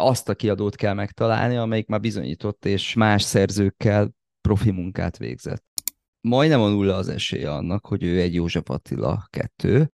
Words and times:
azt 0.00 0.28
a 0.28 0.34
kiadót 0.34 0.76
kell 0.76 0.94
megtalálni, 0.94 1.56
amelyik 1.56 1.86
már 1.86 2.00
bizonyított, 2.00 2.64
és 2.64 2.94
más 2.94 3.22
szerzőkkel 3.22 4.10
profi 4.40 4.70
munkát 4.70 5.16
végzett. 5.16 5.64
Majdnem 6.20 6.60
a 6.60 6.68
nulla 6.68 6.94
az 6.94 7.08
esélye 7.08 7.50
annak, 7.50 7.86
hogy 7.86 8.02
ő 8.02 8.20
egy 8.20 8.34
József 8.34 8.70
Attila 8.70 9.26
kettő. 9.30 9.90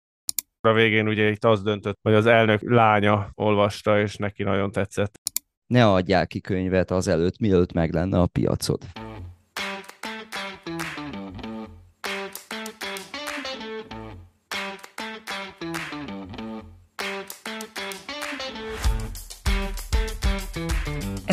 A 0.61 0.73
végén 0.73 1.09
ugye 1.09 1.31
itt 1.31 1.45
az 1.45 1.63
döntött, 1.63 1.99
hogy 2.03 2.15
az 2.15 2.27
elnök 2.27 2.61
lánya 2.63 3.31
olvasta, 3.35 4.01
és 4.01 4.17
neki 4.17 4.43
nagyon 4.43 4.73
tetszett. 4.73 5.19
Ne 5.67 5.87
adjál 5.87 6.27
ki 6.27 6.41
könyvet 6.41 6.91
azelőtt, 6.91 7.39
mielőtt 7.39 7.73
meg 7.73 7.93
lenne 7.93 8.21
a 8.21 8.27
piacod. 8.27 9.06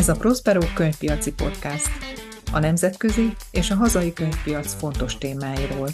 Ez 0.04 0.10
a 0.10 0.16
Prospero 0.16 0.60
könyvpiaci 0.74 1.32
podcast. 1.32 1.90
A 2.52 2.58
nemzetközi 2.58 3.36
és 3.50 3.70
a 3.70 3.74
hazai 3.74 4.12
könyvpiac 4.12 4.74
fontos 4.74 5.18
témáiról. 5.18 5.88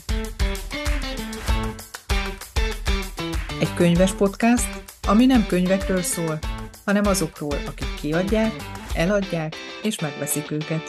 Egy 3.60 3.74
könyves 3.74 4.12
podcast, 4.12 4.82
ami 5.09 5.27
nem 5.27 5.46
könyvekről 5.46 6.02
szól, 6.02 6.38
hanem 6.84 7.06
azokról, 7.06 7.56
akik 7.66 7.95
kiadják, 8.01 8.52
eladják 8.95 9.54
és 9.82 10.01
megveszik 10.01 10.51
őket. 10.51 10.82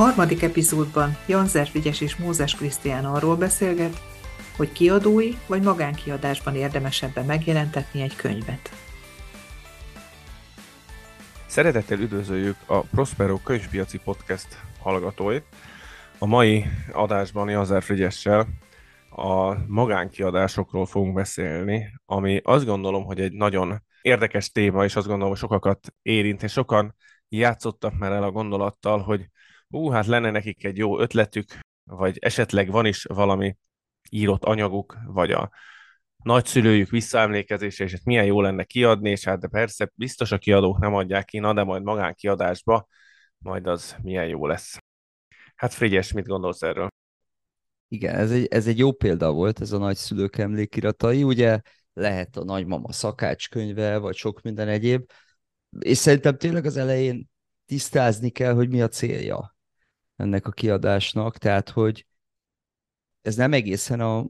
Harmadik 0.00 0.42
epizódban 0.42 1.16
Janzer 1.26 1.66
Frigyes 1.66 2.00
és 2.00 2.16
Mózes 2.16 2.54
Krisztián 2.54 3.04
arról 3.04 3.36
beszélget, 3.36 4.02
hogy 4.56 4.72
kiadói 4.72 5.30
vagy 5.46 5.62
magánkiadásban 5.62 6.54
érdemesebben 6.54 7.24
megjelentetni 7.24 8.02
egy 8.02 8.16
könyvet. 8.16 8.70
Szeretettel 11.46 11.98
üdvözöljük 11.98 12.56
a 12.66 12.80
Prospero 12.80 13.36
könyvpiaci 13.36 13.98
podcast 13.98 14.46
hallgatóit. 14.78 15.44
A 16.18 16.26
mai 16.26 16.64
adásban 16.92 17.48
Janzer 17.48 17.82
Frigyessel 17.82 18.48
a 19.10 19.54
magánkiadásokról 19.66 20.86
fogunk 20.86 21.14
beszélni, 21.14 21.92
ami 22.06 22.40
azt 22.44 22.64
gondolom, 22.64 23.04
hogy 23.04 23.20
egy 23.20 23.32
nagyon 23.32 23.82
érdekes 24.02 24.50
téma, 24.50 24.84
és 24.84 24.96
azt 24.96 25.06
gondolom, 25.06 25.30
hogy 25.30 25.40
sokakat 25.40 25.94
érint, 26.02 26.42
és 26.42 26.52
sokan 26.52 26.96
játszottak 27.28 27.98
már 27.98 28.12
el 28.12 28.22
a 28.22 28.30
gondolattal, 28.30 28.98
hogy 28.98 29.28
hú, 29.70 29.88
hát 29.88 30.06
lenne 30.06 30.30
nekik 30.30 30.64
egy 30.64 30.76
jó 30.76 31.00
ötletük, 31.00 31.58
vagy 31.84 32.18
esetleg 32.18 32.70
van 32.70 32.86
is 32.86 33.04
valami 33.04 33.56
írott 34.10 34.44
anyaguk, 34.44 34.98
vagy 35.06 35.32
a 35.32 35.50
nagyszülőjük 36.22 36.90
visszaemlékezése, 36.90 37.84
és 37.84 37.92
ezt 37.92 38.04
milyen 38.04 38.24
jó 38.24 38.40
lenne 38.40 38.64
kiadni, 38.64 39.10
és 39.10 39.24
hát 39.24 39.40
de 39.40 39.48
persze 39.48 39.90
biztos 39.94 40.32
a 40.32 40.38
kiadók 40.38 40.78
nem 40.78 40.94
adják 40.94 41.24
ki, 41.24 41.38
na 41.38 41.52
de 41.52 41.62
majd 41.62 41.82
magánkiadásba, 41.82 42.86
majd 43.38 43.66
az 43.66 43.96
milyen 44.02 44.26
jó 44.26 44.46
lesz. 44.46 44.78
Hát 45.54 45.72
Frigyes, 45.72 46.12
mit 46.12 46.26
gondolsz 46.26 46.62
erről? 46.62 46.88
Igen, 47.88 48.14
ez 48.14 48.30
egy, 48.30 48.46
ez 48.46 48.66
egy 48.66 48.78
jó 48.78 48.92
példa 48.92 49.32
volt, 49.32 49.60
ez 49.60 49.72
a 49.72 49.78
nagyszülők 49.78 50.38
emlékiratai, 50.38 51.22
ugye 51.22 51.60
lehet 51.92 52.36
a 52.36 52.44
nagymama 52.44 52.92
szakácskönyve, 52.92 53.98
vagy 53.98 54.14
sok 54.14 54.42
minden 54.42 54.68
egyéb, 54.68 55.10
és 55.78 55.98
szerintem 55.98 56.36
tényleg 56.36 56.64
az 56.64 56.76
elején 56.76 57.28
tisztázni 57.66 58.30
kell, 58.30 58.54
hogy 58.54 58.68
mi 58.68 58.82
a 58.82 58.88
célja 58.88 59.58
ennek 60.20 60.46
a 60.46 60.50
kiadásnak, 60.50 61.38
tehát 61.38 61.68
hogy 61.68 62.06
ez 63.22 63.36
nem 63.36 63.52
egészen 63.52 64.00
a 64.00 64.26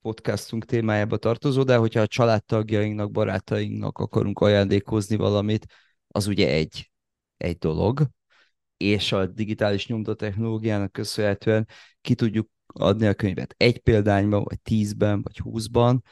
podcastunk 0.00 0.64
témájába 0.64 1.16
tartozó, 1.16 1.62
de 1.62 1.76
hogyha 1.76 2.00
a 2.00 2.06
családtagjainknak, 2.06 3.10
barátainknak 3.10 3.98
akarunk 3.98 4.38
ajándékozni 4.38 5.16
valamit, 5.16 5.66
az 6.08 6.26
ugye 6.26 6.48
egy, 6.48 6.90
egy 7.36 7.58
dolog, 7.58 8.08
és 8.76 9.12
a 9.12 9.26
digitális 9.26 9.86
nyomtatechnológiának 9.86 10.92
köszönhetően 10.92 11.68
ki 12.00 12.14
tudjuk 12.14 12.48
adni 12.66 13.06
a 13.06 13.14
könyvet 13.14 13.54
egy 13.56 13.78
példányban, 13.78 14.42
vagy 14.42 14.60
tízben, 14.60 15.22
vagy 15.22 15.38
húszban, 15.38 16.02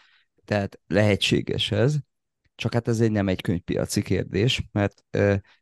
tehát 0.44 0.80
lehetséges 0.86 1.70
ez, 1.70 1.96
csak 2.54 2.72
hát 2.72 2.88
ez 2.88 3.00
egy 3.00 3.10
nem 3.10 3.28
egy 3.28 3.40
könyvpiaci 3.40 4.02
kérdés, 4.02 4.62
mert 4.72 5.04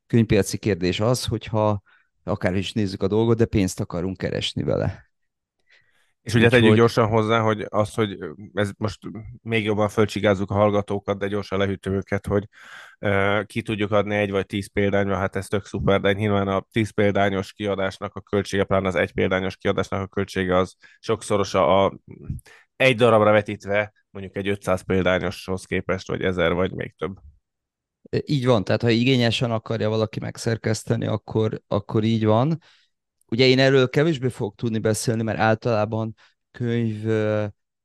könyvpiaci 0.06 0.58
kérdés 0.58 1.00
az, 1.00 1.24
hogyha 1.24 1.82
akár 2.24 2.54
is 2.54 2.72
nézzük 2.72 3.02
a 3.02 3.08
dolgot, 3.08 3.36
de 3.36 3.44
pénzt 3.44 3.80
akarunk 3.80 4.16
keresni 4.16 4.62
vele. 4.62 5.10
És 6.22 6.34
ugye 6.34 6.48
tegyük 6.48 6.74
gyorsan 6.74 7.08
hozzá, 7.08 7.40
hogy 7.40 7.66
az, 7.68 7.94
hogy 7.94 8.18
ez 8.54 8.70
most 8.76 8.98
még 9.42 9.64
jobban 9.64 9.88
fölcsigázzuk 9.88 10.50
a 10.50 10.54
hallgatókat, 10.54 11.18
de 11.18 11.26
gyorsan 11.26 11.58
lehűtöm 11.58 11.94
őket, 11.94 12.26
hogy 12.26 12.48
uh, 13.00 13.44
ki 13.44 13.62
tudjuk 13.62 13.90
adni 13.90 14.14
egy 14.14 14.30
vagy 14.30 14.46
tíz 14.46 14.72
példányra, 14.72 15.16
hát 15.16 15.36
ez 15.36 15.48
tök 15.48 15.64
szuper, 15.64 16.00
de 16.00 16.12
nyilván 16.12 16.48
a 16.48 16.66
tíz 16.72 16.90
példányos 16.90 17.52
kiadásnak 17.52 18.14
a 18.14 18.20
költsége, 18.20 18.64
pláne 18.64 18.88
az 18.88 18.94
egy 18.94 19.12
példányos 19.12 19.56
kiadásnak 19.56 20.00
a 20.00 20.06
költsége 20.06 20.56
az 20.56 20.76
sokszoros 20.98 21.54
a, 21.54 21.84
a 21.84 21.98
egy 22.76 22.96
darabra 22.96 23.32
vetítve 23.32 23.92
mondjuk 24.10 24.36
egy 24.36 24.48
500 24.48 24.82
példányoshoz 24.82 25.64
képest, 25.64 26.08
vagy 26.08 26.22
ezer, 26.22 26.52
vagy 26.52 26.72
még 26.72 26.94
több. 26.98 27.18
Így 28.24 28.46
van, 28.46 28.64
tehát 28.64 28.82
ha 28.82 28.90
igényesen 28.90 29.50
akarja 29.50 29.88
valaki 29.88 30.20
megszerkeszteni, 30.20 31.06
akkor, 31.06 31.62
akkor 31.66 32.04
így 32.04 32.24
van. 32.24 32.58
Ugye 33.26 33.46
én 33.46 33.58
erről 33.58 33.88
kevésbé 33.88 34.28
fogok 34.28 34.54
tudni 34.54 34.78
beszélni, 34.78 35.22
mert 35.22 35.38
általában 35.38 36.14
könyv 36.50 37.04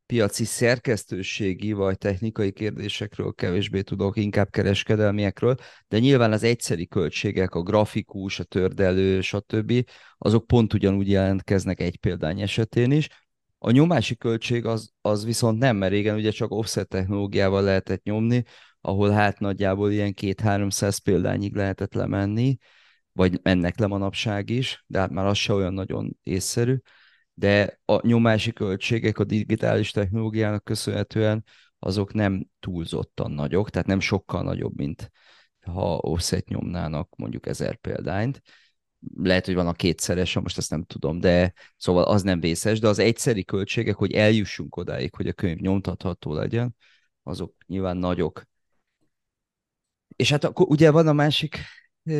piaci 0.05 0.43
szerkesztőségi 0.43 1.71
vagy 1.71 1.97
technikai 1.97 2.51
kérdésekről 2.51 3.33
kevésbé 3.33 3.81
tudok, 3.81 4.17
inkább 4.17 4.49
kereskedelmiekről, 4.49 5.55
de 5.87 5.99
nyilván 5.99 6.31
az 6.31 6.43
egyszeri 6.43 6.87
költségek, 6.87 7.55
a 7.55 7.61
grafikus, 7.61 8.39
a 8.39 8.43
tördelő, 8.43 9.21
stb. 9.21 9.89
azok 10.17 10.47
pont 10.47 10.73
ugyanúgy 10.73 11.09
jelentkeznek 11.09 11.79
egy 11.79 11.97
példány 11.97 12.41
esetén 12.41 12.91
is. 12.91 13.07
A 13.59 13.71
nyomási 13.71 14.15
költség 14.15 14.65
az, 14.65 14.91
az 15.01 15.25
viszont 15.25 15.59
nem, 15.59 15.77
mert 15.77 15.91
régen 15.91 16.15
ugye 16.15 16.31
csak 16.31 16.51
offset 16.51 16.87
technológiával 16.87 17.63
lehetett 17.63 18.03
nyomni, 18.03 18.43
ahol 18.81 19.09
hát 19.09 19.39
nagyjából 19.39 19.91
ilyen 19.91 20.13
két-háromszáz 20.13 20.97
példányig 20.97 21.55
lehetett 21.55 21.93
lemenni, 21.93 22.57
vagy 23.11 23.39
mennek 23.43 23.79
le 23.79 23.87
manapság 23.87 24.49
is, 24.49 24.83
de 24.87 24.99
hát 24.99 25.09
már 25.09 25.25
az 25.25 25.37
se 25.37 25.53
olyan 25.53 25.73
nagyon 25.73 26.17
észszerű, 26.23 26.77
de 27.33 27.79
a 27.85 28.07
nyomási 28.07 28.53
költségek 28.53 29.19
a 29.19 29.23
digitális 29.23 29.91
technológiának 29.91 30.63
köszönhetően 30.63 31.43
azok 31.79 32.13
nem 32.13 32.47
túlzottan 32.59 33.31
nagyok, 33.31 33.69
tehát 33.69 33.87
nem 33.87 33.99
sokkal 33.99 34.43
nagyobb, 34.43 34.75
mint 34.75 35.11
ha 35.65 35.95
offset 35.95 36.47
nyomnának 36.47 37.15
mondjuk 37.15 37.47
ezer 37.47 37.75
példányt. 37.75 38.41
Lehet, 39.15 39.45
hogy 39.45 39.55
van 39.55 39.67
a 39.67 39.73
kétszeres, 39.73 40.33
most 40.33 40.57
ezt 40.57 40.69
nem 40.69 40.83
tudom, 40.83 41.19
de 41.19 41.53
szóval 41.77 42.03
az 42.03 42.21
nem 42.21 42.39
vészes, 42.39 42.79
de 42.79 42.87
az 42.87 42.99
egyszeri 42.99 43.43
költségek, 43.43 43.95
hogy 43.95 44.11
eljussunk 44.13 44.75
odáig, 44.75 45.15
hogy 45.15 45.27
a 45.27 45.33
könyv 45.33 45.59
nyomtatható 45.59 46.33
legyen, 46.33 46.75
azok 47.23 47.53
nyilván 47.65 47.97
nagyok. 47.97 48.43
És 50.17 50.31
hát 50.31 50.43
akkor 50.43 50.67
ugye 50.69 50.91
van 50.91 51.07
a 51.07 51.13
másik 51.13 51.57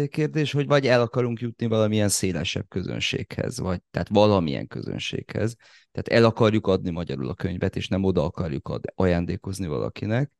kérdés, 0.08 0.52
hogy 0.52 0.68
vagy 0.68 0.88
el 0.88 1.02
akarunk 1.02 1.40
jutni 1.40 1.68
valamilyen 1.68 2.10
szélesebb 2.10 2.68
közönséghez, 2.68 3.60
vagy 3.60 3.82
tehát 3.92 4.08
valamilyen 4.08 4.68
közönséghez. 4.68 5.56
Tehát 5.92 6.08
el 6.08 6.26
akarjuk 6.26 6.68
adni 6.68 6.90
magyarul 6.90 7.30
a 7.30 7.34
könyvet, 7.34 7.76
és 7.76 7.88
nem 7.88 8.04
oda 8.04 8.24
akarjuk 8.24 8.68
ad, 8.68 8.84
ajándékozni 8.96 9.68
valakinek. 9.68 10.32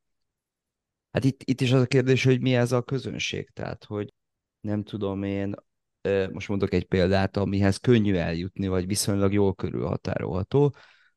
Hát 1.10 1.24
itt, 1.24 1.42
itt 1.44 1.60
is 1.60 1.72
az 1.72 1.80
a 1.80 1.86
kérdés, 1.86 2.24
hogy 2.24 2.40
mi 2.40 2.54
ez 2.54 2.72
a 2.72 2.82
közönség. 2.82 3.50
Tehát, 3.50 3.84
hogy 3.84 4.12
nem 4.60 4.82
tudom 4.82 5.22
én, 5.22 5.54
most 6.32 6.48
mondok 6.48 6.72
egy 6.72 6.84
példát, 6.84 7.36
amihez 7.36 7.76
könnyű 7.76 8.14
eljutni, 8.14 8.68
vagy 8.68 8.86
viszonylag 8.86 9.32
jól 9.32 9.54
körülhatárolható. 9.54 10.74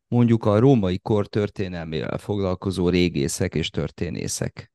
Mondjuk 0.07 0.45
a 0.45 0.59
római 0.59 0.99
kor 0.99 1.27
történelmével 1.27 2.17
foglalkozó 2.17 2.89
régészek 2.89 3.55
és 3.55 3.69
történészek 3.69 4.70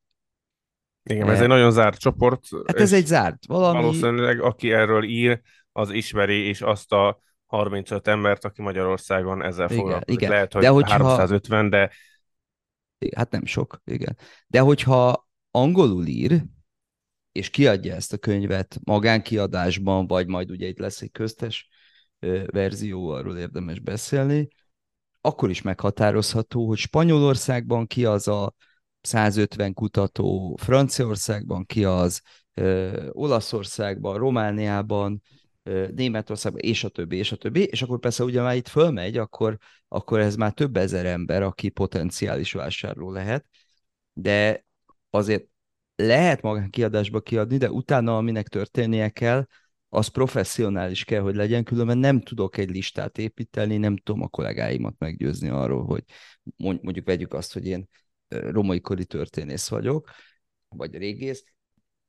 igen, 1.08 1.30
ez 1.30 1.40
egy 1.40 1.48
nagyon 1.48 1.70
zárt 1.70 1.98
csoport. 1.98 2.44
Hát 2.66 2.76
ez 2.76 2.92
egy 2.92 3.06
zárt 3.06 3.46
valami. 3.46 3.80
Valószínűleg, 3.80 4.40
aki 4.40 4.72
erről 4.72 5.04
ír, 5.04 5.40
az 5.72 5.90
ismeri, 5.90 6.46
és 6.46 6.60
azt 6.60 6.92
a 6.92 7.20
35 7.46 8.08
embert, 8.08 8.44
aki 8.44 8.62
Magyarországon 8.62 9.42
ezzel 9.42 9.66
igen, 9.66 9.78
foglalkozik. 9.78 10.20
Igen. 10.20 10.30
Lehet, 10.30 10.52
hogy 10.52 10.62
de 10.62 10.68
hogyha... 10.68 10.90
350, 10.90 11.70
de... 11.70 11.90
Hát 13.16 13.30
nem 13.30 13.44
sok, 13.44 13.80
igen. 13.84 14.16
De 14.46 14.60
hogyha 14.60 15.28
angolul 15.50 16.06
ír, 16.06 16.42
és 17.32 17.50
kiadja 17.50 17.94
ezt 17.94 18.12
a 18.12 18.18
könyvet 18.18 18.78
magánkiadásban, 18.84 20.06
vagy 20.06 20.26
majd 20.26 20.50
ugye 20.50 20.66
itt 20.66 20.78
lesz 20.78 21.00
egy 21.00 21.10
köztes 21.10 21.68
verzió, 22.46 23.08
arról 23.08 23.36
érdemes 23.36 23.80
beszélni, 23.80 24.48
akkor 25.20 25.50
is 25.50 25.62
meghatározható, 25.62 26.66
hogy 26.66 26.78
Spanyolországban 26.78 27.86
ki 27.86 28.04
az 28.04 28.28
a 28.28 28.54
150 29.06 29.74
kutató 29.74 30.56
Franciaországban, 30.62 31.64
ki 31.64 31.84
az, 31.84 32.20
ö, 32.54 33.08
Olaszországban, 33.12 34.18
Romániában, 34.18 35.22
Németországban, 35.94 36.60
és 36.60 36.84
a 36.84 36.88
többi, 36.88 37.16
és 37.16 37.32
a 37.32 37.36
többi, 37.36 37.62
és 37.62 37.82
akkor 37.82 37.98
persze 37.98 38.24
ugye 38.24 38.42
már 38.42 38.56
itt 38.56 38.68
fölmegy, 38.68 39.16
akkor, 39.16 39.58
akkor 39.88 40.20
ez 40.20 40.36
már 40.36 40.52
több 40.52 40.76
ezer 40.76 41.06
ember, 41.06 41.42
aki 41.42 41.68
potenciális 41.68 42.52
vásárló 42.52 43.10
lehet, 43.10 43.46
de 44.12 44.64
azért 45.10 45.44
lehet 45.96 46.42
magánkiadásba 46.42 47.20
kiadni, 47.20 47.56
de 47.56 47.70
utána, 47.70 48.16
aminek 48.16 48.48
történnie 48.48 49.08
kell, 49.08 49.46
az 49.88 50.08
professzionális 50.08 51.04
kell, 51.04 51.20
hogy 51.20 51.34
legyen, 51.34 51.64
különben 51.64 51.98
nem 51.98 52.20
tudok 52.20 52.56
egy 52.56 52.70
listát 52.70 53.18
építeni, 53.18 53.76
nem 53.76 53.96
tudom 53.96 54.22
a 54.22 54.28
kollégáimat 54.28 54.94
meggyőzni 54.98 55.48
arról, 55.48 55.84
hogy 55.84 56.04
mondjuk 56.56 57.06
vegyük 57.06 57.34
azt, 57.34 57.52
hogy 57.52 57.66
én 57.66 57.88
romai 58.28 58.80
kori 58.80 59.04
történész 59.04 59.68
vagyok, 59.68 60.10
vagy 60.68 60.94
régész, 60.96 61.44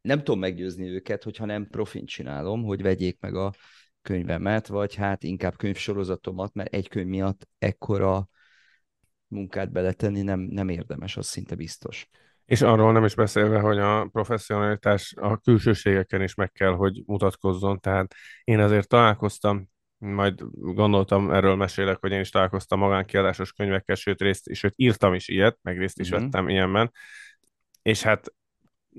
nem 0.02 0.18
tudom 0.18 0.40
meggyőzni 0.40 0.88
őket, 0.88 1.24
hogyha 1.24 1.46
nem 1.46 1.68
profin 1.70 2.06
csinálom, 2.06 2.64
hogy 2.64 2.82
vegyék 2.82 3.20
meg 3.20 3.36
a 3.36 3.54
könyvemet, 4.02 4.68
vagy 4.68 4.96
hát 4.96 5.24
inkább 5.24 5.58
könyvsorozatomat, 5.58 6.54
mert 6.54 6.74
egy 6.74 6.88
könyv 6.88 7.08
miatt 7.08 7.48
ekkora 7.58 8.30
munkát 9.28 9.72
beletenni 9.72 10.22
nem, 10.22 10.40
nem 10.40 10.70
érdemes, 10.70 11.18
az 11.18 11.28
szinte 11.28 11.56
biztos. 11.56 12.10
És 12.46 12.62
arról 12.62 12.92
nem 12.92 13.06
is 13.06 13.16
beszélve, 13.16 13.60
hogy 13.60 13.78
a 13.78 14.06
professzionalitás 14.12 15.14
a 15.18 15.38
külsőségeken 15.38 16.22
is 16.22 16.34
meg 16.34 16.52
kell, 16.52 16.72
hogy 16.72 17.04
mutatkozzon. 17.06 17.80
Tehát 17.80 18.14
én 18.44 18.60
azért 18.60 18.88
találkoztam, 18.88 19.70
majd 19.98 20.44
gondoltam, 20.52 21.32
erről 21.32 21.56
mesélek, 21.56 21.98
hogy 22.00 22.12
én 22.12 22.20
is 22.20 22.30
találkoztam 22.30 22.80
magánkiadásos 22.80 23.52
könyvekkel, 23.52 23.96
sőt, 23.96 24.22
részt, 24.22 24.54
sőt 24.54 24.74
írtam 24.76 25.14
is 25.14 25.28
ilyet, 25.28 25.58
meg 25.62 25.78
részt 25.78 26.00
is 26.00 26.12
mm-hmm. 26.12 26.24
vettem 26.24 26.50
ilyenben. 26.50 26.92
És 27.82 28.02
hát 28.02 28.34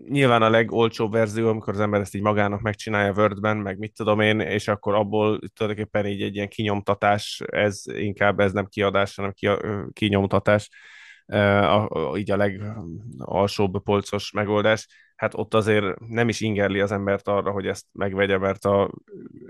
nyilván 0.09 0.43
a 0.43 0.51
legolcsóbb 0.51 1.13
verzió, 1.13 1.49
amikor 1.49 1.75
az 1.75 1.81
ember 1.81 2.01
ezt 2.01 2.15
így 2.15 2.23
magának 2.23 2.61
megcsinálja 2.61 3.13
Wordben, 3.13 3.57
meg 3.57 3.79
mit 3.79 3.95
tudom 3.95 4.21
én, 4.21 4.41
és 4.41 4.69
akkor 4.69 4.95
abból 4.95 5.39
tulajdonképpen 5.55 6.07
így 6.07 6.23
egy 6.23 6.35
ilyen 6.35 6.49
kinyomtatás, 6.49 7.43
ez 7.47 7.83
inkább 7.87 8.41
ez 8.41 8.53
nem 8.53 8.67
kiadás, 8.67 9.15
hanem 9.15 9.33
ki, 9.33 9.49
kinyomtatás, 9.93 10.69
a, 11.27 11.87
a, 11.89 12.17
így 12.17 12.31
a 12.31 12.37
legalsóbb 12.37 13.83
polcos 13.83 14.31
megoldás, 14.31 14.87
hát 15.19 15.35
ott 15.35 15.55
azért 15.55 15.99
nem 16.09 16.29
is 16.29 16.41
ingerli 16.41 16.81
az 16.81 16.93
embert 16.93 17.29
arra, 17.29 17.51
hogy 17.51 17.67
ezt 17.67 17.87
megvegye, 17.93 18.39
mert 18.39 18.65
a 18.65 18.91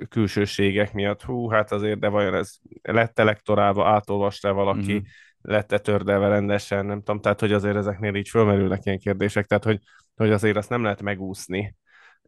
külsőségek 0.08 0.92
miatt, 0.92 1.22
hú, 1.22 1.48
hát 1.48 1.72
azért, 1.72 1.98
de 1.98 2.08
vajon 2.08 2.34
ez 2.34 2.54
lett 2.82 3.18
elektorálva, 3.18 3.88
átolvasta 3.88 4.52
valaki, 4.52 4.92
mm-hmm. 4.92 5.04
lett-e 5.40 5.78
tördelve 5.78 6.28
rendesen, 6.28 6.86
nem 6.86 6.98
tudom, 6.98 7.20
tehát 7.20 7.40
hogy 7.40 7.52
azért 7.52 7.76
ezeknél 7.76 8.14
így 8.14 8.28
fölmerülnek 8.28 8.84
ilyen 8.84 8.98
kérdések, 8.98 9.46
tehát 9.46 9.64
hogy, 9.64 9.80
hogy 10.16 10.30
azért 10.30 10.56
azt 10.56 10.68
nem 10.68 10.82
lehet 10.82 11.02
megúszni, 11.02 11.76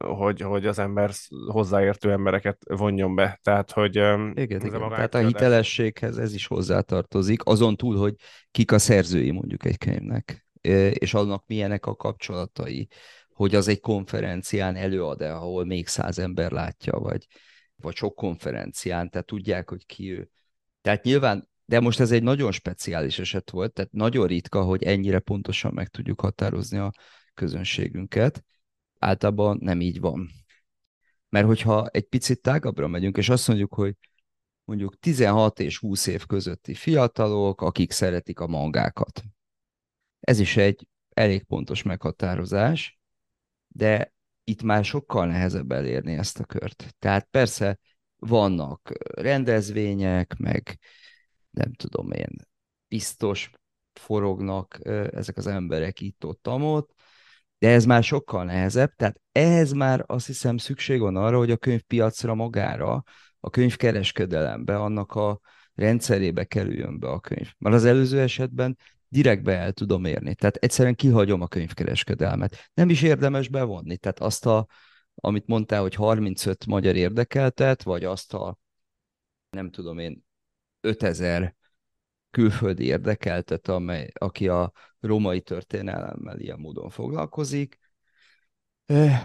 hogy, 0.04 0.40
hogy 0.40 0.66
az 0.66 0.78
ember 0.78 1.10
hozzáértő 1.46 2.12
embereket 2.12 2.58
vonjon 2.66 3.14
be. 3.14 3.40
Tehát, 3.42 3.70
hogy 3.70 3.96
igen, 3.96 4.32
igen. 4.37 4.88
Tehát 4.88 5.14
a 5.14 5.19
hitelességhez 5.19 6.19
ez 6.19 6.34
is 6.34 6.46
hozzátartozik, 6.46 7.44
azon 7.44 7.76
túl, 7.76 7.96
hogy 7.96 8.14
kik 8.50 8.72
a 8.72 8.78
szerzői 8.78 9.31
mondjuk 9.31 9.64
egy 9.64 9.78
könyvnek, 9.78 10.46
és 10.92 11.14
annak 11.14 11.44
milyenek 11.46 11.87
a 11.87 11.96
kapcsolatai, 11.96 12.88
hogy 13.40 13.54
az 13.54 13.69
egy 13.69 13.81
konferencián 13.81 14.76
előad-e, 14.76 15.34
ahol 15.34 15.64
még 15.64 15.87
száz 15.87 16.19
ember 16.19 16.50
látja, 16.50 16.98
vagy, 16.98 17.26
vagy 17.76 17.94
sok 17.94 18.14
konferencián, 18.14 19.10
tehát 19.10 19.26
tudják, 19.26 19.69
hogy 19.69 19.87
ki 19.87 20.12
ő. 20.12 20.31
Tehát 20.81 21.04
nyilván, 21.04 21.48
de 21.64 21.81
most 21.81 22.00
ez 22.00 22.10
egy 22.10 22.22
nagyon 22.22 22.52
speciális 22.52 23.19
eset 23.19 23.50
volt, 23.50 23.72
tehát 23.72 23.92
nagyon 23.92 24.26
ritka, 24.26 24.62
hogy 24.62 24.82
ennyire 24.82 25.19
pontosan 25.19 25.75
meg 25.75 25.88
tudjuk 25.88 26.20
határozni 26.20 26.78
a 26.78 26.92
közönségünket 27.34 28.44
általában 28.98 29.58
nem 29.60 29.81
így 29.81 30.00
van. 30.00 30.28
Mert 31.28 31.46
hogyha 31.46 31.87
egy 31.87 32.04
picit 32.04 32.42
tágabbra 32.42 32.88
megyünk, 32.88 33.16
és 33.16 33.28
azt 33.28 33.48
mondjuk, 33.48 33.75
hogy 33.75 33.94
mondjuk 34.64 34.98
16 34.98 35.60
és 35.60 35.78
20 35.78 36.06
év 36.06 36.26
közötti 36.26 36.75
fiatalok, 36.75 37.60
akik 37.62 37.90
szeretik 37.90 38.40
a 38.40 38.46
mangákat. 38.46 39.22
Ez 40.20 40.38
is 40.38 40.56
egy 40.56 40.87
elég 41.08 41.44
pontos 41.44 41.82
meghatározás, 41.82 43.00
de 43.72 44.12
itt 44.44 44.62
már 44.62 44.84
sokkal 44.84 45.26
nehezebb 45.26 45.72
elérni 45.72 46.14
ezt 46.14 46.40
a 46.40 46.44
kört. 46.44 46.94
Tehát 46.99 47.28
persze 47.31 47.78
vannak 48.17 48.93
rendezvények, 49.14 50.37
meg 50.38 50.78
nem 51.50 51.72
tudom 51.72 52.11
én, 52.11 52.37
biztos 52.88 53.50
forognak 53.93 54.78
ezek 55.12 55.37
az 55.37 55.46
emberek 55.46 56.00
itt-ott, 56.00 56.46
amott, 56.46 56.93
de 57.58 57.69
ez 57.69 57.84
már 57.84 58.02
sokkal 58.02 58.44
nehezebb, 58.44 58.94
tehát 58.96 59.20
ehhez 59.32 59.73
már 59.73 60.05
azt 60.06 60.26
hiszem 60.26 60.56
szükség 60.56 61.00
van 61.00 61.16
arra, 61.16 61.37
hogy 61.37 61.50
a 61.50 61.56
könyvpiacra 61.56 62.34
magára, 62.34 63.02
a 63.40 63.50
könyvkereskedelembe, 63.50 64.78
annak 64.78 65.12
a 65.14 65.40
rendszerébe 65.75 66.44
kerüljön 66.44 66.99
be 66.99 67.08
a 67.08 67.20
könyv. 67.20 67.52
Mert 67.58 67.75
az 67.75 67.84
előző 67.84 68.20
esetben 68.20 68.78
direktbe 69.11 69.57
el 69.59 69.73
tudom 69.73 70.05
érni. 70.05 70.35
Tehát 70.35 70.57
egyszerűen 70.57 70.95
kihagyom 70.95 71.41
a 71.41 71.47
könyvkereskedelmet. 71.47 72.71
Nem 72.75 72.91
is 72.91 73.03
érdemes 73.03 73.49
bevonni. 73.49 73.97
Tehát 73.97 74.21
azt 74.21 74.47
a, 74.47 74.67
amit 75.15 75.47
mondtál, 75.47 75.81
hogy 75.81 75.95
35 75.95 76.67
magyar 76.67 76.97
érdekeltet, 76.97 77.83
vagy 77.83 78.05
azt 78.05 78.35
a, 78.35 78.59
nem 79.51 79.71
tudom 79.71 79.99
én, 79.99 80.25
5000 80.81 81.57
külföldi 82.31 82.85
érdekeltet, 82.85 83.69
amely, 83.69 84.11
aki 84.15 84.49
a 84.49 84.73
római 85.01 85.41
történelemmel 85.41 86.39
ilyen 86.39 86.59
módon 86.59 86.91
foglalkozik, 86.91 87.79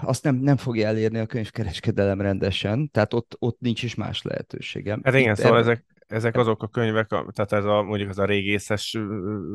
azt 0.01 0.23
nem, 0.23 0.35
nem 0.35 0.57
fogja 0.57 0.87
elérni 0.87 1.19
a 1.19 1.25
könyvkereskedelem 1.25 2.21
rendesen, 2.21 2.89
tehát 2.91 3.13
ott, 3.13 3.35
ott 3.39 3.59
nincs 3.59 3.83
is 3.83 3.95
más 3.95 4.21
lehetőségem. 4.21 5.01
Hát 5.03 5.13
igen, 5.13 5.31
Itt 5.31 5.37
szóval 5.37 5.57
ebben... 5.57 5.71
ezek, 5.71 5.85
ezek 6.07 6.37
azok 6.37 6.63
a 6.63 6.67
könyvek, 6.67 7.07
tehát 7.07 7.51
ez 7.51 7.65
a, 7.65 7.83
mondjuk 7.83 8.09
az 8.09 8.19
a 8.19 8.25
régészes 8.25 8.97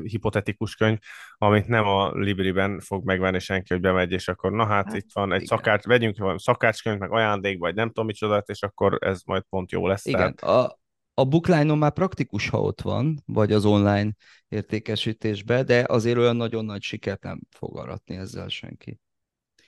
hipotetikus 0.02 0.74
könyv, 0.74 0.98
amit 1.36 1.66
nem 1.66 1.86
a 1.86 2.10
Libriben 2.12 2.80
fog 2.80 3.04
megvenni 3.04 3.38
senki, 3.38 3.72
hogy 3.72 3.82
bemegy, 3.82 4.12
és 4.12 4.28
akkor 4.28 4.52
na 4.52 4.66
hát, 4.66 4.84
hát 4.84 4.96
itt 4.96 5.12
van 5.12 5.32
egy 5.32 5.46
szakács, 5.46 5.84
vegyünk 5.84 6.18
valami 6.18 6.40
szakácskönyv, 6.40 6.98
meg 6.98 7.10
ajándék, 7.10 7.58
vagy 7.58 7.74
nem 7.74 7.86
tudom 7.86 8.06
micsodát, 8.06 8.48
és 8.48 8.62
akkor 8.62 8.98
ez 9.00 9.22
majd 9.24 9.42
pont 9.48 9.70
jó 9.70 9.86
lesz. 9.86 10.06
Igen, 10.06 10.34
tehát... 10.34 10.42
a, 10.42 10.78
a 11.14 11.24
bookline 11.24 11.74
már 11.74 11.92
praktikus, 11.92 12.48
ha 12.48 12.60
ott 12.60 12.80
van, 12.80 13.22
vagy 13.26 13.52
az 13.52 13.64
online 13.64 14.10
értékesítésbe, 14.48 15.62
de 15.62 15.84
azért 15.88 16.18
olyan 16.18 16.36
nagyon 16.36 16.64
nagy 16.64 16.82
sikert 16.82 17.22
nem 17.22 17.40
fog 17.50 17.76
aratni 17.76 18.16
ezzel 18.16 18.48
senki. 18.48 19.00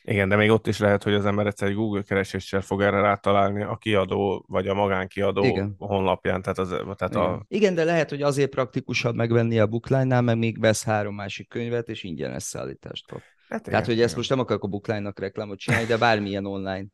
Igen, 0.05 0.29
de 0.29 0.37
még 0.37 0.51
ott 0.51 0.67
is 0.67 0.79
lehet, 0.79 1.03
hogy 1.03 1.15
az 1.15 1.27
ember 1.27 1.47
egyszer 1.47 1.69
egy 1.69 1.75
Google 1.75 2.03
kereséssel 2.03 2.61
fog 2.61 2.83
erre 2.83 3.01
rátalálni 3.01 3.63
a 3.63 3.77
kiadó 3.77 4.45
vagy 4.49 4.69
a 4.69 4.75
magánkiadó 4.75 5.45
Igen. 5.45 5.75
honlapján. 5.79 6.43
Tehát 6.43 6.59
az, 6.59 6.69
tehát 6.69 7.15
Igen. 7.15 7.23
A... 7.23 7.45
Igen, 7.49 7.75
de 7.75 7.85
lehet, 7.85 8.11
hogy 8.11 8.23
azért 8.23 8.51
praktikusabb 8.51 9.15
megvenni 9.15 9.59
a 9.59 9.67
bookline-nál, 9.67 10.23
mert 10.23 10.39
még 10.39 10.61
vesz 10.61 10.85
három 10.85 11.15
másik 11.15 11.49
könyvet, 11.49 11.89
és 11.89 12.03
ingyenes 12.03 12.43
szállítást 12.43 13.07
kap. 13.07 13.21
Hát 13.49 13.63
tehát, 13.63 13.85
hogy 13.85 13.95
igen. 13.95 14.07
ezt 14.07 14.17
most 14.17 14.31
nem 14.31 14.39
akarok 14.39 14.65
a 14.65 14.69
bookline-nak 14.69 15.19
reklámot 15.19 15.59
csinálni, 15.59 15.87
de 15.87 15.99
bármilyen 15.99 16.47
online 16.47 16.87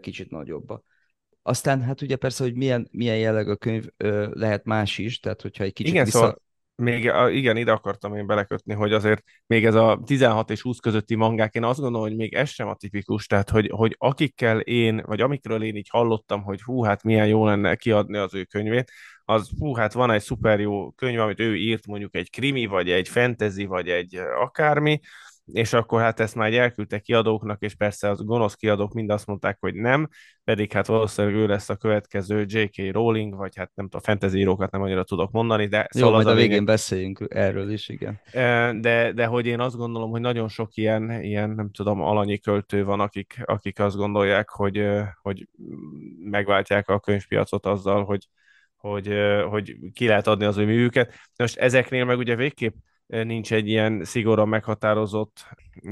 kicsit 0.00 0.30
nagyobba. 0.30 0.82
Aztán 1.42 1.82
hát 1.82 2.02
ugye 2.02 2.16
persze, 2.16 2.44
hogy 2.44 2.54
milyen, 2.54 2.88
milyen 2.90 3.18
jelleg 3.18 3.48
a 3.48 3.56
könyv 3.56 3.86
lehet 4.32 4.64
más 4.64 4.98
is, 4.98 5.20
tehát 5.20 5.42
hogyha 5.42 5.64
egy 5.64 5.72
kicsit 5.72 5.92
Igen, 5.92 6.04
vissza... 6.04 6.18
szóval 6.18 6.42
még 6.74 7.12
igen, 7.30 7.56
ide 7.56 7.72
akartam 7.72 8.16
én 8.16 8.26
belekötni, 8.26 8.74
hogy 8.74 8.92
azért 8.92 9.22
még 9.46 9.64
ez 9.64 9.74
a 9.74 10.00
16 10.04 10.50
és 10.50 10.60
20 10.60 10.78
közötti 10.78 11.14
mangák, 11.14 11.54
én 11.54 11.64
azt 11.64 11.80
gondolom, 11.80 12.06
hogy 12.08 12.16
még 12.16 12.34
ez 12.34 12.48
sem 12.48 12.68
a 12.68 12.74
tipikus, 12.74 13.26
tehát 13.26 13.50
hogy, 13.50 13.70
hogy 13.72 13.94
akikkel 13.98 14.60
én, 14.60 15.02
vagy 15.06 15.20
amikről 15.20 15.62
én 15.62 15.76
így 15.76 15.88
hallottam, 15.90 16.42
hogy 16.42 16.62
hú, 16.62 16.82
hát 16.82 17.02
milyen 17.02 17.26
jó 17.26 17.46
lenne 17.46 17.76
kiadni 17.76 18.16
az 18.16 18.34
ő 18.34 18.44
könyvét, 18.44 18.90
az 19.24 19.50
hú, 19.58 19.74
hát 19.74 19.92
van 19.92 20.10
egy 20.10 20.22
szuper 20.22 20.60
jó 20.60 20.90
könyv, 20.90 21.20
amit 21.20 21.40
ő 21.40 21.56
írt, 21.56 21.86
mondjuk 21.86 22.14
egy 22.14 22.30
krimi, 22.30 22.66
vagy 22.66 22.90
egy 22.90 23.08
fantasy, 23.08 23.64
vagy 23.64 23.88
egy 23.88 24.16
akármi, 24.40 25.00
és 25.44 25.72
akkor 25.72 26.00
hát 26.00 26.20
ezt 26.20 26.34
már 26.34 26.52
elküldtek 26.52 27.02
kiadóknak, 27.02 27.62
és 27.62 27.74
persze 27.74 28.10
az 28.10 28.24
gonosz 28.24 28.54
kiadók 28.54 28.92
mind 28.92 29.10
azt 29.10 29.26
mondták, 29.26 29.56
hogy 29.60 29.74
nem, 29.74 30.08
pedig 30.44 30.72
hát 30.72 30.86
valószínűleg 30.86 31.36
ő 31.36 31.46
lesz 31.46 31.68
a 31.68 31.76
következő 31.76 32.44
J.K. 32.48 32.92
Rowling, 32.92 33.34
vagy 33.34 33.56
hát 33.56 33.70
nem 33.74 33.84
tudom, 33.84 34.00
a 34.04 34.08
fantasy 34.10 34.38
írókat 34.38 34.70
nem 34.70 34.82
annyira 34.82 35.04
tudok 35.04 35.30
mondani, 35.30 35.66
de... 35.66 35.88
Jó, 35.94 36.00
szóval 36.00 36.14
majd 36.14 36.26
a 36.26 36.34
végén 36.34 36.62
végén 36.62 36.64
beszéljünk 36.64 37.26
erről 37.28 37.70
is, 37.70 37.88
igen. 37.88 38.20
De, 38.80 39.12
de 39.12 39.26
hogy 39.26 39.46
én 39.46 39.60
azt 39.60 39.76
gondolom, 39.76 40.10
hogy 40.10 40.20
nagyon 40.20 40.48
sok 40.48 40.76
ilyen, 40.76 41.22
ilyen 41.22 41.50
nem 41.50 41.70
tudom, 41.70 42.00
alanyi 42.00 42.38
költő 42.38 42.84
van, 42.84 43.00
akik, 43.00 43.42
akik 43.44 43.78
azt 43.78 43.96
gondolják, 43.96 44.48
hogy, 44.48 44.86
hogy 45.22 45.48
megváltják 46.18 46.88
a 46.88 47.00
könyvpiacot 47.00 47.66
azzal, 47.66 48.04
hogy, 48.04 48.28
hogy, 48.76 49.14
hogy 49.48 49.76
ki 49.92 50.06
lehet 50.06 50.26
adni 50.26 50.44
az 50.44 50.56
ő 50.56 50.64
művüket. 50.64 51.14
Most 51.36 51.58
ezeknél 51.58 52.04
meg 52.04 52.18
ugye 52.18 52.36
végképp 52.36 52.74
nincs 53.06 53.52
egy 53.52 53.68
ilyen 53.68 54.04
szigorúan 54.04 54.48
meghatározott 54.48 55.46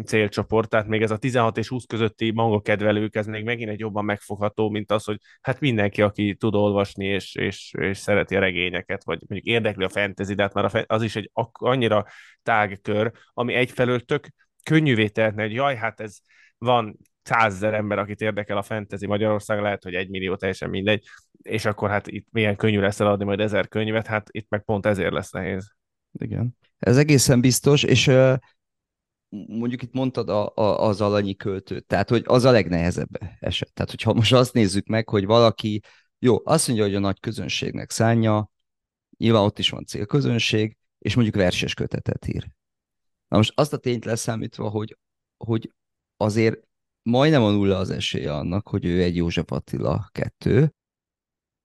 célcsoport, 0.04 0.68
tehát 0.68 0.86
még 0.86 1.02
ez 1.02 1.10
a 1.10 1.16
16 1.16 1.58
és 1.58 1.68
20 1.68 1.84
közötti 1.84 2.30
manga 2.30 2.60
kedvelők, 2.60 3.14
ez 3.14 3.26
még 3.26 3.44
megint 3.44 3.70
egy 3.70 3.78
jobban 3.78 4.04
megfogható, 4.04 4.70
mint 4.70 4.90
az, 4.92 5.04
hogy 5.04 5.18
hát 5.40 5.60
mindenki, 5.60 6.02
aki 6.02 6.34
tud 6.34 6.54
olvasni 6.54 7.06
és, 7.06 7.34
és, 7.34 7.74
és 7.78 7.98
szereti 7.98 8.36
a 8.36 8.40
regényeket, 8.40 9.04
vagy 9.04 9.22
mondjuk 9.28 9.54
érdekli 9.54 9.84
a 9.84 9.88
fantasy, 9.88 10.34
de 10.34 10.42
hát 10.42 10.54
már 10.54 10.84
az 10.86 11.02
is 11.02 11.16
egy 11.16 11.30
annyira 11.52 12.06
tág 12.42 12.78
kör, 12.82 13.12
ami 13.32 13.54
egyfelől 13.54 14.00
tök 14.00 14.28
könnyűvé 14.62 15.08
tehetne, 15.08 15.42
hogy 15.42 15.52
jaj, 15.52 15.76
hát 15.76 16.00
ez 16.00 16.16
van 16.58 16.98
százezer 17.22 17.74
ember, 17.74 17.98
akit 17.98 18.20
érdekel 18.20 18.56
a 18.56 18.62
fantasy 18.62 19.06
Magyarország, 19.06 19.60
lehet, 19.60 19.82
hogy 19.82 19.94
egy 19.94 20.08
millió, 20.08 20.36
teljesen 20.36 20.70
mindegy, 20.70 21.04
és 21.42 21.64
akkor 21.64 21.90
hát 21.90 22.06
itt 22.06 22.26
milyen 22.30 22.56
könnyű 22.56 22.80
lesz 22.80 23.00
eladni 23.00 23.24
majd 23.24 23.40
ezer 23.40 23.68
könyvet, 23.68 24.06
hát 24.06 24.28
itt 24.30 24.46
meg 24.48 24.64
pont 24.64 24.86
ezért 24.86 25.12
lesz 25.12 25.30
nehéz. 25.30 25.79
Igen. 26.12 26.56
Ez 26.78 26.96
egészen 26.96 27.40
biztos, 27.40 27.82
és 27.82 28.06
mondjuk 29.28 29.82
itt 29.82 29.92
mondtad 29.92 30.28
a, 30.28 30.52
a, 30.54 30.86
az 30.86 31.00
alanyi 31.00 31.36
költőt, 31.36 31.86
tehát 31.86 32.08
hogy 32.08 32.22
az 32.26 32.44
a 32.44 32.50
legnehezebb 32.50 33.08
eset. 33.40 33.72
Tehát 33.72 33.90
hogyha 33.90 34.12
most 34.12 34.32
azt 34.32 34.52
nézzük 34.52 34.86
meg, 34.86 35.08
hogy 35.08 35.26
valaki, 35.26 35.80
jó, 36.18 36.40
azt 36.44 36.66
mondja, 36.66 36.84
hogy 36.86 36.94
a 36.94 36.98
nagy 36.98 37.20
közönségnek 37.20 37.90
szánja, 37.90 38.50
nyilván 39.18 39.42
ott 39.42 39.58
is 39.58 39.70
van 39.70 39.84
célközönség, 39.84 40.76
és 40.98 41.14
mondjuk 41.14 41.36
verses 41.36 41.74
kötetet 41.74 42.26
ír. 42.26 42.50
Na 43.28 43.36
most 43.36 43.52
azt 43.54 43.72
a 43.72 43.76
tényt 43.76 44.04
leszámítva, 44.04 44.68
hogy, 44.68 44.98
hogy 45.36 45.72
azért 46.16 46.58
majdnem 47.02 47.42
a 47.42 47.50
nulla 47.50 47.76
az 47.78 47.90
esélye 47.90 48.34
annak, 48.34 48.68
hogy 48.68 48.84
ő 48.84 49.02
egy 49.02 49.16
József 49.16 49.52
Attila 49.52 50.08
kettő, 50.12 50.74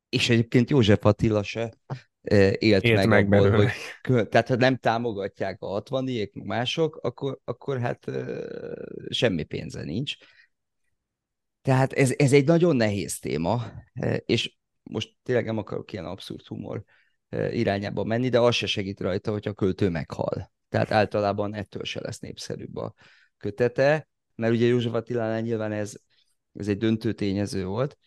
és 0.10 0.30
egyébként 0.30 0.70
József 0.70 1.06
Attila 1.06 1.44
se 1.44 1.74
élt, 2.32 2.84
élt 2.84 2.96
meg, 2.96 3.08
meg 3.08 3.24
abból, 3.24 3.50
belőle. 3.50 3.72
hogy 4.02 4.28
tehát 4.28 4.48
ha 4.48 4.56
nem 4.56 4.78
támogatják 4.78 5.62
a 5.62 5.68
60 5.68 6.30
mások, 6.34 6.96
akkor, 6.96 7.40
akkor 7.44 7.80
hát 7.80 8.12
semmi 9.10 9.44
pénze 9.44 9.84
nincs. 9.84 10.16
Tehát 11.62 11.94
ez, 11.94 12.14
ez 12.18 12.34
egy 12.34 12.46
nagyon 12.46 12.76
nehéz 12.76 13.20
téma, 13.20 13.72
és 14.26 14.56
most 14.84 15.16
tényleg 15.24 15.46
nem 15.46 15.58
akarok 15.58 15.94
ilyen 15.94 16.06
abszurd 16.06 16.46
humor 16.46 16.84
irányába 17.30 18.04
menni, 18.04 18.30
de 18.30 18.40
az 18.40 18.56
se 18.56 18.66
segít 18.66 19.00
rajta, 19.00 19.32
hogy 19.32 19.48
a 19.48 19.54
költő 19.54 19.90
meghal. 19.90 20.54
Tehát 20.70 20.92
általában 20.92 21.54
ettől 21.54 21.84
se 21.84 22.02
lesz 22.02 22.20
népszerűbb 22.20 22.76
a 22.76 22.94
kötete, 23.38 24.08
mert 24.36 24.54
ugye 24.54 24.66
József 24.66 24.94
Attilánál 24.94 25.42
nyilván 25.42 25.72
ez, 25.72 25.94
ez 26.54 26.68
egy 26.68 26.78
döntő 26.78 27.14
tényező 27.14 27.66
volt. 27.66 27.98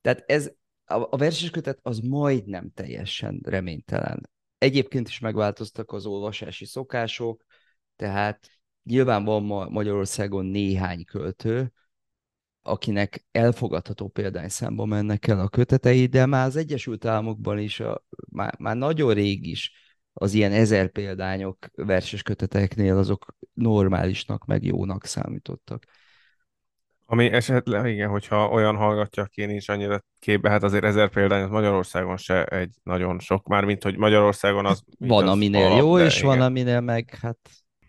Tehát 0.00 0.22
ez, 0.26 0.52
a, 0.90 1.16
verses 1.16 1.50
kötet 1.50 1.78
az 1.82 1.98
majdnem 1.98 2.70
teljesen 2.74 3.40
reménytelen. 3.44 4.30
Egyébként 4.58 5.08
is 5.08 5.18
megváltoztak 5.18 5.92
az 5.92 6.06
olvasási 6.06 6.64
szokások, 6.64 7.44
tehát 7.96 8.48
nyilván 8.82 9.24
van 9.24 9.42
ma 9.42 9.68
Magyarországon 9.68 10.44
néhány 10.44 11.04
költő, 11.04 11.72
akinek 12.62 13.24
elfogadható 13.30 14.08
példányszámba 14.08 14.84
mennek 14.84 15.26
el 15.26 15.40
a 15.40 15.48
kötetei, 15.48 16.06
de 16.06 16.26
már 16.26 16.46
az 16.46 16.56
Egyesült 16.56 17.04
Államokban 17.04 17.58
is, 17.58 17.80
a, 17.80 18.04
már, 18.30 18.58
már 18.58 18.76
nagyon 18.76 19.14
rég 19.14 19.46
is 19.46 19.72
az 20.12 20.34
ilyen 20.34 20.52
ezer 20.52 20.90
példányok 20.90 21.66
verses 21.74 22.22
köteteknél 22.22 22.96
azok 22.96 23.36
normálisnak, 23.52 24.44
meg 24.44 24.64
jónak 24.64 25.04
számítottak. 25.04 25.84
Ami 27.12 27.32
esetleg, 27.32 27.92
igen, 27.92 28.08
hogyha 28.08 28.48
olyan 28.48 28.76
hallgatja, 28.76 29.22
aki 29.22 29.44
nincs 29.44 29.68
annyira 29.68 30.04
képbe, 30.18 30.50
hát 30.50 30.62
azért 30.62 30.84
ezer 30.84 31.08
példány 31.08 31.42
az 31.42 31.50
Magyarországon 31.50 32.16
se 32.16 32.44
egy 32.44 32.74
nagyon 32.82 33.18
sok, 33.18 33.46
már 33.46 33.64
mint 33.64 33.82
hogy 33.82 33.96
Magyarországon 33.96 34.66
az... 34.66 34.82
Van, 34.98 35.24
az 35.24 35.30
aminél 35.30 35.64
alap, 35.64 35.78
jó, 35.78 35.98
és 35.98 36.16
igen. 36.16 36.28
van, 36.28 36.40
aminél 36.40 36.80
meg, 36.80 37.18
hát 37.20 37.38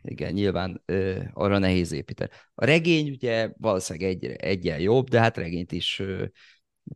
igen, 0.02 0.34
nyilván 0.34 0.82
ö, 0.86 1.20
arra 1.34 1.58
nehéz 1.58 1.92
építeni. 1.92 2.30
A 2.56 2.66
regény 2.66 3.10
ugye 3.10 3.50
valószínűleg 3.58 4.10
egy, 4.10 4.26
egyen 4.26 4.80
jobb, 4.80 5.10
de 5.10 5.20
hát 5.20 5.38
regényt 5.38 5.72
is 5.72 6.00
ö, 6.00 6.24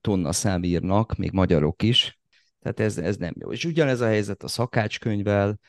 tonna 0.01 0.31
számírnak, 0.31 1.15
még 1.15 1.31
magyarok 1.31 1.83
is, 1.83 2.19
tehát 2.61 2.79
ez, 2.79 2.97
ez 2.97 3.17
nem 3.17 3.33
jó. 3.39 3.51
És 3.51 3.65
ugyanez 3.65 4.01
a 4.01 4.07
helyzet 4.07 4.43
a 4.43 4.47
szakácskönyvvel, 4.47 5.59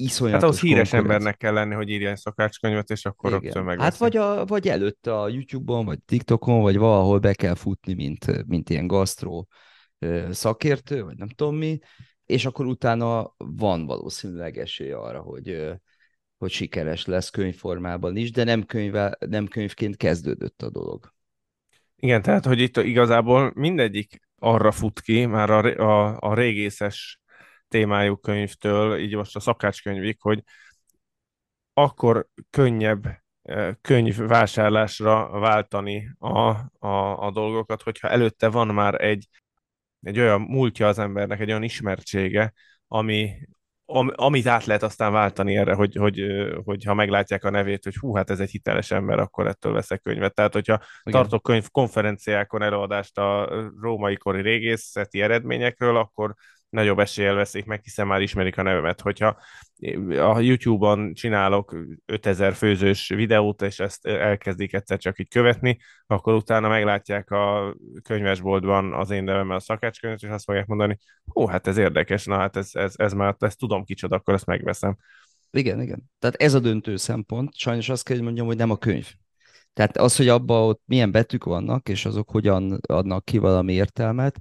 iszonyatos 0.00 0.42
Hát 0.42 0.50
ahhoz 0.50 0.60
híres 0.60 0.92
embernek 0.92 1.36
kell 1.36 1.52
lenni, 1.52 1.74
hogy 1.74 1.88
írja 1.88 2.10
egy 2.10 2.16
szakácskönyvet, 2.16 2.90
és 2.90 3.04
akkor 3.04 3.30
Igen. 3.30 3.42
rögtön 3.42 3.64
megveszi. 3.64 3.90
Hát 3.90 3.98
vagy, 3.98 4.16
a, 4.16 4.44
vagy 4.44 4.68
előtte 4.68 5.20
a 5.20 5.28
YouTube-on, 5.28 5.84
vagy 5.84 6.02
TikTokon, 6.02 6.60
vagy 6.60 6.76
valahol 6.76 7.18
be 7.18 7.34
kell 7.34 7.54
futni, 7.54 7.94
mint, 7.94 8.46
mint 8.46 8.70
ilyen 8.70 8.86
gasztró 8.86 9.48
szakértő, 10.30 11.04
vagy 11.04 11.16
nem 11.16 11.28
tudom 11.28 11.56
mi, 11.56 11.78
és 12.26 12.44
akkor 12.44 12.66
utána 12.66 13.34
van 13.36 13.86
valószínűleg 13.86 14.58
esély 14.58 14.90
arra, 14.90 15.20
hogy, 15.20 15.72
hogy 16.38 16.50
sikeres 16.50 17.06
lesz 17.06 17.30
könyvformában 17.30 18.16
is, 18.16 18.30
de 18.30 18.44
nem, 18.44 18.64
könyve, 18.64 19.16
nem 19.26 19.46
könyvként 19.46 19.96
kezdődött 19.96 20.62
a 20.62 20.70
dolog. 20.70 21.12
Igen, 21.96 22.22
tehát, 22.22 22.44
hogy 22.44 22.60
itt 22.60 22.76
igazából 22.76 23.52
mindegyik 23.54 24.20
arra 24.38 24.72
fut 24.72 25.00
ki, 25.00 25.26
már 25.26 25.50
a, 25.50 25.64
a, 25.64 26.16
a 26.20 26.34
régészes 26.34 27.20
témájú 27.70 28.16
könyvtől, 28.16 28.98
így 28.98 29.14
most 29.14 29.36
a 29.36 29.40
szakácskönyvig, 29.40 30.16
hogy 30.20 30.42
akkor 31.72 32.28
könnyebb 32.50 33.06
e, 33.42 33.78
könyvvásárlásra 33.80 35.38
váltani 35.38 36.10
a, 36.18 36.48
a, 36.78 37.26
a 37.26 37.30
dolgokat, 37.30 37.82
hogyha 37.82 38.08
előtte 38.08 38.48
van 38.48 38.66
már 38.66 39.04
egy, 39.04 39.28
egy 40.02 40.18
olyan 40.18 40.40
múltja 40.40 40.88
az 40.88 40.98
embernek, 40.98 41.40
egy 41.40 41.48
olyan 41.48 41.62
ismertsége, 41.62 42.52
ami, 42.86 43.48
am, 43.84 44.10
amit 44.14 44.46
át 44.46 44.64
lehet 44.64 44.82
aztán 44.82 45.12
váltani 45.12 45.56
erre, 45.56 45.74
hogy, 45.74 45.96
hogy, 45.96 46.22
hogy 46.64 46.84
ha 46.84 46.94
meglátják 46.94 47.44
a 47.44 47.50
nevét, 47.50 47.84
hogy 47.84 47.96
hú, 47.96 48.14
hát 48.14 48.30
ez 48.30 48.40
egy 48.40 48.50
hiteles 48.50 48.90
ember, 48.90 49.18
akkor 49.18 49.46
ettől 49.46 49.72
veszek 49.72 50.00
könyvet. 50.00 50.34
Tehát, 50.34 50.52
hogyha 50.52 50.80
Igen. 51.02 51.20
tartok 51.20 51.42
könyv 51.42 51.68
konferenciákon 51.70 52.62
előadást 52.62 53.18
a 53.18 53.48
római 53.80 54.16
kori 54.16 54.42
régészeti 54.42 55.22
eredményekről, 55.22 55.96
akkor 55.96 56.34
nagyobb 56.70 56.98
eséllyel 56.98 57.34
veszik 57.34 57.64
meg, 57.64 57.80
hiszen 57.82 58.06
már 58.06 58.20
ismerik 58.20 58.58
a 58.58 58.62
nevemet. 58.62 59.00
Hogyha 59.00 59.36
a 60.18 60.40
YouTube-on 60.40 61.12
csinálok 61.14 61.76
5000 62.06 62.54
főzős 62.54 63.08
videót, 63.08 63.62
és 63.62 63.78
ezt 63.78 64.06
elkezdik 64.06 64.72
egyszer 64.72 64.98
csak 64.98 65.18
így 65.18 65.28
követni, 65.28 65.78
akkor 66.06 66.34
utána 66.34 66.68
meglátják 66.68 67.30
a 67.30 67.76
könyvesboltban 68.02 68.92
az 68.92 69.10
én 69.10 69.24
nevemmel 69.24 69.56
a 69.56 69.60
szakácskönyvet, 69.60 70.22
és 70.22 70.28
azt 70.28 70.44
fogják 70.44 70.66
mondani, 70.66 70.98
ó, 71.34 71.46
hát 71.46 71.66
ez 71.66 71.76
érdekes, 71.76 72.24
na 72.24 72.36
hát 72.36 72.56
ez, 72.56 72.70
ez, 72.72 72.94
ez 72.96 73.12
már, 73.12 73.36
ezt 73.38 73.58
tudom 73.58 73.84
kicsoda, 73.84 74.16
akkor 74.16 74.34
ezt 74.34 74.46
megveszem. 74.46 74.96
Igen, 75.50 75.80
igen. 75.80 76.10
Tehát 76.18 76.36
ez 76.36 76.54
a 76.54 76.60
döntő 76.60 76.96
szempont. 76.96 77.54
Sajnos 77.54 77.88
azt 77.88 78.04
kell, 78.04 78.16
hogy 78.16 78.24
mondjam, 78.24 78.46
hogy 78.46 78.56
nem 78.56 78.70
a 78.70 78.76
könyv. 78.76 79.12
Tehát 79.72 79.96
az, 79.96 80.16
hogy 80.16 80.28
abban 80.28 80.68
ott 80.68 80.82
milyen 80.84 81.10
betűk 81.10 81.44
vannak, 81.44 81.88
és 81.88 82.04
azok 82.04 82.30
hogyan 82.30 82.80
adnak 82.88 83.24
ki 83.24 83.38
valami 83.38 83.72
értelmet, 83.72 84.38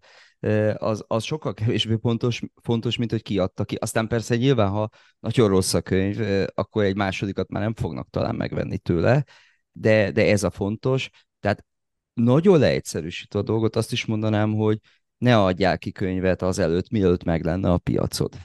az, 0.77 1.03
az 1.07 1.23
sokkal 1.23 1.53
kevésbé 1.53 1.97
fontos, 2.01 2.41
fontos, 2.61 2.97
mint 2.97 3.11
hogy 3.11 3.21
ki 3.21 3.41
ki. 3.65 3.75
Aztán 3.75 4.07
persze 4.07 4.35
nyilván, 4.35 4.69
ha 4.69 4.89
nagyon 5.19 5.47
rossz 5.47 5.73
a 5.73 5.81
könyv, 5.81 6.47
akkor 6.53 6.83
egy 6.83 6.95
másodikat 6.95 7.49
már 7.49 7.61
nem 7.61 7.73
fognak 7.73 8.09
talán 8.09 8.35
megvenni 8.35 8.77
tőle, 8.77 9.25
de, 9.71 10.11
de 10.11 10.31
ez 10.31 10.43
a 10.43 10.49
fontos. 10.49 11.09
Tehát 11.39 11.65
nagyon 12.13 12.59
leegyszerűsít 12.59 13.33
a 13.33 13.41
dolgot, 13.41 13.75
azt 13.75 13.91
is 13.91 14.05
mondanám, 14.05 14.53
hogy 14.53 14.79
ne 15.17 15.37
adjál 15.37 15.77
ki 15.77 15.91
könyvet 15.91 16.41
azelőtt, 16.41 16.89
mielőtt 16.89 17.23
meg 17.23 17.43
lenne 17.43 17.71
a 17.71 17.77
piacod. 17.77 18.37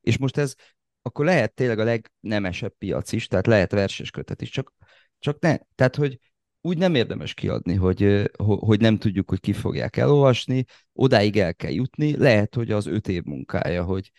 És 0.00 0.18
most 0.18 0.36
ez 0.36 0.54
akkor 1.02 1.24
lehet 1.24 1.54
tényleg 1.54 1.78
a 1.78 1.84
legnemesebb 1.84 2.74
piac 2.78 3.12
is, 3.12 3.26
tehát 3.26 3.46
lehet 3.46 3.72
verses 3.72 4.10
kötet 4.10 4.42
is, 4.42 4.50
csak, 4.50 4.72
csak 5.18 5.40
ne. 5.40 5.56
Tehát, 5.74 5.96
hogy 5.96 6.18
úgy 6.60 6.78
nem 6.78 6.94
érdemes 6.94 7.34
kiadni, 7.34 7.74
hogy, 7.74 8.30
hogy 8.36 8.80
nem 8.80 8.98
tudjuk, 8.98 9.28
hogy 9.28 9.40
ki 9.40 9.52
fogják 9.52 9.96
elolvasni, 9.96 10.64
odáig 10.92 11.36
el 11.38 11.54
kell 11.54 11.70
jutni, 11.70 12.16
lehet, 12.16 12.54
hogy 12.54 12.70
az 12.70 12.86
öt 12.86 13.08
év 13.08 13.22
munkája, 13.22 13.84
hogy 13.84 14.10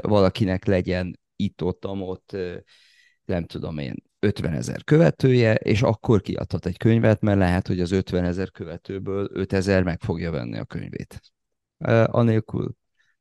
valakinek 0.00 0.64
legyen 0.64 1.20
itt-ott, 1.36 1.86
ott, 1.86 2.36
nem 3.24 3.44
tudom 3.44 3.78
én, 3.78 3.94
50 4.18 4.52
ezer 4.52 4.84
követője, 4.84 5.54
és 5.54 5.82
akkor 5.82 6.20
kiadhat 6.20 6.66
egy 6.66 6.76
könyvet, 6.76 7.20
mert 7.20 7.38
lehet, 7.38 7.66
hogy 7.66 7.80
az 7.80 7.90
50 7.90 8.24
ezer 8.24 8.50
követőből 8.50 9.28
5 9.32 9.52
ezer 9.52 9.82
meg 9.82 10.00
fogja 10.00 10.30
venni 10.30 10.58
a 10.58 10.64
könyvét. 10.64 11.20
Anélkül 12.04 12.74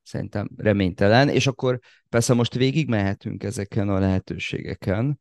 szerintem 0.04 0.50
reménytelen, 0.58 1.30
és 1.30 1.48
akkor 1.48 1.80
persze 2.10 2.34
most 2.34 2.54
végig 2.54 2.88
mehetünk 2.88 3.44
ezeken 3.44 3.90
a 3.90 4.00
lehetőségeken, 4.00 5.20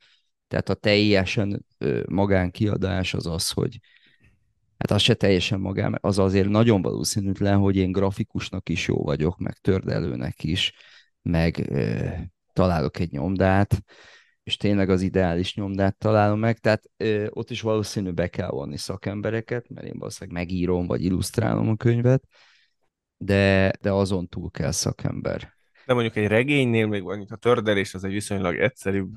tehát 0.49 0.69
a 0.69 0.75
teljesen 0.75 1.67
magánkiadás 2.09 3.15
az 3.15 3.27
az, 3.27 3.51
hogy 3.51 3.79
hát 4.79 4.91
az 4.91 5.03
se 5.03 5.15
teljesen 5.15 5.61
magán, 5.61 5.99
az 6.01 6.19
azért 6.19 6.49
nagyon 6.49 6.83
valószínűtlen, 6.83 7.59
hogy 7.59 7.77
én 7.77 7.93
grafikusnak 7.93 8.69
is 8.69 8.89
jó 8.89 9.03
vagyok, 9.03 9.39
meg 9.39 9.55
tördelőnek 9.55 10.45
is, 10.45 10.73
meg 11.23 11.67
ö, 11.71 12.09
találok 12.53 12.99
egy 12.99 13.11
nyomdát, 13.11 13.83
és 14.43 14.57
tényleg 14.57 14.91
az 14.91 15.03
ideális 15.03 15.55
nyomdát 15.55 15.99
találom 15.99 16.39
meg, 16.39 16.59
tehát 16.59 16.83
ö, 16.97 17.27
ott 17.31 17.51
is 17.51 17.61
valószínű 17.61 18.11
be 18.11 18.29
kell 18.29 18.51
vonni 18.51 18.77
szakembereket, 18.77 19.69
mert 19.69 19.87
én 19.87 19.99
valószínűleg 19.99 20.43
megírom, 20.43 20.87
vagy 20.87 21.05
illusztrálom 21.05 21.69
a 21.69 21.77
könyvet, 21.77 22.25
de, 23.17 23.73
de 23.81 23.93
azon 23.93 24.29
túl 24.29 24.51
kell 24.51 24.71
szakember. 24.71 25.53
De 25.87 25.93
mondjuk 25.93 26.17
egy 26.17 26.27
regénynél 26.27 26.87
még 26.87 27.03
mondjuk 27.03 27.31
a 27.31 27.37
tördelés 27.37 27.95
az 27.95 28.05
egy 28.05 28.13
viszonylag 28.13 28.59
egyszerűbb 28.59 29.11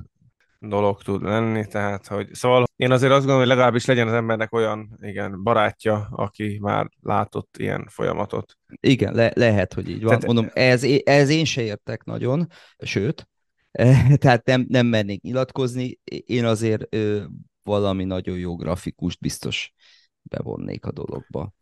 dolog 0.60 1.02
tud 1.02 1.22
lenni, 1.22 1.66
tehát 1.66 2.08
hogy 2.08 2.34
szóval 2.34 2.66
én 2.76 2.92
azért 2.92 3.12
azt 3.12 3.20
gondolom, 3.20 3.40
hogy 3.40 3.50
legalábbis 3.50 3.86
legyen 3.86 4.08
az 4.08 4.14
embernek 4.14 4.54
olyan 4.54 4.98
igen, 5.02 5.44
barátja, 5.44 6.08
aki 6.12 6.58
már 6.62 6.90
látott 7.02 7.58
ilyen 7.58 7.88
folyamatot. 7.90 8.58
Igen, 8.80 9.14
le- 9.14 9.32
lehet, 9.36 9.74
hogy 9.74 9.90
így 9.90 10.00
van. 10.00 10.08
Tehát, 10.08 10.26
Mondom, 10.26 10.50
ez, 10.54 10.84
ez 11.04 11.30
én 11.30 11.46
se 11.46 11.62
értek 11.62 12.04
nagyon, 12.04 12.48
sőt, 12.78 13.28
tehát 14.22 14.46
nem, 14.46 14.66
nem 14.70 14.86
mernék 14.86 15.22
nyilatkozni. 15.22 16.00
Én 16.26 16.46
azért 16.46 16.96
ö, 16.96 17.24
valami 17.64 18.04
nagyon 18.04 18.38
jó 18.38 18.56
grafikust 18.56 19.20
biztos 19.20 19.74
bevonnék 20.22 20.86
a 20.86 20.92
dologba. 20.92 21.54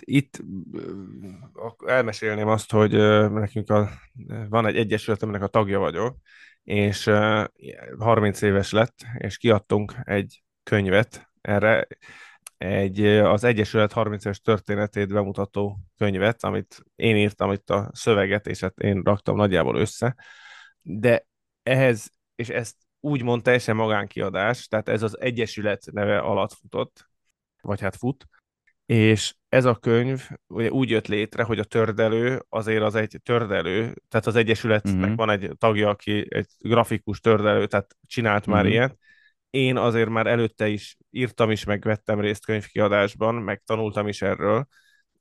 Itt 0.00 0.44
elmesélném 1.86 2.48
azt, 2.48 2.70
hogy 2.70 2.92
nekünk 3.30 3.70
a, 3.70 3.90
van 4.48 4.66
egy 4.66 4.76
egyesület, 4.76 5.22
aminek 5.22 5.42
a 5.42 5.46
tagja 5.46 5.78
vagyok, 5.78 6.16
és 6.66 7.10
30 7.98 8.42
éves 8.42 8.72
lett, 8.72 8.98
és 9.18 9.36
kiadtunk 9.36 9.94
egy 10.04 10.42
könyvet 10.62 11.30
erre, 11.40 11.86
egy, 12.58 13.04
az 13.06 13.44
Egyesület 13.44 13.92
30 13.92 14.24
éves 14.24 14.40
történetét 14.40 15.08
bemutató 15.08 15.78
könyvet, 15.96 16.44
amit 16.44 16.82
én 16.94 17.16
írtam 17.16 17.52
itt 17.52 17.70
a 17.70 17.90
szöveget, 17.92 18.46
és 18.46 18.60
hát 18.60 18.78
én 18.78 19.02
raktam 19.04 19.36
nagyjából 19.36 19.76
össze, 19.76 20.16
de 20.82 21.26
ehhez, 21.62 22.10
és 22.34 22.48
ezt 22.48 22.76
úgymond 23.00 23.42
teljesen 23.42 23.76
magánkiadás, 23.76 24.66
tehát 24.66 24.88
ez 24.88 25.02
az 25.02 25.20
Egyesület 25.20 25.84
neve 25.92 26.18
alatt 26.18 26.52
futott, 26.52 27.08
vagy 27.60 27.80
hát 27.80 27.96
fut, 27.96 28.26
és 28.86 29.34
ez 29.48 29.64
a 29.64 29.74
könyv 29.74 30.28
ugye 30.46 30.70
úgy 30.70 30.90
jött 30.90 31.06
létre, 31.06 31.42
hogy 31.42 31.58
a 31.58 31.64
tördelő 31.64 32.44
azért 32.48 32.82
az 32.82 32.94
egy 32.94 33.20
tördelő, 33.22 33.94
tehát 34.08 34.26
az 34.26 34.36
Egyesületnek 34.36 34.94
uh-huh. 34.94 35.16
van 35.16 35.30
egy 35.30 35.50
tagja, 35.58 35.88
aki 35.88 36.26
egy 36.28 36.46
grafikus 36.58 37.20
tördelő, 37.20 37.66
tehát 37.66 37.96
csinált 38.06 38.40
uh-huh. 38.40 38.54
már 38.54 38.64
mhm. 38.64 38.72
ilyet. 38.72 38.98
Én 39.50 39.76
azért 39.76 40.08
már 40.08 40.26
előtte 40.26 40.68
is 40.68 40.96
írtam 41.10 41.50
is, 41.50 41.64
meg 41.64 41.82
vettem 41.82 42.20
részt 42.20 42.44
könyvkiadásban, 42.44 43.34
meg 43.34 43.62
tanultam 43.64 44.08
is 44.08 44.22
erről. 44.22 44.66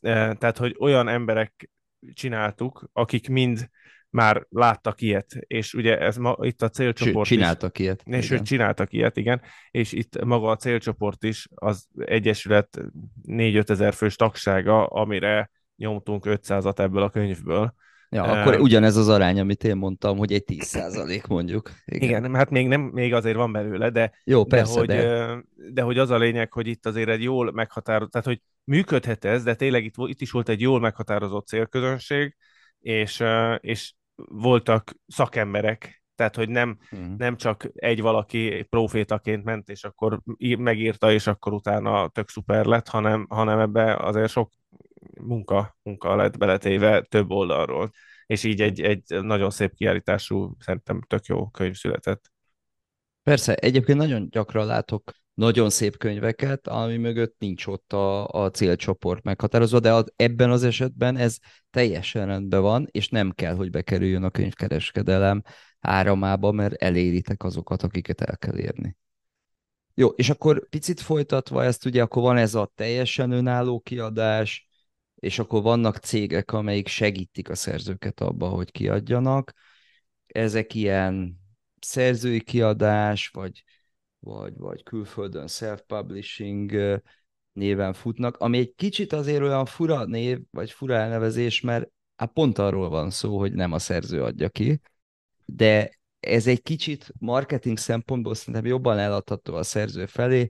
E, 0.02 0.34
tehát, 0.34 0.58
hogy 0.58 0.76
olyan 0.80 1.08
emberek 1.08 1.70
csináltuk, 2.14 2.90
akik 2.94 3.30
mind 3.30 3.70
már 4.16 4.46
láttak 4.50 5.02
ilyet, 5.02 5.38
és 5.40 5.74
ugye 5.74 6.00
ez 6.00 6.18
ma, 6.18 6.36
itt 6.42 6.62
a 6.62 6.70
célcsoport 6.70 7.28
csináltak 7.28 7.80
is, 7.80 7.86
ilyet. 7.86 8.04
És 8.06 8.32
ők 8.32 8.42
csináltak 8.42 8.94
ilyet, 8.94 9.18
igen, 9.18 9.42
és 9.72 9.92
itt 9.92 10.24
maga 10.24 10.50
a 10.50 10.56
célcsoport 10.56 11.24
is, 11.24 11.48
az 11.56 11.88
Egyesület 11.98 12.82
4-5 13.28 13.70
ezer 13.70 13.94
fős 13.94 14.16
tagsága, 14.16 14.86
amire 14.86 15.52
nyomtunk 15.76 16.24
500-at 16.28 16.80
ebből 16.80 17.04
a 17.04 17.10
könyvből. 17.10 17.74
Ja, 18.10 18.24
uh, 18.24 18.30
akkor 18.30 18.60
ugyanez 18.60 18.96
az 18.96 19.10
arány, 19.10 19.40
amit 19.40 19.64
én 19.64 19.76
mondtam, 19.76 20.18
hogy 20.18 20.34
egy 20.34 20.44
10 20.44 20.78
mondjuk. 21.28 21.72
Igen. 21.86 22.10
igen, 22.10 22.36
hát 22.36 22.50
még, 22.50 22.68
nem, 22.68 22.82
még 22.82 23.14
azért 23.14 23.36
van 23.36 23.52
belőle, 23.52 23.90
de, 23.90 24.12
Jó, 24.24 24.46
persze, 24.46 24.86
de, 24.86 24.96
hogy, 24.96 25.06
de... 25.06 25.44
de 25.74 25.82
hogy 25.82 25.98
az 25.98 26.10
a 26.10 26.18
lényeg, 26.18 26.52
hogy 26.54 26.68
itt 26.68 26.86
azért 26.86 27.10
egy 27.10 27.24
jól 27.24 27.52
meghatározott, 27.52 28.12
tehát 28.12 28.28
hogy 28.28 28.42
működhet 28.64 29.26
ez, 29.26 29.44
de 29.44 29.56
tényleg 29.56 29.84
itt, 29.84 29.94
itt 29.98 30.22
is 30.22 30.32
volt 30.32 30.50
egy 30.50 30.62
jól 30.62 30.80
meghatározott 30.80 31.48
célközönség, 31.48 32.36
és, 32.80 33.24
és 33.60 33.94
voltak 34.16 34.96
szakemberek, 35.08 36.04
tehát 36.16 36.36
hogy 36.36 36.50
nem, 36.50 36.78
uh-huh. 36.92 37.18
nem 37.18 37.38
csak 37.38 37.70
egy 37.74 38.02
valaki 38.02 38.64
profétaként 38.70 39.44
ment, 39.44 39.70
és 39.70 39.84
akkor 39.84 40.22
megírta, 40.58 41.12
és 41.12 41.28
akkor 41.28 41.54
utána 41.54 42.08
tök 42.08 42.30
szuper 42.30 42.66
lett, 42.66 42.88
hanem, 42.88 43.26
hanem 43.30 43.60
ebbe 43.60 43.96
azért 43.96 44.32
sok 44.32 44.52
munka, 45.22 45.78
munka 45.82 46.16
lett 46.16 46.38
beletéve 46.38 47.02
több 47.02 47.32
oldalról. 47.32 47.92
És 48.26 48.44
így 48.44 48.62
egy, 48.62 48.82
egy 48.82 49.04
nagyon 49.22 49.50
szép 49.50 49.74
kiállítású, 49.74 50.56
szerintem 50.60 51.02
tök 51.02 51.26
jó 51.26 51.50
könyv 51.50 51.76
született. 51.76 52.32
Persze, 53.24 53.56
egyébként 53.56 53.98
nagyon 53.98 54.30
gyakran 54.30 54.66
látok 54.66 55.12
nagyon 55.36 55.70
szép 55.70 55.98
könyveket, 55.98 56.68
ami 56.68 56.98
mögött 56.98 57.36
nincs 57.38 57.68
ott 57.68 57.94
a, 57.94 58.28
a 58.28 58.50
célcsoport 58.50 59.24
meghatározva, 59.24 59.80
de 59.80 59.94
az, 59.94 60.14
ebben 60.16 60.52
az 60.52 60.64
esetben 60.64 61.18
ez 61.18 61.38
teljesen 61.70 62.26
rendben 62.26 62.62
van, 62.62 62.88
és 62.92 63.10
nem 63.10 63.32
kell, 63.32 63.56
hogy 63.56 63.70
bekerüljön 63.70 64.24
a 64.24 64.30
könyvkereskedelem 64.30 65.42
áramába, 65.80 66.52
mert 66.52 66.74
eléritek 66.74 67.44
azokat, 67.44 67.84
akiket 67.84 68.22
el 68.22 68.38
kell 68.38 68.58
érni. 68.58 68.96
Jó, 69.94 70.08
és 70.08 70.30
akkor 70.30 70.70
picit 70.70 71.00
folytatva 71.00 71.64
ezt, 71.64 71.86
ugye 71.86 72.02
akkor 72.02 72.22
van 72.22 72.38
ez 72.38 72.56
a 72.56 72.72
teljesen 72.76 73.32
önálló 73.32 73.80
kiadás, 73.80 74.68
és 75.16 75.40
akkor 75.40 75.62
vannak 75.62 75.98
cégek, 75.98 76.52
amelyik 76.52 76.88
segítik 76.88 77.50
a 77.50 77.56
szerzőket 77.56 78.22
abba, 78.22 78.48
hogy 78.48 78.72
kiadjanak. 78.72 79.54
Ezek 80.28 80.74
ilyen 80.74 81.40
szerzői 81.80 82.42
kiadás, 82.42 83.28
vagy 83.28 83.64
vagy, 84.26 84.58
vagy 84.58 84.84
külföldön 84.84 85.48
self-publishing 85.48 87.02
néven 87.54 87.94
futnak, 87.94 88.38
ami 88.38 88.58
egy 88.58 88.74
kicsit 88.76 89.14
azért 89.14 89.42
olyan 89.42 89.66
fura 89.66 90.06
név, 90.06 90.40
vagy 90.52 90.72
fura 90.72 90.94
elnevezés, 90.94 91.62
mert 91.62 91.90
hát 92.16 92.32
pont 92.32 92.58
arról 92.58 92.90
van 92.90 93.10
szó, 93.10 93.38
hogy 93.38 93.54
nem 93.54 93.72
a 93.72 93.80
szerző 93.80 94.24
adja 94.24 94.50
ki, 94.50 94.80
de 95.46 95.90
ez 96.20 96.48
egy 96.48 96.62
kicsit 96.62 97.14
marketing 97.20 97.78
szempontból 97.78 98.36
szerintem 98.36 98.66
jobban 98.66 98.98
eladható 98.98 99.56
a 99.56 99.64
szerző 99.64 100.06
felé, 100.06 100.50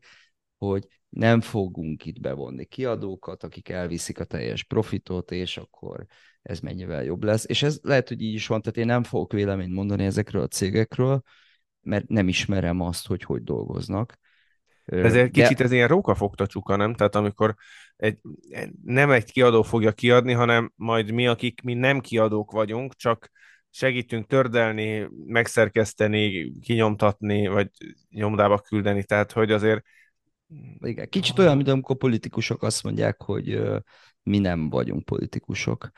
hogy 0.57 0.87
nem 1.09 1.41
fogunk 1.41 2.05
itt 2.05 2.19
bevonni 2.19 2.65
kiadókat, 2.65 3.43
akik 3.43 3.69
elviszik 3.69 4.19
a 4.19 4.23
teljes 4.23 4.63
profitot, 4.63 5.31
és 5.31 5.57
akkor 5.57 6.05
ez 6.41 6.59
mennyivel 6.59 7.03
jobb 7.03 7.23
lesz. 7.23 7.45
És 7.47 7.63
ez 7.63 7.79
lehet, 7.81 8.07
hogy 8.07 8.21
így 8.21 8.33
is 8.33 8.47
van, 8.47 8.61
tehát 8.61 8.77
én 8.77 8.85
nem 8.85 9.03
fogok 9.03 9.31
véleményt 9.31 9.73
mondani 9.73 10.05
ezekről 10.05 10.41
a 10.41 10.47
cégekről, 10.47 11.21
mert 11.85 12.07
nem 12.07 12.27
ismerem 12.27 12.81
azt, 12.81 13.07
hogy 13.07 13.23
hogy 13.23 13.43
dolgoznak. 13.43 14.17
Ezért 14.85 15.31
De... 15.31 15.41
kicsit 15.41 15.61
ez 15.61 15.71
ilyen 15.71 15.87
rókafogta 15.87 16.47
csuka, 16.47 16.75
nem? 16.75 16.93
Tehát 16.93 17.15
amikor 17.15 17.55
egy, 17.95 18.17
nem 18.83 19.11
egy 19.11 19.31
kiadó 19.31 19.61
fogja 19.61 19.91
kiadni, 19.91 20.33
hanem 20.33 20.71
majd 20.75 21.11
mi, 21.11 21.27
akik 21.27 21.61
mi 21.61 21.73
nem 21.73 21.99
kiadók 21.99 22.51
vagyunk, 22.51 22.95
csak 22.95 23.31
segítünk 23.69 24.27
tördelni, 24.27 25.09
megszerkeszteni, 25.25 26.51
kinyomtatni, 26.59 27.47
vagy 27.47 27.69
nyomdába 28.09 28.59
küldeni, 28.59 29.03
tehát 29.03 29.31
hogy 29.31 29.51
azért... 29.51 29.85
Igen, 30.79 31.09
kicsit 31.09 31.39
olyan, 31.39 31.55
mint 31.55 31.67
amikor 31.67 31.97
politikusok 31.97 32.63
azt 32.63 32.83
mondják, 32.83 33.21
hogy 33.21 33.61
mi 34.23 34.39
nem 34.39 34.69
vagyunk 34.69 35.05
politikusok. 35.05 35.89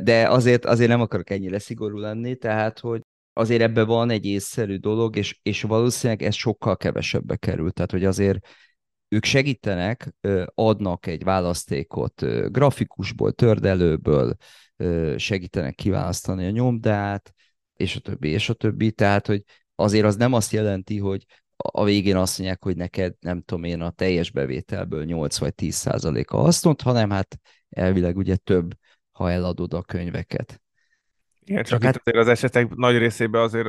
De 0.00 0.28
azért, 0.28 0.64
azért 0.64 0.90
nem 0.90 1.00
akarok 1.00 1.30
ennyire 1.30 1.58
szigorú 1.58 1.98
lenni, 1.98 2.36
tehát, 2.36 2.78
hogy 2.78 3.02
azért 3.38 3.62
ebben 3.62 3.86
van 3.86 4.10
egy 4.10 4.26
észszerű 4.26 4.76
dolog, 4.76 5.16
és, 5.16 5.38
és 5.42 5.62
valószínűleg 5.62 6.22
ez 6.22 6.34
sokkal 6.34 6.76
kevesebbe 6.76 7.36
kerül. 7.36 7.70
Tehát, 7.70 7.90
hogy 7.90 8.04
azért 8.04 8.46
ők 9.08 9.24
segítenek, 9.24 10.14
adnak 10.54 11.06
egy 11.06 11.24
választékot 11.24 12.24
grafikusból, 12.52 13.32
tördelőből, 13.32 14.36
segítenek 15.16 15.74
kiválasztani 15.74 16.46
a 16.46 16.50
nyomdát, 16.50 17.32
és 17.74 17.96
a 17.96 18.00
többi, 18.00 18.28
és 18.28 18.48
a 18.48 18.54
többi. 18.54 18.92
Tehát, 18.92 19.26
hogy 19.26 19.42
azért 19.74 20.04
az 20.04 20.16
nem 20.16 20.32
azt 20.32 20.52
jelenti, 20.52 20.98
hogy 20.98 21.24
a 21.56 21.84
végén 21.84 22.16
azt 22.16 22.38
mondják, 22.38 22.62
hogy 22.62 22.76
neked, 22.76 23.14
nem 23.20 23.42
tudom 23.42 23.64
én, 23.64 23.80
a 23.80 23.90
teljes 23.90 24.30
bevételből 24.30 25.04
8 25.04 25.38
vagy 25.38 25.54
10 25.54 25.74
százaléka 25.74 26.36
hasznot, 26.36 26.82
hanem 26.82 27.10
hát 27.10 27.38
elvileg 27.68 28.16
ugye 28.16 28.36
több, 28.36 28.74
ha 29.12 29.30
eladod 29.30 29.74
a 29.74 29.82
könyveket. 29.82 30.60
Igen, 31.48 31.64
csak 31.64 31.82
hát... 31.82 31.94
itt 31.94 32.00
azért 32.00 32.22
az 32.22 32.28
esetek 32.28 32.74
nagy 32.74 32.98
részében 32.98 33.42
azért 33.42 33.68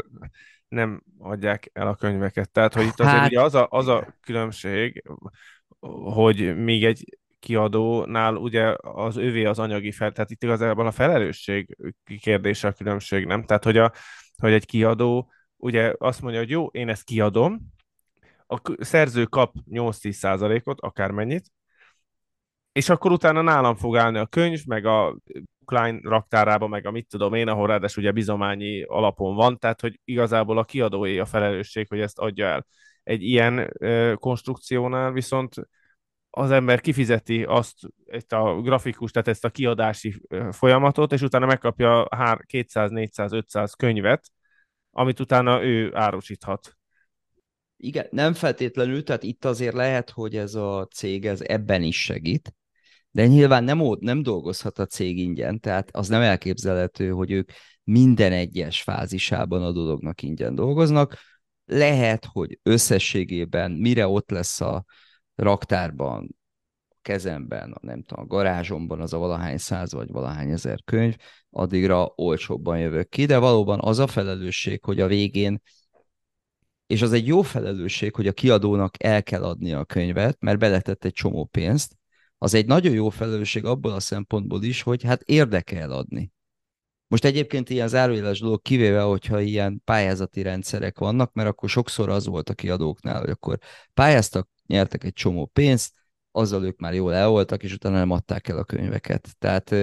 nem 0.68 1.04
adják 1.18 1.70
el 1.74 1.88
a 1.88 1.96
könyveket. 1.96 2.52
Tehát, 2.52 2.74
hogy 2.74 2.86
itt 2.86 3.00
azért 3.00 3.18
hát... 3.18 3.28
ugye 3.28 3.42
az 3.42 3.56
a, 3.56 3.68
az 3.70 3.88
a 3.88 4.16
különbség, 4.22 5.04
hogy 6.14 6.58
még 6.58 6.86
egy 6.86 7.18
kiadónál 7.40 8.36
ugye 8.36 8.76
az 8.82 9.18
ővé 9.18 9.46
az 9.46 9.60
anyagi 9.60 9.92
fel, 9.92 10.12
tehát 10.12 10.32
itt 10.32 10.44
igazából 10.44 10.88
a 10.88 10.92
felelősség 10.92 11.78
kérdése 12.22 12.68
a 12.68 12.72
különbség, 12.72 13.26
nem? 13.26 13.44
Tehát, 13.44 13.64
hogy, 13.64 13.78
a, 13.78 13.92
hogy 14.38 14.52
egy 14.52 14.66
kiadó 14.66 15.32
ugye 15.58 15.94
azt 15.98 16.22
mondja, 16.22 16.40
hogy 16.40 16.50
jó, 16.50 16.66
én 16.66 16.90
ezt 16.90 17.04
kiadom, 17.04 17.60
a 18.48 18.62
szerző 18.80 19.26
kap 19.26 19.54
8-10 19.72 20.12
százalékot, 20.12 20.82
akármennyit, 20.82 21.52
és 22.72 22.90
akkor 22.90 23.12
utána 23.12 23.42
nálam 23.42 23.76
fog 23.76 23.98
állni 23.98 24.18
a 24.18 24.26
könyv, 24.26 24.62
meg 24.66 24.86
a 24.86 25.18
Klein 25.66 26.00
raktárába, 26.04 26.68
meg 26.68 26.86
a 26.86 26.92
mit 26.92 27.08
tudom 27.08 27.34
én, 27.34 27.48
ahol 27.48 27.68
ráadásul 27.68 28.04
ugye 28.04 28.12
bizományi 28.12 28.82
alapon 28.82 29.36
van, 29.36 29.58
tehát 29.58 29.82
hogy 29.82 30.00
igazából 30.04 30.58
a 30.58 30.64
kiadói 30.64 31.20
a 31.20 31.26
felelősség, 31.26 31.88
hogy 31.88 32.00
ezt 32.00 32.20
adja 32.20 32.46
el. 32.46 32.66
Egy 33.04 33.24
ilyen 33.24 33.70
ö, 33.80 34.14
konstrukciónál 34.16 35.12
viszont 35.12 35.56
az 36.30 36.52
ember 36.52 36.82
kifizeti 36.82 37.44
azt, 37.44 37.78
ezt 38.06 38.34
a 38.34 38.62
grafikus, 38.62 39.12
tehát 39.12 39.28
ezt 39.28 39.46
a 39.46 39.50
kiadási 39.50 40.22
folyamatot, 40.52 41.14
és 41.14 41.22
utána 41.22 41.46
megkapja 41.46 42.08
200, 42.46 42.92
400, 42.92 43.32
500 43.32 43.74
könyvet, 43.74 44.28
amit 44.92 45.20
utána 45.20 45.64
ő 45.64 45.96
árusíthat. 45.96 46.78
Igen, 47.78 48.08
nem 48.12 48.34
feltétlenül, 48.34 49.04
tehát 49.04 49.24
itt 49.24 49.46
azért 49.46 49.74
lehet, 49.74 50.10
hogy 50.10 50.36
ez 50.36 50.56
a 50.56 50.88
cég 50.92 51.26
ez 51.26 51.42
ebben 51.42 51.84
is 51.84 52.04
segít, 52.04 52.54
de 53.12 53.28
nyilván 53.28 53.64
nem, 53.64 53.82
nem 54.00 54.22
dolgozhat 54.22 54.80
a 54.80 54.86
cég 54.86 55.18
ingyen, 55.18 55.60
tehát 55.60 55.90
az 55.96 56.08
nem 56.08 56.22
elképzelhető, 56.22 57.10
hogy 57.10 57.32
ők 57.32 57.52
minden 57.84 58.32
egyes 58.32 58.82
fázisában 58.82 59.64
a 59.64 59.72
dolognak 59.72 60.22
ingyen 60.22 60.56
dolgoznak. 60.56 61.18
Lehet, 61.66 62.26
hogy 62.26 62.60
összességében 62.64 63.72
mire 63.72 64.08
ott 64.08 64.30
lesz 64.30 64.62
a 64.62 64.86
raktárban, 65.36 66.36
a 66.90 66.96
kezemben, 67.02 67.72
a, 67.72 67.80
nem 67.82 68.04
tudom, 68.04 68.24
a 68.24 68.28
garázsomban 68.28 69.02
az 69.02 69.14
a 69.14 69.18
valahány 69.18 69.58
száz 69.58 69.94
vagy 69.94 70.12
valahány 70.12 70.52
ezer 70.52 70.80
könyv, 70.86 71.16
addigra 71.50 72.14
olcsóbban 72.16 72.80
jövök 72.80 73.10
ki, 73.10 73.26
de 73.26 73.38
valóban 73.38 73.80
az 73.82 74.00
a 74.00 74.08
felelősség, 74.08 74.84
hogy 74.84 75.00
a 75.00 75.08
végén 75.08 75.62
és 76.88 77.02
az 77.02 77.12
egy 77.12 77.28
jó 77.28 77.42
felelősség, 77.42 78.16
hogy 78.16 78.28
a 78.28 78.32
kiadónak 78.32 79.04
el 79.04 79.24
kell 79.24 79.44
adnia 79.44 79.80
a 79.80 79.86
könyvet, 79.86 80.38
mert 80.40 80.60
beletett 80.60 81.06
egy 81.06 81.14
csomó 81.14 81.46
pénzt, 81.46 81.99
az 82.42 82.54
egy 82.54 82.66
nagyon 82.66 82.94
jó 82.94 83.10
felelősség 83.10 83.66
abból 83.66 83.92
a 83.92 84.00
szempontból 84.00 84.64
is, 84.64 84.82
hogy 84.82 85.04
hát 85.04 85.22
érdekel 85.22 85.92
adni. 85.92 86.32
Most 87.08 87.26
egyébként 87.26 87.70
ilyen 87.70 87.88
zárójeles 87.88 88.40
dolog, 88.40 88.62
kivéve, 88.62 89.02
hogyha 89.02 89.40
ilyen 89.40 89.82
pályázati 89.84 90.42
rendszerek 90.42 91.00
vannak, 91.00 91.34
mert 91.34 91.50
akkor 91.50 91.70
sokszor 91.70 92.10
az 92.10 92.26
volt 92.26 92.50
a 92.50 92.54
kiadóknál, 92.54 93.20
hogy 93.20 93.30
akkor 93.30 93.58
pályáztak, 93.94 94.50
nyertek 94.66 95.04
egy 95.04 95.14
csomó 95.14 95.46
pénzt, 95.46 95.94
azzal 96.32 96.66
ők 96.66 96.80
már 96.80 96.94
jól 96.94 97.14
el 97.14 97.28
voltak, 97.28 97.64
és 97.64 97.74
utána 97.74 97.98
nem 97.98 98.12
adták 98.12 98.48
el 98.48 98.58
a 98.58 98.64
könyveket. 98.64 99.36
Tehát 99.40 99.76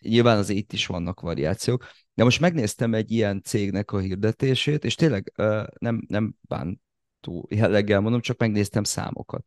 nyilván 0.00 0.38
azért 0.38 0.58
itt 0.58 0.72
is 0.72 0.86
vannak 0.86 1.20
variációk. 1.20 1.86
De 2.14 2.24
most 2.24 2.40
megnéztem 2.40 2.94
egy 2.94 3.10
ilyen 3.10 3.42
cégnek 3.42 3.92
a 3.92 3.98
hirdetését, 3.98 4.84
és 4.84 4.94
tényleg 4.94 5.32
nem, 5.78 6.04
nem 6.08 6.34
bántó 6.40 7.48
jelleggel 7.50 8.00
mondom, 8.00 8.20
csak 8.20 8.38
megnéztem 8.38 8.84
számokat. 8.84 9.44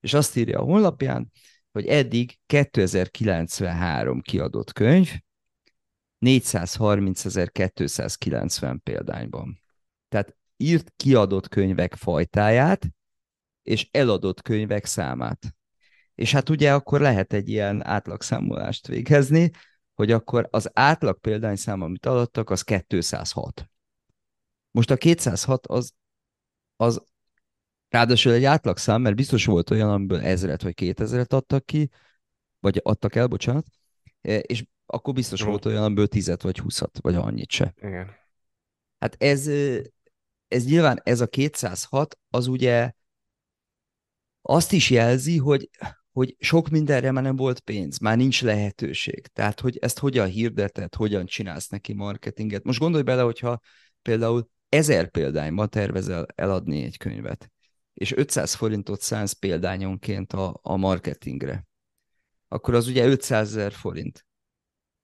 És 0.00 0.14
azt 0.14 0.36
írja 0.36 0.60
a 0.60 0.64
honlapján, 0.64 1.30
hogy 1.78 1.86
eddig 1.86 2.38
2093 2.46 4.20
kiadott 4.20 4.72
könyv, 4.72 5.10
430.290 6.26 8.78
példányban. 8.82 9.60
Tehát 10.08 10.36
írt 10.56 10.92
kiadott 10.96 11.48
könyvek 11.48 11.94
fajtáját, 11.94 12.88
és 13.62 13.88
eladott 13.90 14.42
könyvek 14.42 14.84
számát. 14.84 15.54
És 16.14 16.32
hát 16.32 16.48
ugye 16.48 16.74
akkor 16.74 17.00
lehet 17.00 17.32
egy 17.32 17.48
ilyen 17.48 17.86
átlagszámolást 17.86 18.86
végezni, 18.86 19.50
hogy 19.94 20.12
akkor 20.12 20.48
az 20.50 20.70
átlag 20.72 21.20
példányszám, 21.20 21.82
amit 21.82 22.06
adottak, 22.06 22.50
az 22.50 22.62
206. 22.62 23.70
Most 24.70 24.90
a 24.90 24.96
206 24.96 25.66
az, 25.66 25.92
az 26.76 27.02
ráadásul 27.88 28.32
egy 28.32 28.44
átlagszám, 28.44 29.00
mert 29.00 29.16
biztos 29.16 29.44
volt 29.44 29.70
olyan, 29.70 29.90
amiből 29.90 30.20
ezret 30.20 30.62
vagy 30.62 30.74
kétezret 30.74 31.32
adtak 31.32 31.66
ki, 31.66 31.90
vagy 32.60 32.80
adtak 32.82 33.14
el, 33.14 33.26
bocsánat, 33.26 33.66
e, 34.20 34.38
és 34.38 34.64
akkor 34.86 35.14
biztos 35.14 35.40
Jó. 35.40 35.46
volt 35.46 35.64
olyan, 35.64 35.82
amiből 35.82 36.06
tizet 36.06 36.42
vagy 36.42 36.58
húszat, 36.58 36.98
vagy 37.00 37.14
annyit 37.14 37.50
se. 37.50 37.74
Igen. 37.76 38.10
Hát 38.98 39.16
ez, 39.22 39.46
ez 40.48 40.64
nyilván, 40.64 41.00
ez 41.04 41.20
a 41.20 41.26
206, 41.26 42.18
az 42.30 42.46
ugye 42.46 42.92
azt 44.42 44.72
is 44.72 44.90
jelzi, 44.90 45.36
hogy 45.36 45.70
hogy 46.18 46.36
sok 46.38 46.68
mindenre 46.68 47.10
már 47.10 47.22
nem 47.22 47.36
volt 47.36 47.60
pénz, 47.60 47.98
már 47.98 48.16
nincs 48.16 48.42
lehetőség. 48.42 49.26
Tehát, 49.26 49.60
hogy 49.60 49.78
ezt 49.80 49.98
hogyan 49.98 50.26
hirdeted, 50.26 50.94
hogyan 50.94 51.26
csinálsz 51.26 51.68
neki 51.68 51.92
marketinget. 51.92 52.64
Most 52.64 52.78
gondolj 52.78 53.02
bele, 53.02 53.22
hogyha 53.22 53.60
például 54.02 54.48
ezer 54.68 55.10
példányban 55.10 55.68
tervezel 55.70 56.26
eladni 56.34 56.82
egy 56.82 56.96
könyvet, 56.96 57.50
és 57.98 58.12
500 58.12 58.54
forintot 58.54 59.00
szánsz 59.00 59.32
példányonként 59.32 60.32
a, 60.32 60.58
a 60.62 60.76
marketingre, 60.76 61.66
akkor 62.48 62.74
az 62.74 62.86
ugye 62.86 63.06
500 63.06 63.48
ezer 63.48 63.72
forint. 63.72 64.26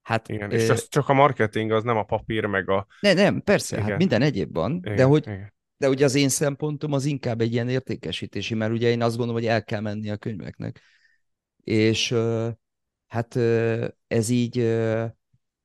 Hát, 0.03 0.29
igen, 0.29 0.51
és 0.51 0.69
ez 0.69 0.89
csak 0.89 1.09
a 1.09 1.13
marketing, 1.13 1.71
az 1.71 1.85
nem 1.85 1.97
a 1.97 2.05
papír, 2.05 2.45
meg 2.45 2.69
a... 2.69 2.87
Ne, 3.01 3.13
nem, 3.13 3.43
persze, 3.43 3.77
hát 3.77 3.85
igen. 3.85 3.91
hát 3.91 3.99
minden 3.99 4.23
egyéb 4.23 4.55
van, 4.55 4.77
igen, 4.77 4.97
de 4.97 5.05
hogy 5.05 5.27
igen. 5.27 5.53
De 5.77 5.89
ugye 5.89 6.05
az 6.05 6.15
én 6.15 6.29
szempontom 6.29 6.93
az 6.93 7.05
inkább 7.05 7.41
egy 7.41 7.53
ilyen 7.53 7.69
értékesítési, 7.69 8.55
mert 8.55 8.73
ugye 8.73 8.89
én 8.89 9.03
azt 9.03 9.17
gondolom, 9.17 9.41
hogy 9.41 9.51
el 9.51 9.65
kell 9.65 9.81
menni 9.81 10.11
a 10.11 10.17
könyveknek. 10.17 10.81
És 11.63 12.15
hát 13.07 13.37
ez 14.07 14.29
így, 14.29 14.59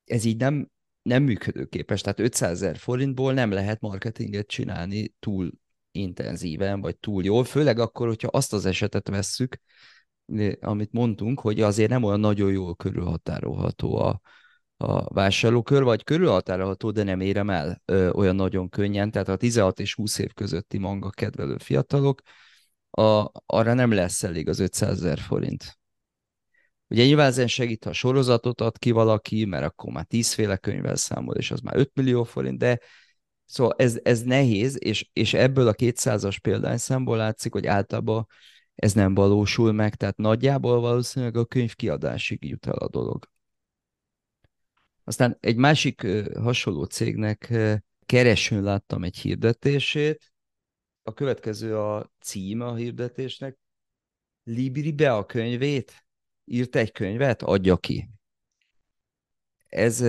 ez 0.04 0.24
így 0.24 0.38
nem, 0.38 0.70
nem 1.02 1.24
működőképes. 1.24 2.02
Tehát 2.02 2.20
500 2.20 2.52
ezer 2.52 2.78
forintból 2.78 3.34
nem 3.34 3.52
lehet 3.52 3.82
marketinget 3.82 4.48
csinálni 4.48 5.14
túl 5.20 5.52
intenzíven, 6.00 6.82
vagy 6.82 6.98
túl 6.98 7.24
jól, 7.24 7.44
főleg 7.44 7.80
akkor, 7.80 8.08
hogyha 8.08 8.28
azt 8.28 8.54
az 8.54 8.66
esetet 8.66 9.08
vesszük, 9.08 9.58
amit 10.62 10.92
mondtunk, 10.92 11.40
hogy 11.40 11.62
azért 11.62 11.90
nem 11.90 12.04
olyan 12.04 12.20
nagyon 12.20 12.52
jól 12.52 12.76
körülhatárolható 12.76 13.98
a, 13.98 14.22
a 14.78 15.14
vásárlókör, 15.14 15.84
vagy 15.84 16.04
körülhatárolható, 16.04 16.92
de 16.92 17.04
nem 17.04 17.20
érem 17.20 17.50
el 17.50 17.82
ö, 17.86 18.10
olyan 18.10 18.36
nagyon 18.36 18.70
könnyen, 18.70 19.12
tehát 19.12 19.28
a 19.28 19.36
16 19.36 19.80
és 19.80 19.94
20 19.94 20.18
év 20.18 20.34
közötti 20.34 20.78
manga 20.78 21.10
kedvelő 21.10 21.58
fiatalok, 21.58 22.22
a, 22.90 23.30
arra 23.46 23.74
nem 23.74 23.92
lesz 23.92 24.24
elég 24.24 24.48
az 24.48 24.60
500 24.60 24.92
ezer 24.92 25.20
forint. 25.20 25.80
Ugye 26.88 27.06
nyilván 27.06 27.28
ezen 27.28 27.48
segít, 27.48 27.84
ha 27.84 27.94
sorozatot 27.94 28.62
ad 28.62 28.78
ki 28.78 28.92
valaki, 28.92 29.46
mert 29.46 29.66
akkor 29.66 29.92
már 29.92 30.06
tízféle 30.06 30.58
könyvvel 30.58 30.96
számol, 30.96 31.36
és 31.36 31.52
az 31.52 31.60
már 31.60 31.76
5 31.78 31.92
millió 31.94 32.24
forint, 32.24 32.58
de 32.58 32.80
szóval 33.50 33.74
ez, 33.78 34.00
ez 34.04 34.22
nehéz, 34.24 34.84
és, 34.84 35.10
és 35.14 35.34
ebből 35.34 35.68
a 35.68 35.74
200-as 35.74 36.38
példányszámból 36.42 37.18
látszik, 37.18 37.52
hogy 37.52 37.68
általában 37.68 38.28
ez 38.76 38.94
nem 38.94 39.14
valósul 39.14 39.72
meg, 39.72 39.96
tehát 39.96 40.18
nagyjából 40.18 40.80
valószínűleg 40.80 41.36
a 41.36 41.46
könyv 41.46 41.76
kiadásig 41.76 42.46
jut 42.46 42.68
el 42.68 42.74
a 42.74 42.90
dolog. 42.90 43.30
Aztán 45.04 45.38
egy 45.40 45.56
másik 45.56 46.08
hasonló 46.36 46.84
cégnek 46.84 47.54
keresőn 48.06 48.64
láttam 48.64 49.04
egy 49.04 49.18
hirdetését, 49.18 50.32
a 51.04 51.14
következő 51.14 51.78
a 51.78 52.12
címe 52.20 52.66
a 52.66 52.76
hirdetésnek, 52.76 53.58
Libri 54.44 54.92
be 54.92 55.14
a 55.14 55.26
könyvét, 55.26 56.06
írt 56.46 56.76
egy 56.76 56.92
könyvet, 56.92 57.44
adja 57.44 57.78
ki. 57.78 58.10
Ez, 59.70 60.02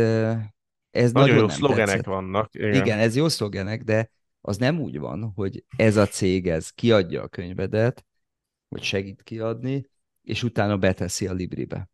ez 0.90 1.12
nagyon, 1.12 1.28
nagyon 1.28 1.42
jó 1.42 1.48
szlogenek 1.56 1.86
tetszett. 1.86 2.04
vannak. 2.04 2.54
Igen. 2.54 2.74
igen, 2.74 2.98
ez 2.98 3.16
jó 3.16 3.28
szlogenek, 3.28 3.82
de 3.82 4.10
az 4.40 4.56
nem 4.56 4.80
úgy 4.80 4.98
van, 4.98 5.32
hogy 5.34 5.64
ez 5.76 5.96
a 5.96 6.06
cég 6.06 6.48
ez 6.48 6.70
kiadja 6.70 7.22
a 7.22 7.28
könyvedet, 7.28 8.04
vagy 8.68 8.82
segít 8.82 9.22
kiadni, 9.22 9.86
és 10.22 10.42
utána 10.42 10.76
beteszi 10.76 11.26
a 11.26 11.32
Libribe. 11.32 11.88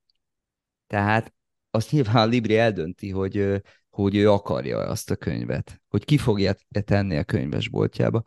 Tehát 0.87 1.35
azt 1.71 1.91
nyilván 1.91 2.17
a 2.17 2.27
Libri 2.27 2.57
eldönti, 2.57 3.11
hogy, 3.11 3.63
hogy 3.91 4.17
ő 4.17 4.31
akarja 4.31 4.79
azt 4.79 5.11
a 5.11 5.17
könyvet, 5.17 5.81
hogy 5.89 6.05
ki 6.05 6.19
fogja 6.19 6.55
tenni 6.71 7.17
a 7.17 7.25
könyvesboltjába. 7.25 8.23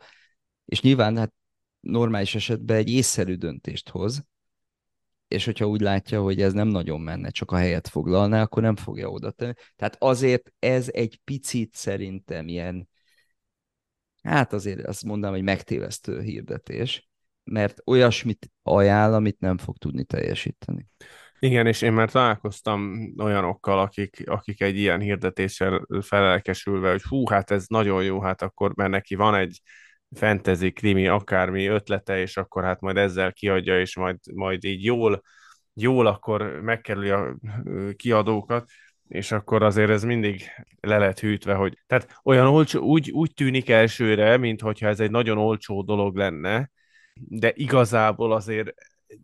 És 0.64 0.80
nyilván 0.80 1.16
hát 1.16 1.32
normális 1.80 2.34
esetben 2.34 2.76
egy 2.76 2.90
észszerű 2.90 3.34
döntést 3.34 3.88
hoz, 3.88 4.24
és 5.30 5.44
hogyha 5.44 5.66
úgy 5.66 5.80
látja, 5.80 6.22
hogy 6.22 6.42
ez 6.42 6.52
nem 6.52 6.68
nagyon 6.68 7.00
menne, 7.00 7.30
csak 7.30 7.50
a 7.50 7.56
helyet 7.56 7.88
foglalná, 7.88 8.42
akkor 8.42 8.62
nem 8.62 8.76
fogja 8.76 9.08
oda 9.08 9.30
tenni. 9.30 9.52
Tehát 9.76 9.96
azért 9.98 10.52
ez 10.58 10.88
egy 10.92 11.20
picit 11.24 11.74
szerintem 11.74 12.48
ilyen, 12.48 12.88
hát 14.22 14.52
azért 14.52 14.86
azt 14.86 15.04
mondanám, 15.04 15.34
hogy 15.34 15.44
megtévesztő 15.44 16.20
hirdetés, 16.20 17.08
mert 17.44 17.80
olyasmit 17.86 18.50
ajánl, 18.62 19.14
amit 19.14 19.40
nem 19.40 19.58
fog 19.58 19.76
tudni 19.76 20.04
teljesíteni. 20.04 20.86
Igen, 21.38 21.66
és 21.66 21.82
én 21.82 21.92
már 21.92 22.10
találkoztam 22.10 23.12
olyanokkal, 23.18 23.78
akik, 23.78 24.22
akik 24.26 24.60
egy 24.60 24.76
ilyen 24.76 25.00
hirdetéssel 25.00 25.86
felelkesülve, 26.00 26.90
hogy 26.90 27.02
hú, 27.02 27.26
hát 27.26 27.50
ez 27.50 27.64
nagyon 27.66 28.04
jó, 28.04 28.20
hát 28.20 28.42
akkor 28.42 28.74
mert 28.74 28.90
neki 28.90 29.14
van 29.14 29.34
egy 29.34 29.60
fantasy, 30.14 30.72
krimi, 30.72 31.06
akármi 31.06 31.66
ötlete, 31.66 32.20
és 32.20 32.36
akkor 32.36 32.64
hát 32.64 32.80
majd 32.80 32.96
ezzel 32.96 33.32
kiadja, 33.32 33.80
és 33.80 33.96
majd, 33.96 34.16
majd 34.34 34.64
így 34.64 34.84
jól, 34.84 35.22
jól 35.74 36.06
akkor 36.06 36.60
megkerüli 36.62 37.10
a 37.10 37.36
kiadókat, 37.96 38.68
és 39.08 39.32
akkor 39.32 39.62
azért 39.62 39.90
ez 39.90 40.04
mindig 40.04 40.42
le 40.80 40.98
lett 40.98 41.20
hűtve, 41.20 41.54
hogy 41.54 41.78
tehát 41.86 42.20
olyan 42.24 42.46
olcsó, 42.46 42.80
úgy, 42.80 43.10
úgy 43.10 43.34
tűnik 43.34 43.68
elsőre, 43.68 44.36
mintha 44.36 44.88
ez 44.88 45.00
egy 45.00 45.10
nagyon 45.10 45.38
olcsó 45.38 45.82
dolog 45.82 46.16
lenne, 46.16 46.70
de 47.14 47.52
igazából 47.54 48.32
azért 48.32 48.74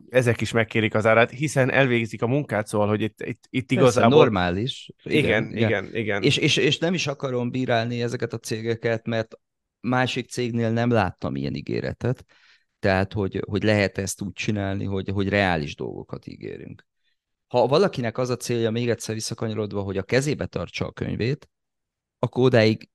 ezek 0.09 0.41
is 0.41 0.53
megkérik 0.53 0.95
az 0.95 1.07
árát, 1.07 1.31
hiszen 1.31 1.71
elvégzik 1.71 2.23
a 2.23 2.27
munkát, 2.27 2.67
szóval, 2.67 2.89
hogy 2.89 3.01
itt, 3.01 3.23
itt, 3.23 3.45
itt 3.51 3.71
igazából... 3.71 4.11
Persze, 4.11 4.17
normális. 4.17 4.91
Igen, 5.03 5.45
igen, 5.51 5.57
igen. 5.57 5.95
igen. 5.95 6.23
És, 6.23 6.37
és, 6.37 6.57
és 6.57 6.79
nem 6.79 6.95
is 6.95 7.07
akarom 7.07 7.51
bírálni 7.51 8.03
ezeket 8.03 8.33
a 8.33 8.39
cégeket, 8.39 9.07
mert 9.07 9.39
másik 9.89 10.29
cégnél 10.29 10.71
nem 10.71 10.91
láttam 10.91 11.37
ilyen 11.37 11.55
ígéretet, 11.55 12.25
tehát, 12.79 13.13
hogy, 13.13 13.43
hogy 13.49 13.63
lehet 13.63 13.99
ezt 13.99 14.23
úgy 14.23 14.33
csinálni, 14.33 14.85
hogy, 14.85 15.09
hogy 15.09 15.29
reális 15.29 15.75
dolgokat 15.75 16.27
ígérünk. 16.27 16.87
Ha 17.47 17.67
valakinek 17.67 18.19
az 18.19 18.31
a 18.31 18.37
célja, 18.37 18.71
még 18.71 18.89
egyszer 18.89 19.15
visszakanyarodva, 19.15 19.83
hogy 19.83 19.97
a 19.97 20.03
kezébe 20.03 20.47
tartsa 20.47 20.87
a 20.87 20.93
könyvét, 20.93 21.49
akkor 22.19 22.45
odáig 22.45 22.91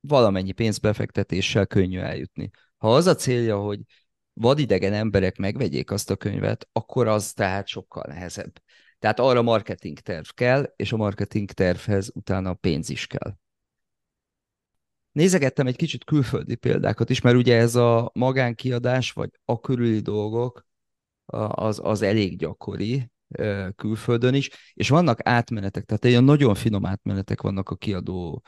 valamennyi 0.00 0.52
pénzbefektetéssel 0.52 1.66
könnyű 1.66 1.98
eljutni. 1.98 2.50
Ha 2.76 2.94
az 2.94 3.06
a 3.06 3.14
célja, 3.14 3.58
hogy 3.58 3.80
vadidegen 4.32 4.92
emberek 4.92 5.36
megvegyék 5.36 5.90
azt 5.90 6.10
a 6.10 6.16
könyvet, 6.16 6.68
akkor 6.72 7.06
az 7.06 7.32
tehát 7.32 7.66
sokkal 7.66 8.04
nehezebb. 8.08 8.62
Tehát 8.98 9.20
arra 9.20 9.42
marketing 9.42 9.98
terv 9.98 10.28
kell, 10.34 10.72
és 10.76 10.92
a 10.92 10.96
marketing 10.96 11.50
tervhez 11.50 12.10
utána 12.14 12.54
pénz 12.54 12.88
is 12.88 13.06
kell. 13.06 13.34
Nézegettem 15.12 15.66
egy 15.66 15.76
kicsit 15.76 16.04
külföldi 16.04 16.54
példákat 16.54 17.10
is, 17.10 17.20
mert 17.20 17.36
ugye 17.36 17.56
ez 17.56 17.74
a 17.74 18.10
magánkiadás, 18.14 19.12
vagy 19.12 19.30
a 19.44 19.60
körüli 19.60 20.00
dolgok, 20.00 20.66
az, 21.48 21.80
az 21.82 22.02
elég 22.02 22.38
gyakori 22.38 23.10
külföldön 23.76 24.34
is, 24.34 24.50
és 24.74 24.88
vannak 24.88 25.18
átmenetek, 25.22 25.84
tehát 25.84 26.04
ilyen 26.04 26.24
nagyon 26.24 26.54
finom 26.54 26.86
átmenetek 26.86 27.40
vannak 27.40 27.68
a 27.68 27.76
kiadó 27.76 28.42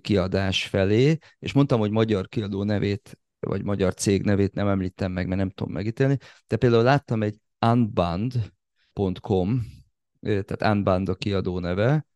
kiadás 0.00 0.66
felé, 0.66 1.18
és 1.38 1.52
mondtam, 1.52 1.78
hogy 1.78 1.90
magyar 1.90 2.28
kiadó 2.28 2.62
nevét 2.62 3.18
vagy 3.40 3.62
magyar 3.62 3.94
cég 3.94 4.22
nevét 4.22 4.54
nem 4.54 4.68
említem 4.68 5.12
meg, 5.12 5.26
mert 5.26 5.40
nem 5.40 5.50
tudom 5.50 5.72
megítélni, 5.72 6.16
de 6.46 6.56
például 6.56 6.82
láttam 6.82 7.22
egy 7.22 7.38
unband.com, 7.66 9.66
tehát 10.20 10.74
Unband 10.74 11.08
a 11.08 11.14
kiadó 11.14 11.58
neve, 11.58 12.06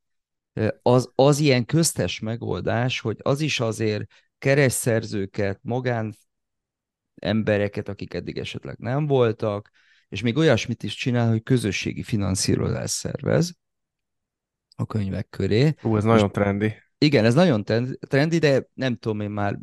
az, 0.82 1.12
az 1.14 1.38
ilyen 1.38 1.64
köztes 1.64 2.20
megoldás, 2.20 3.00
hogy 3.00 3.16
az 3.22 3.40
is 3.40 3.60
azért 3.60 4.04
keresszerzőket, 4.38 5.58
magán 5.62 6.14
embereket, 7.14 7.88
akik 7.88 8.14
eddig 8.14 8.38
esetleg 8.38 8.78
nem 8.78 9.06
voltak, 9.06 9.70
és 10.08 10.22
még 10.22 10.36
olyasmit 10.36 10.82
is 10.82 10.94
csinál, 10.94 11.28
hogy 11.28 11.42
közösségi 11.42 12.02
finanszírozás 12.02 12.90
szervez 12.90 13.54
a 14.76 14.86
könyvek 14.86 15.28
köré. 15.28 15.74
Ú, 15.82 15.96
ez 15.96 16.04
nagyon 16.04 16.32
trendi. 16.32 16.72
Igen, 16.98 17.24
ez 17.24 17.34
nagyon 17.34 17.64
trendi, 18.08 18.38
de 18.38 18.68
nem 18.74 18.96
tudom, 18.96 19.20
én 19.20 19.30
már 19.30 19.58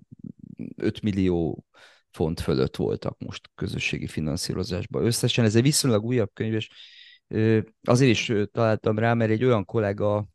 5 0.76 1.02
millió 1.02 1.66
font 2.10 2.40
fölött 2.40 2.76
voltak 2.76 3.20
most 3.20 3.50
közösségi 3.56 4.08
finanszírozásban 4.08 5.06
összesen. 5.06 5.46
Ez 5.46 5.56
egy 5.56 5.62
viszonylag 5.62 6.04
újabb 6.04 6.30
könyv, 6.34 6.54
és 6.54 6.70
azért 7.84 8.12
is 8.12 8.32
találtam 8.52 9.00
rá, 9.00 9.14
mert 9.14 9.32
egy 9.32 9.44
olyan 9.44 9.66
kollega 9.66 10.28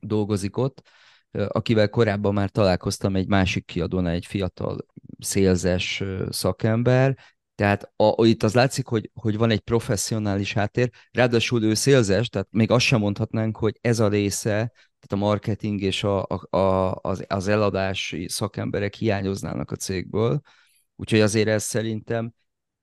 dolgozik 0.00 0.56
ott, 0.56 0.82
akivel 1.30 1.88
korábban 1.88 2.34
már 2.34 2.50
találkoztam 2.50 3.16
egy 3.16 3.28
másik 3.28 3.64
kiadónál, 3.64 4.14
egy 4.14 4.26
fiatal 4.26 4.86
szélzes 5.18 6.02
szakember, 6.30 7.16
tehát 7.56 7.92
a, 7.96 8.26
itt 8.26 8.42
az 8.42 8.54
látszik, 8.54 8.86
hogy, 8.86 9.10
hogy 9.14 9.36
van 9.36 9.50
egy 9.50 9.60
professzionális 9.60 10.52
háttér, 10.52 10.90
ráadásul 11.10 11.62
ő 11.62 11.74
szélzes, 11.74 12.28
tehát 12.28 12.48
még 12.50 12.70
azt 12.70 12.84
sem 12.84 13.00
mondhatnánk, 13.00 13.56
hogy 13.56 13.78
ez 13.80 14.00
a 14.00 14.08
része, 14.08 14.72
tehát 15.00 15.08
a 15.08 15.16
marketing 15.16 15.80
és 15.80 16.04
a, 16.04 16.22
a, 16.22 16.56
a, 16.56 16.98
az, 17.02 17.24
az 17.28 17.48
eladási 17.48 18.28
szakemberek 18.28 18.94
hiányoznának 18.94 19.70
a 19.70 19.76
cégből, 19.76 20.40
úgyhogy 20.96 21.20
azért 21.20 21.48
ez 21.48 21.62
szerintem 21.62 22.32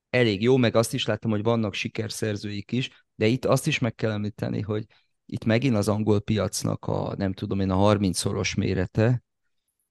elég 0.09 0.41
jó, 0.41 0.57
meg 0.57 0.75
azt 0.75 0.93
is 0.93 1.05
láttam, 1.05 1.31
hogy 1.31 1.43
vannak 1.43 1.73
sikerszerzőik 1.73 2.71
is, 2.71 3.05
de 3.15 3.25
itt 3.25 3.45
azt 3.45 3.67
is 3.67 3.79
meg 3.79 3.95
kell 3.95 4.11
említeni, 4.11 4.61
hogy 4.61 4.85
itt 5.25 5.45
megint 5.45 5.75
az 5.75 5.87
angol 5.87 6.21
piacnak 6.21 6.85
a, 6.85 7.13
nem 7.17 7.33
tudom 7.33 7.59
én, 7.59 7.69
a 7.69 7.93
30-szoros 7.93 8.55
mérete, 8.55 9.23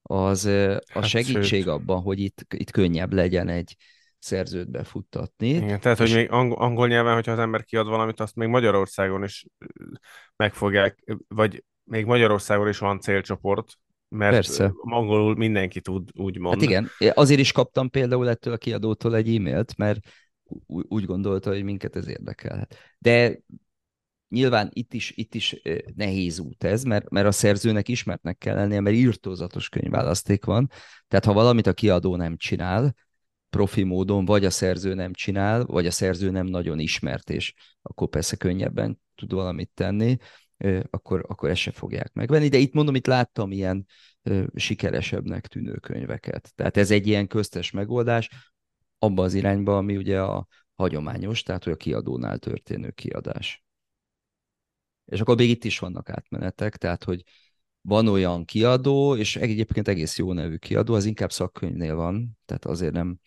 az 0.01 0.45
a 0.45 0.81
hát 0.87 1.05
segítség 1.05 1.63
sőt. 1.63 1.67
abban, 1.67 2.01
hogy 2.01 2.19
itt, 2.19 2.45
itt 2.55 2.71
könnyebb 2.71 3.13
legyen 3.13 3.47
egy 3.47 3.75
szerzőt 4.19 4.71
befuttatni. 4.71 5.47
Igen, 5.47 5.79
tehát, 5.79 5.97
hogy 5.97 6.13
még 6.13 6.31
angol, 6.31 6.57
angol 6.57 6.87
nyelven, 6.87 7.13
hogyha 7.13 7.31
az 7.31 7.39
ember 7.39 7.63
kiad 7.63 7.87
valamit, 7.87 8.19
azt 8.19 8.35
még 8.35 8.47
Magyarországon 8.47 9.23
is 9.23 9.45
megfogják, 10.35 11.03
vagy 11.27 11.63
még 11.83 12.05
Magyarországon 12.05 12.67
is 12.67 12.77
van 12.77 12.99
célcsoport, 12.99 13.73
mert 14.07 14.33
Persze. 14.33 14.71
angolul 14.73 15.35
mindenki 15.35 15.81
tud, 15.81 16.09
úgymond. 16.13 16.53
Hát 16.53 16.63
igen, 16.63 16.89
azért 17.13 17.39
is 17.39 17.51
kaptam 17.51 17.89
például 17.89 18.29
ettől 18.29 18.53
a 18.53 18.57
kiadótól 18.57 19.15
egy 19.15 19.35
e-mailt, 19.35 19.77
mert 19.77 19.99
úgy 20.67 21.05
gondolta, 21.05 21.49
hogy 21.49 21.63
minket 21.63 21.95
ez 21.95 22.07
érdekelhet. 22.07 22.77
De 22.97 23.37
nyilván 24.33 24.69
itt 24.73 24.93
is, 24.93 25.11
itt 25.15 25.35
is 25.35 25.61
nehéz 25.95 26.39
út 26.39 26.63
ez, 26.63 26.83
mert, 26.83 27.09
mert 27.09 27.27
a 27.27 27.31
szerzőnek 27.31 27.87
ismertnek 27.87 28.37
kell 28.37 28.55
lennie, 28.55 28.79
mert 28.79 28.95
írtózatos 28.95 29.69
könyvválaszték 29.69 30.45
van. 30.45 30.69
Tehát 31.07 31.25
ha 31.25 31.33
valamit 31.33 31.67
a 31.67 31.73
kiadó 31.73 32.15
nem 32.15 32.37
csinál, 32.37 32.95
profi 33.49 33.83
módon, 33.83 34.25
vagy 34.25 34.45
a 34.45 34.49
szerző 34.49 34.93
nem 34.93 35.13
csinál, 35.13 35.65
vagy 35.65 35.85
a 35.85 35.91
szerző 35.91 36.29
nem 36.29 36.45
nagyon 36.45 36.79
ismert, 36.79 37.29
és 37.29 37.53
akkor 37.81 38.09
persze 38.09 38.35
könnyebben 38.35 38.99
tud 39.15 39.33
valamit 39.33 39.71
tenni, 39.73 40.17
akkor, 40.89 41.25
akkor 41.27 41.49
ezt 41.49 41.59
se 41.59 41.71
fogják 41.71 42.13
megvenni. 42.13 42.47
De 42.47 42.57
itt 42.57 42.73
mondom, 42.73 42.95
itt 42.95 43.07
láttam 43.07 43.51
ilyen 43.51 43.85
sikeresebbnek 44.55 45.47
tűnő 45.47 45.73
könyveket. 45.73 46.51
Tehát 46.55 46.77
ez 46.77 46.91
egy 46.91 47.07
ilyen 47.07 47.27
köztes 47.27 47.71
megoldás, 47.71 48.29
abba 48.97 49.23
az 49.23 49.33
irányba, 49.33 49.77
ami 49.77 49.97
ugye 49.97 50.21
a 50.21 50.47
hagyományos, 50.75 51.43
tehát 51.43 51.63
hogy 51.63 51.73
a 51.73 51.77
kiadónál 51.77 52.37
történő 52.37 52.89
kiadás. 52.89 53.63
És 55.05 55.19
akkor 55.19 55.35
még 55.35 55.49
itt 55.49 55.63
is 55.63 55.79
vannak 55.79 56.09
átmenetek, 56.09 56.77
tehát 56.77 57.03
hogy 57.03 57.23
van 57.81 58.07
olyan 58.07 58.45
kiadó, 58.45 59.15
és 59.15 59.35
egyébként 59.35 59.87
egész 59.87 60.17
jó 60.17 60.33
nevű 60.33 60.55
kiadó, 60.55 60.93
az 60.93 61.05
inkább 61.05 61.31
szakkönyvnél 61.31 61.95
van, 61.95 62.37
tehát 62.45 62.65
azért 62.65 62.93
nem, 62.93 63.17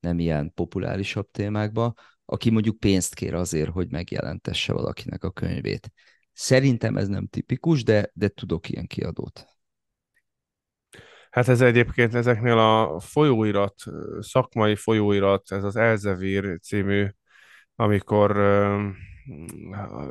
nem 0.00 0.18
ilyen 0.18 0.52
populárisabb 0.54 1.30
témákba, 1.30 1.94
aki 2.24 2.50
mondjuk 2.50 2.78
pénzt 2.78 3.14
kér 3.14 3.34
azért, 3.34 3.70
hogy 3.70 3.90
megjelentesse 3.90 4.72
valakinek 4.72 5.24
a 5.24 5.30
könyvét. 5.30 5.92
Szerintem 6.32 6.96
ez 6.96 7.08
nem 7.08 7.26
tipikus, 7.26 7.82
de, 7.82 8.10
de 8.14 8.28
tudok 8.28 8.68
ilyen 8.68 8.86
kiadót. 8.86 9.46
Hát 11.30 11.48
ez 11.48 11.60
egyébként 11.60 12.14
ezeknél 12.14 12.58
a 12.58 13.00
folyóirat, 13.00 13.74
szakmai 14.20 14.76
folyóirat, 14.76 15.52
ez 15.52 15.64
az 15.64 15.76
Elzevir 15.76 16.58
című, 16.60 17.06
amikor 17.74 18.36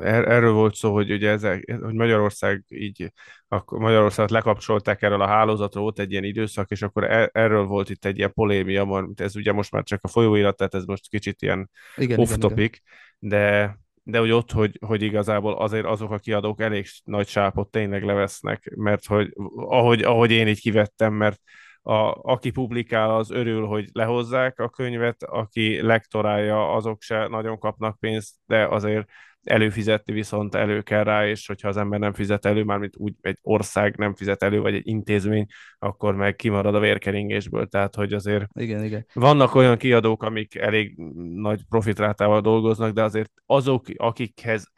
erről 0.02 0.52
volt 0.52 0.74
szó, 0.74 0.92
hogy 0.92 1.12
ugye 1.12 1.30
ezek, 1.30 1.76
hogy 1.82 1.94
Magyarország 1.94 2.64
így, 2.68 3.12
akkor 3.48 3.78
Magyarországot 3.78 4.30
lekapcsolták 4.30 5.02
erről 5.02 5.20
a 5.20 5.26
hálózatról, 5.26 5.82
volt 5.82 5.98
egy 5.98 6.10
ilyen 6.10 6.24
időszak, 6.24 6.70
és 6.70 6.82
akkor 6.82 7.04
er, 7.04 7.30
erről 7.32 7.64
volt 7.64 7.90
itt 7.90 8.04
egy 8.04 8.18
ilyen 8.18 8.32
polémia, 8.32 8.84
mert 8.84 9.20
ez 9.20 9.36
ugye 9.36 9.52
most 9.52 9.72
már 9.72 9.82
csak 9.82 10.00
a 10.02 10.08
folyóirat, 10.08 10.56
tehát 10.56 10.74
ez 10.74 10.84
most 10.84 11.08
kicsit 11.08 11.42
ilyen 11.42 11.70
igen, 11.96 12.18
off 12.18 12.36
topic, 12.36 12.80
igen. 13.18 13.38
de 13.38 13.76
de 14.08 14.18
hogy 14.18 14.30
ott, 14.30 14.52
hogy, 14.52 14.78
hogy 14.86 15.02
igazából 15.02 15.52
azért 15.52 15.84
azok 15.84 16.10
a 16.10 16.18
kiadók 16.18 16.60
elég 16.60 16.86
nagy 17.04 17.28
sápot 17.28 17.70
tényleg 17.70 18.04
levesznek, 18.04 18.72
mert 18.76 19.06
hogy 19.06 19.32
ahogy, 19.56 20.02
ahogy 20.02 20.30
én 20.30 20.48
így 20.48 20.60
kivettem, 20.60 21.12
mert 21.12 21.40
a, 21.86 22.18
aki 22.22 22.50
publikál, 22.50 23.14
az 23.14 23.30
örül, 23.30 23.66
hogy 23.66 23.88
lehozzák 23.92 24.58
a 24.58 24.68
könyvet, 24.68 25.22
aki 25.22 25.82
lektorálja, 25.82 26.72
azok 26.72 27.02
se 27.02 27.26
nagyon 27.26 27.58
kapnak 27.58 27.98
pénzt, 27.98 28.34
de 28.46 28.66
azért 28.66 29.08
előfizetni 29.42 30.12
viszont 30.12 30.54
elő 30.54 30.82
kell 30.82 31.04
rá, 31.04 31.26
és 31.28 31.46
hogyha 31.46 31.68
az 31.68 31.76
ember 31.76 31.98
nem 31.98 32.12
fizet 32.12 32.44
elő, 32.44 32.64
mármint 32.64 32.96
úgy 32.96 33.14
egy 33.20 33.38
ország 33.42 33.96
nem 33.96 34.14
fizet 34.14 34.42
elő, 34.42 34.60
vagy 34.60 34.74
egy 34.74 34.86
intézmény, 34.88 35.46
akkor 35.78 36.14
meg 36.14 36.36
kimarad 36.36 36.74
a 36.74 36.80
vérkeringésből. 36.80 37.66
Tehát, 37.66 37.94
hogy 37.94 38.12
azért 38.12 38.46
igen, 38.54 38.84
igen. 38.84 39.06
vannak 39.12 39.54
olyan 39.54 39.76
kiadók, 39.76 40.22
amik 40.22 40.54
elég 40.54 40.96
nagy 41.34 41.60
profitrátával 41.68 42.40
dolgoznak, 42.40 42.92
de 42.92 43.02
azért 43.02 43.32
azok, 43.46 43.84
akikhez 43.96 44.72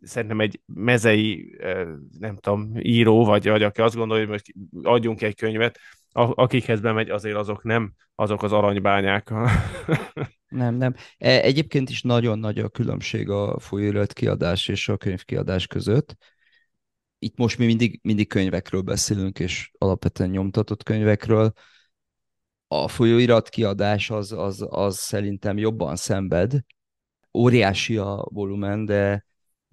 szerintem 0.00 0.40
egy 0.40 0.60
mezei, 0.66 1.56
nem 2.18 2.36
tudom, 2.36 2.72
író, 2.78 3.24
vagy, 3.24 3.48
vagy 3.48 3.62
aki 3.62 3.80
azt 3.80 3.96
gondolja, 3.96 4.26
hogy 4.26 4.32
most 4.32 4.52
adjunk 4.82 5.22
egy 5.22 5.36
könyvet, 5.36 5.78
akikhez 6.14 6.80
bemegy, 6.80 7.10
azért 7.10 7.36
azok 7.36 7.62
nem 7.62 7.94
azok 8.14 8.42
az 8.42 8.52
aranybányák. 8.52 9.30
nem, 10.48 10.74
nem. 10.74 10.94
E, 11.18 11.42
egyébként 11.42 11.90
is 11.90 12.02
nagyon 12.02 12.38
nagy 12.38 12.58
a 12.58 12.68
különbség 12.68 13.28
a 13.28 13.58
folyóirat 13.58 14.12
kiadás 14.12 14.68
és 14.68 14.88
a 14.88 14.96
könyvkiadás 14.96 15.66
között. 15.66 16.16
Itt 17.18 17.36
most 17.36 17.58
mi 17.58 17.64
mindig, 17.66 18.00
mindig 18.02 18.28
könyvekről 18.28 18.80
beszélünk, 18.80 19.38
és 19.38 19.70
alapvetően 19.78 20.30
nyomtatott 20.30 20.82
könyvekről. 20.82 21.52
A 22.66 22.88
folyóirat 22.88 23.48
kiadás 23.48 24.10
az, 24.10 24.32
az, 24.32 24.66
az 24.68 24.96
szerintem 24.96 25.58
jobban 25.58 25.96
szenved. 25.96 26.52
Óriási 27.32 27.96
a 27.96 28.26
volumen, 28.30 28.84
de 28.84 29.24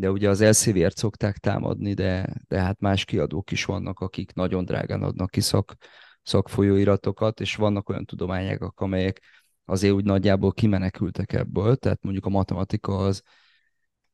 de 0.01 0.11
ugye 0.11 0.29
az 0.29 0.41
elszívért 0.41 0.97
szokták 0.97 1.37
támadni, 1.37 1.93
de, 1.93 2.33
de 2.47 2.61
hát 2.61 2.79
más 2.79 3.05
kiadók 3.05 3.51
is 3.51 3.65
vannak, 3.65 3.99
akik 3.99 4.33
nagyon 4.33 4.65
drágán 4.65 5.03
adnak 5.03 5.29
ki 5.29 5.41
szak, 5.41 5.75
szakfolyóiratokat, 6.23 7.39
és 7.39 7.55
vannak 7.55 7.89
olyan 7.89 8.05
tudományágak, 8.05 8.79
amelyek 8.79 9.21
azért 9.65 9.93
úgy 9.93 10.03
nagyjából 10.03 10.51
kimenekültek 10.51 11.33
ebből, 11.33 11.75
tehát 11.75 12.03
mondjuk 12.03 12.25
a 12.25 12.29
matematika 12.29 12.97
az, 12.97 13.21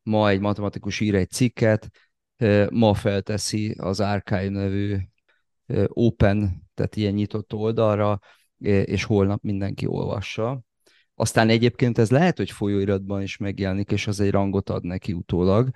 ma 0.03 0.29
egy 0.29 0.39
matematikus 0.39 0.99
ír 0.99 1.15
egy 1.15 1.29
cikket, 1.29 1.89
ma 2.69 2.93
felteszi 2.93 3.75
az 3.77 3.99
Archive 3.99 4.49
nevű 4.49 4.97
open, 5.87 6.63
tehát 6.73 6.95
ilyen 6.95 7.13
nyitott 7.13 7.53
oldalra, 7.53 8.19
és 8.57 9.03
holnap 9.03 9.43
mindenki 9.43 9.85
olvassa. 9.85 10.61
Aztán 11.15 11.49
egyébként 11.49 11.97
ez 11.97 12.11
lehet, 12.11 12.37
hogy 12.37 12.51
folyóiratban 12.51 13.21
is 13.21 13.37
megjelenik, 13.37 13.91
és 13.91 14.07
az 14.07 14.19
egy 14.19 14.31
rangot 14.31 14.69
ad 14.69 14.83
neki 14.83 15.13
utólag, 15.13 15.69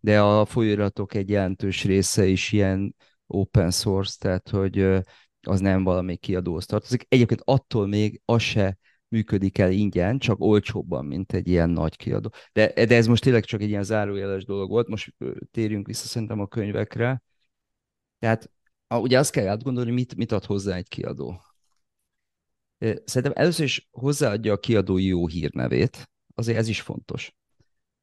de 0.00 0.20
a 0.20 0.44
folyóiratok 0.44 1.14
egy 1.14 1.28
jelentős 1.28 1.84
része 1.84 2.26
is 2.26 2.52
ilyen 2.52 2.94
open 3.26 3.70
source, 3.70 4.16
tehát 4.18 4.48
hogy 4.48 5.02
az 5.42 5.60
nem 5.60 5.84
valami 5.84 6.16
kiadóhoz 6.16 6.66
tartozik. 6.66 7.06
Egyébként 7.08 7.42
attól 7.44 7.86
még 7.86 8.20
az 8.24 8.42
se 8.42 8.78
működik 9.08 9.58
el 9.58 9.72
ingyen, 9.72 10.18
csak 10.18 10.40
olcsóbban, 10.40 11.04
mint 11.04 11.32
egy 11.32 11.48
ilyen 11.48 11.70
nagy 11.70 11.96
kiadó. 11.96 12.32
De, 12.52 12.72
de 12.86 12.94
ez 12.94 13.06
most 13.06 13.22
tényleg 13.22 13.44
csak 13.44 13.60
egy 13.62 13.68
ilyen 13.68 13.82
zárójeles 13.82 14.44
dolog 14.44 14.70
volt, 14.70 14.88
most 14.88 15.14
térjünk 15.50 15.86
vissza 15.86 16.06
szerintem 16.06 16.40
a 16.40 16.46
könyvekre. 16.46 17.22
Tehát 18.18 18.50
ugye 18.88 19.18
azt 19.18 19.30
kell 19.30 19.48
átgondolni, 19.48 19.90
mit, 19.90 20.16
mit 20.16 20.32
ad 20.32 20.44
hozzá 20.44 20.76
egy 20.76 20.88
kiadó. 20.88 21.40
Szerintem 22.78 23.32
először 23.34 23.64
is 23.64 23.88
hozzáadja 23.90 24.52
a 24.52 24.58
kiadó 24.58 24.98
jó 24.98 25.26
hírnevét, 25.26 26.10
azért 26.34 26.58
ez 26.58 26.68
is 26.68 26.80
fontos. 26.80 27.34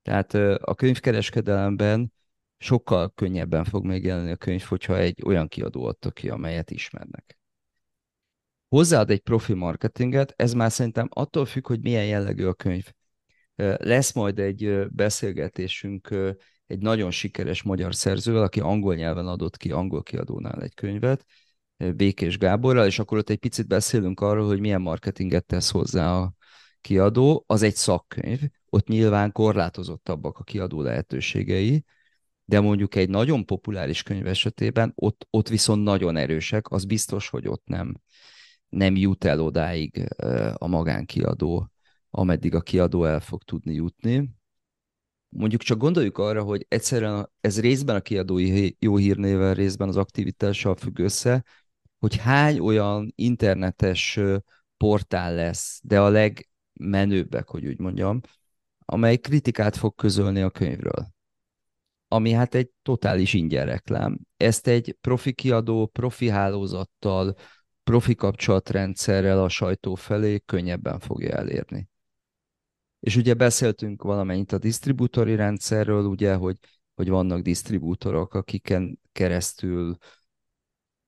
Tehát 0.02 0.34
a 0.62 0.76
könyvkereskedelemben 0.76 2.14
sokkal 2.58 3.12
könnyebben 3.16 3.64
fog 3.64 3.86
megjelenni 3.86 4.32
a 4.32 4.36
könyv, 4.36 4.62
hogyha 4.62 4.98
egy 4.98 5.22
olyan 5.26 5.48
kiadó 5.48 5.86
adta 5.86 6.12
ki, 6.12 6.30
amelyet 6.30 6.72
ismernek. 6.72 7.38
hozzáad 8.68 9.10
egy 9.10 9.20
profi 9.20 9.54
marketinget, 9.54 10.34
ez 10.36 10.54
már 10.54 10.72
szerintem 10.72 11.08
attól 11.10 11.46
függ, 11.46 11.68
hogy 11.68 11.82
milyen 11.82 12.06
jellegű 12.06 12.46
a 12.46 12.54
könyv. 12.54 12.92
Lesz 13.78 14.14
majd 14.14 14.40
egy 14.40 14.88
beszélgetésünk 14.90 16.10
egy 16.66 16.80
nagyon 16.80 17.12
sikeres 17.12 17.64
magyar 17.64 17.96
szerzővel, 17.96 18.44
aki 18.44 18.60
angol 18.60 18.96
nyelven 18.96 19.28
adott 19.28 19.58
ki 19.58 19.72
angol 19.72 20.04
kiadónál 20.04 20.62
egy 20.62 20.74
könyvet, 20.74 21.26
Békés 21.96 22.38
Gáborral, 22.38 22.86
és 22.86 23.00
akkor 23.00 23.18
ott 23.18 23.30
egy 23.30 23.38
picit 23.38 23.68
beszélünk 23.68 24.20
arról, 24.20 24.48
hogy 24.48 24.60
milyen 24.60 24.82
marketinget 24.82 25.46
tesz 25.46 25.72
hozzá 25.72 26.18
a 26.18 26.34
kiadó. 26.82 27.44
Az 27.48 27.62
egy 27.62 27.76
szakkönyv, 27.76 28.40
ott 28.70 28.88
nyilván 28.88 29.32
korlátozottabbak 29.32 30.38
a 30.38 30.44
kiadó 30.44 30.82
lehetőségei, 30.82 31.84
de 32.46 32.60
mondjuk 32.60 32.96
egy 32.96 33.10
nagyon 33.10 33.46
populáris 33.46 34.04
könyv 34.04 34.28
esetében 34.28 34.92
ott, 34.96 35.28
ott 35.30 35.50
viszont 35.50 35.84
nagyon 35.84 36.18
erősek, 36.18 36.72
az 36.72 36.86
biztos, 36.86 37.30
hogy 37.30 37.48
ott 37.48 37.66
nem, 37.66 38.02
nem 38.70 38.96
jut 38.96 39.24
el 39.24 39.40
odáig 39.40 40.08
a 40.54 40.68
magánkiadó, 40.68 41.70
ameddig 42.10 42.56
a 42.56 42.62
kiadó 42.62 43.06
el 43.06 43.20
fog 43.20 43.44
tudni 43.44 43.74
jutni. 43.74 44.30
Mondjuk 45.30 45.62
csak 45.62 45.78
gondoljuk 45.78 46.18
arra, 46.18 46.44
hogy 46.44 46.66
egyszerűen 46.68 47.32
ez 47.42 47.60
részben 47.60 47.96
a 47.96 48.02
kiadói 48.02 48.76
jó 48.80 48.98
hírnével, 48.98 49.54
részben 49.54 49.88
az 49.88 49.98
aktivitással 49.98 50.76
függ 50.76 51.00
össze, 51.00 51.44
hogy 52.00 52.16
hány 52.16 52.60
olyan 52.60 53.14
internetes 53.16 54.20
portál 54.78 55.36
lesz, 55.36 55.80
de 55.84 56.00
a 56.02 56.10
legmenőbbek, 56.10 57.48
hogy 57.48 57.66
úgy 57.66 57.80
mondjam, 57.80 58.22
amely 58.86 59.18
kritikát 59.18 59.76
fog 59.76 59.96
közölni 59.96 60.42
a 60.42 60.50
könyvről. 60.50 61.15
Ami 62.16 62.32
hát 62.32 62.56
egy 62.56 62.70
totális 62.82 63.34
ingyen 63.34 63.66
reklám. 63.66 64.20
Ezt 64.38 64.68
egy 64.68 64.98
profi 65.02 65.34
kiadó, 65.34 65.86
profi 65.86 66.30
hálózattal, 66.30 67.36
profi 67.84 68.16
kapcsolatrendszerrel 68.16 69.44
a 69.44 69.50
sajtó 69.50 69.96
felé 69.96 70.40
könnyebben 70.46 71.00
fogja 71.00 71.36
elérni. 71.36 71.90
És 73.00 73.16
ugye 73.16 73.34
beszéltünk 73.34 74.04
valamennyit 74.04 74.52
a 74.52 74.58
disztribútori 74.58 75.36
rendszerről, 75.36 76.06
ugye, 76.06 76.36
hogy, 76.36 76.58
hogy 76.94 77.10
vannak 77.10 77.42
disztribútorok, 77.42 78.34
akiken 78.34 79.00
keresztül 79.12 79.98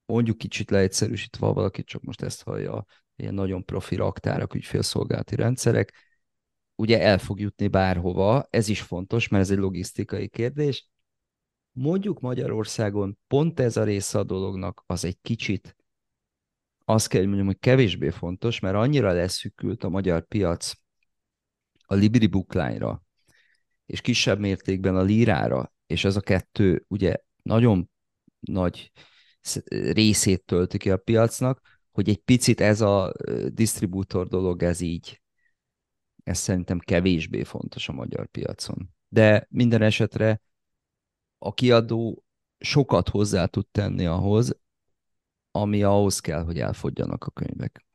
mondjuk 0.06 0.38
kicsit 0.38 0.70
leegyszerűsítve, 0.70 1.48
valaki 1.48 1.84
csak 1.84 2.02
most 2.02 2.22
ezt 2.22 2.44
hallja, 2.44 2.86
ilyen 3.16 3.34
nagyon 3.34 3.66
profi 3.66 3.96
raktárak, 3.96 4.54
ügyfélszolgálati 4.54 5.36
rendszerek, 5.36 5.94
ugye 6.76 7.02
el 7.02 7.18
fog 7.18 7.40
jutni 7.40 7.68
bárhova, 7.68 8.48
ez 8.50 8.68
is 8.68 8.82
fontos, 8.82 9.28
mert 9.28 9.44
ez 9.44 9.52
egy 9.52 9.58
logisztikai 9.58 10.28
kérdés. 10.28 10.88
Mondjuk 11.80 12.20
Magyarországon 12.20 13.18
pont 13.28 13.60
ez 13.60 13.78
a 13.78 13.84
része 13.84 14.20
a 14.20 14.24
dolognak 14.24 14.84
az 14.86 15.06
egy 15.06 15.18
kicsit, 15.22 15.76
azt 16.86 17.08
kell, 17.08 17.24
mondjam, 17.26 17.46
hogy 17.46 17.60
kevésbé 17.60 18.10
fontos, 18.10 18.60
mert 18.60 18.76
annyira 18.76 19.12
leszűkült 19.12 19.84
a 19.84 19.90
magyar 19.90 20.26
piac 20.28 20.72
a 21.82 21.94
Libri 21.94 22.28
bookline 22.28 23.02
és 23.86 24.02
kisebb 24.02 24.40
mértékben 24.40 24.96
a 24.96 25.02
lírára, 25.02 25.74
és 25.88 26.04
ez 26.04 26.16
a 26.16 26.22
kettő 26.22 26.86
ugye 26.88 27.16
nagyon 27.42 27.90
nagy 28.40 28.92
részét 29.70 30.46
tölti 30.46 30.78
ki 30.78 30.92
a 30.92 30.98
piacnak, 30.98 31.80
hogy 31.92 32.10
egy 32.10 32.22
picit 32.22 32.62
ez 32.62 32.82
a 32.82 33.14
disztribútor 33.48 34.28
dolog, 34.28 34.64
ez 34.64 34.82
így, 34.82 35.22
ez 36.24 36.38
szerintem 36.38 36.80
kevésbé 36.80 37.44
fontos 37.44 37.90
a 37.90 37.94
magyar 37.94 38.28
piacon. 38.28 38.90
De 39.10 39.48
minden 39.50 39.82
esetre 39.82 40.42
a 41.38 41.54
kiadó 41.54 42.24
sokat 42.60 43.10
hozzá 43.10 43.46
tud 43.46 43.68
tenni 43.68 44.06
ahhoz, 44.06 44.60
ami 45.52 45.84
ahhoz 45.84 46.20
kell, 46.20 46.44
hogy 46.44 46.60
elfogjanak 46.60 47.24
a 47.24 47.32
könyvek. 47.32 47.86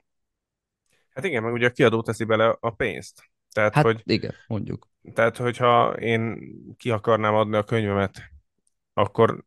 Hát 1.10 1.24
igen, 1.24 1.42
meg 1.42 1.52
ugye 1.52 1.66
a 1.66 1.70
kiadó 1.70 2.02
teszi 2.02 2.24
bele 2.24 2.56
a 2.60 2.70
pénzt. 2.70 3.30
Tehát, 3.52 3.74
hát 3.74 3.84
hogy, 3.84 4.02
igen, 4.04 4.34
mondjuk. 4.46 4.88
Tehát, 5.14 5.36
hogyha 5.36 5.92
én 5.92 6.38
ki 6.76 6.90
akarnám 6.90 7.34
adni 7.34 7.56
a 7.56 7.64
könyvemet, 7.64 8.22
akkor 8.92 9.44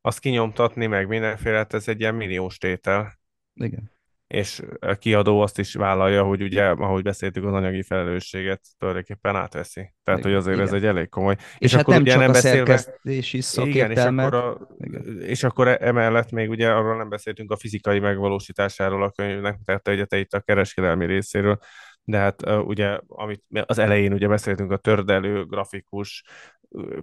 azt 0.00 0.18
kinyomtatni 0.18 0.86
meg 0.86 1.08
mindenféle, 1.08 1.56
hát 1.56 1.74
ez 1.74 1.88
egy 1.88 2.00
ilyen 2.00 2.14
milliós 2.14 2.58
tétel. 2.58 3.18
Igen. 3.54 3.90
És 4.34 4.62
a 4.80 4.94
kiadó 4.94 5.40
azt 5.40 5.58
is 5.58 5.74
vállalja, 5.74 6.24
hogy 6.24 6.42
ugye, 6.42 6.64
ahogy 6.68 7.02
beszéltük, 7.02 7.44
az 7.44 7.52
anyagi 7.52 7.82
felelősséget 7.82 8.60
tulajdonképpen 8.78 9.36
átveszi. 9.36 9.94
Tehát, 10.02 10.22
hogy 10.22 10.34
azért 10.34 10.56
igen. 10.56 10.66
ez 10.66 10.72
egy 10.74 10.84
elég 10.84 11.08
komoly. 11.08 11.36
És, 11.38 11.56
és 11.58 11.72
hát 11.72 11.80
akkor 11.80 11.94
nem 11.94 12.02
ugye 12.02 12.10
csak 12.10 12.20
nem 12.20 12.30
a 12.30 12.34
szerkesztési 12.34 13.40
szakértelmet. 13.40 14.26
Igen, 14.26 14.28
és 14.28 14.32
akkor, 14.32 14.34
a, 14.34 14.74
igen. 14.78 15.20
és 15.20 15.42
akkor 15.42 15.68
e- 15.68 15.78
emellett 15.80 16.30
még 16.30 16.50
ugye 16.50 16.70
arról 16.70 16.96
nem 16.96 17.08
beszéltünk 17.08 17.50
a 17.50 17.56
fizikai 17.56 17.98
megvalósításáról 17.98 19.02
a 19.02 19.10
könyvnek, 19.10 19.58
tehát 19.64 19.88
ugye 19.88 20.04
te 20.04 20.18
itt 20.18 20.32
a 20.32 20.40
kereskedelmi 20.40 21.06
részéről, 21.06 21.58
de 22.04 22.18
hát 22.18 22.46
uh, 22.46 22.66
ugye, 22.66 22.98
amit 23.06 23.44
az 23.66 23.78
elején 23.78 24.12
ugye 24.12 24.28
beszéltünk, 24.28 24.70
a 24.70 24.76
tördelő, 24.76 25.44
grafikus, 25.44 26.24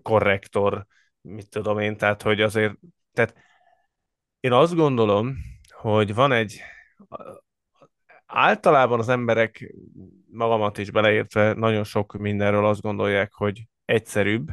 korrektor, 0.01 0.85
mit 1.21 1.49
tudom 1.49 1.79
én, 1.79 1.97
tehát 1.97 2.21
hogy 2.21 2.41
azért, 2.41 2.73
tehát 3.13 3.35
én 4.39 4.51
azt 4.51 4.75
gondolom, 4.75 5.37
hogy 5.69 6.13
van 6.13 6.31
egy, 6.31 6.61
általában 8.25 8.99
az 8.99 9.09
emberek, 9.09 9.73
magamat 10.31 10.77
is 10.77 10.91
beleértve, 10.91 11.53
nagyon 11.53 11.83
sok 11.83 12.13
mindenről 12.13 12.65
azt 12.65 12.81
gondolják, 12.81 13.33
hogy 13.33 13.63
egyszerűbb, 13.85 14.49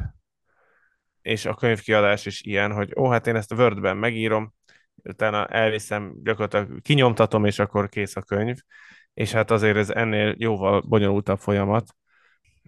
és 1.21 1.45
a 1.45 1.53
könyvkiadás 1.53 2.25
is 2.25 2.41
ilyen, 2.41 2.73
hogy 2.73 2.93
ó, 2.97 3.09
hát 3.09 3.27
én 3.27 3.35
ezt 3.35 3.51
a 3.51 3.55
Wordben 3.55 3.97
megírom, 3.97 4.53
utána 4.95 5.45
elviszem, 5.45 6.13
gyakorlatilag 6.23 6.81
kinyomtatom, 6.81 7.45
és 7.45 7.59
akkor 7.59 7.89
kész 7.89 8.15
a 8.15 8.21
könyv, 8.21 8.57
és 9.13 9.31
hát 9.31 9.51
azért 9.51 9.77
ez 9.77 9.89
ennél 9.89 10.35
jóval 10.37 10.81
bonyolultabb 10.81 11.39
folyamat, 11.39 11.95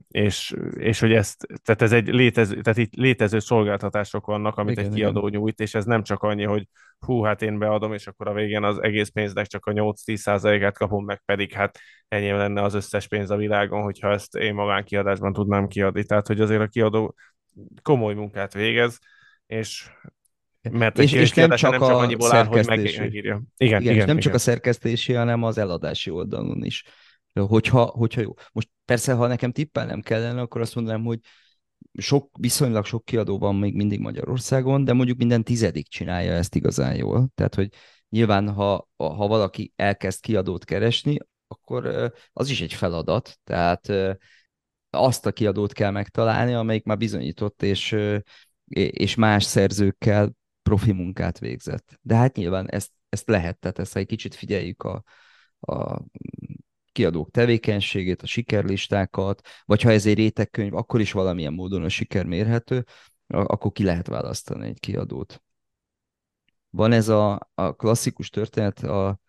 és, 0.08 0.56
és 0.78 1.00
hogy 1.00 1.14
ezt, 1.14 1.48
tehát 1.64 1.82
ez 1.82 1.92
egy 1.92 2.08
létező, 2.08 2.62
tehát 2.62 2.78
itt 2.78 2.94
létező 2.94 3.40
szolgáltatások 3.40 4.26
vannak, 4.26 4.58
amit 4.58 4.78
igen, 4.78 4.86
egy 4.86 4.96
kiadó 4.96 5.28
igen. 5.28 5.40
nyújt, 5.40 5.60
és 5.60 5.74
ez 5.74 5.86
nem 5.86 6.04
csak 6.04 6.24
annyi, 6.24 6.44
hogy 6.44 6.68
hú, 7.00 7.22
hát 7.22 7.42
én 7.42 7.60
beadom, 7.60 7.94
és 7.94 8.08
akkor 8.08 8.28
a 8.28 8.34
végén 8.34 8.64
az 8.64 8.84
egész 8.84 9.10
pénznek 9.10 9.48
csak 9.48 9.66
a 9.66 9.72
8-10%-át 9.72 10.78
kapom 10.78 11.06
meg, 11.06 11.22
pedig 11.26 11.54
hát 11.54 11.80
ennyi 12.08 12.32
lenne 12.32 12.62
az 12.62 12.74
összes 12.74 13.08
pénz 13.08 13.30
a 13.30 13.36
világon, 13.36 13.82
hogyha 13.82 14.12
ezt 14.12 14.36
én 14.36 14.54
magánkiadásban 14.54 15.34
tudnám 15.34 15.68
kiadni. 15.68 16.04
Tehát, 16.04 16.28
hogy 16.28 16.42
azért 16.42 16.62
a 16.62 16.68
kiadó 16.68 17.16
komoly 17.82 18.14
munkát 18.14 18.54
végez, 18.54 19.00
és 19.46 19.90
mert 20.72 21.00
és, 21.00 21.12
és 21.12 21.34
nem 21.34 21.50
csak, 21.50 21.72
nem 21.72 21.80
csak 21.80 21.90
annyiból 21.90 22.34
áll, 22.34 22.46
hogy 22.46 22.66
meg, 22.66 22.82
megírja. 22.98 23.42
Igen, 23.58 23.82
igen, 23.82 23.82
igen, 23.82 23.94
és 23.94 24.00
nem 24.00 24.10
igen. 24.10 24.20
csak 24.20 24.34
a 24.34 24.38
szerkesztési, 24.38 25.14
hanem 25.14 25.44
az 25.44 25.58
eladási 25.58 26.10
oldalon 26.10 26.64
is. 26.64 26.84
Hogyha, 27.46 27.84
hogyha 27.86 28.22
jó. 28.22 28.34
Most 28.52 28.70
persze, 28.86 29.14
ha 29.14 29.28
nekem 29.28 29.52
tippelnem 29.52 30.02
kellene, 30.02 30.42
akkor 30.42 30.62
azt 30.62 30.76
mondanám, 30.76 31.04
hogy 31.04 31.20
sok, 31.94 32.38
viszonylag 32.40 32.86
sok 32.86 33.06
kiadó 33.06 33.38
van 33.38 33.56
még 33.56 33.76
mindig 33.76 34.00
Magyarországon, 34.00 34.84
de 34.84 34.94
mondjuk 34.94 35.18
minden 35.18 35.44
tizedik 35.44 35.88
csinálja 35.88 36.34
ezt 36.34 36.56
igazán 36.56 36.96
jól. 36.96 37.30
Tehát, 37.36 37.56
hogy 37.56 37.70
nyilván, 38.10 38.50
ha, 38.50 38.90
ha 38.98 39.28
valaki 39.28 39.74
elkezd 39.76 40.20
kiadót 40.20 40.66
keresni, 40.66 41.18
akkor 41.48 42.12
az 42.34 42.50
is 42.50 42.62
egy 42.62 42.74
feladat. 42.74 43.40
Tehát 43.44 43.94
azt 44.90 45.26
a 45.26 45.32
kiadót 45.32 45.74
kell 45.74 45.92
megtalálni, 45.92 46.54
amelyik 46.54 46.84
már 46.84 46.98
bizonyított, 46.98 47.64
és, 47.64 47.96
és 48.66 49.16
más 49.16 49.44
szerzőkkel 49.44 50.32
profi 50.62 50.92
munkát 50.92 51.40
végzett. 51.40 52.00
De 52.02 52.16
hát 52.16 52.36
nyilván 52.36 52.70
ezt, 52.70 52.92
ezt 53.10 53.28
lehet, 53.28 53.60
tehát 53.60 53.80
ezt 53.80 53.96
egy 53.96 54.06
kicsit 54.06 54.36
figyeljük 54.36 54.84
a, 54.84 55.04
a 55.60 56.02
kiadók 56.98 57.32
tevékenységét, 57.32 58.22
a 58.22 58.26
sikerlistákat, 58.26 59.48
vagy 59.66 59.82
ha 59.82 59.92
ez 59.92 60.06
egy 60.06 60.16
rétegkönyv, 60.16 60.74
akkor 60.76 61.00
is 61.00 61.12
valamilyen 61.12 61.54
módon 61.54 61.84
a 61.84 61.90
siker 61.90 62.26
mérhető, 62.26 62.86
akkor 63.28 63.72
ki 63.72 63.84
lehet 63.84 64.08
választani 64.08 64.68
egy 64.68 64.80
kiadót. 64.80 65.42
Van 66.70 66.92
ez 66.92 67.08
a, 67.08 67.50
a 67.54 67.72
klasszikus 67.76 68.30
történet, 68.30 68.84
a 68.84 69.20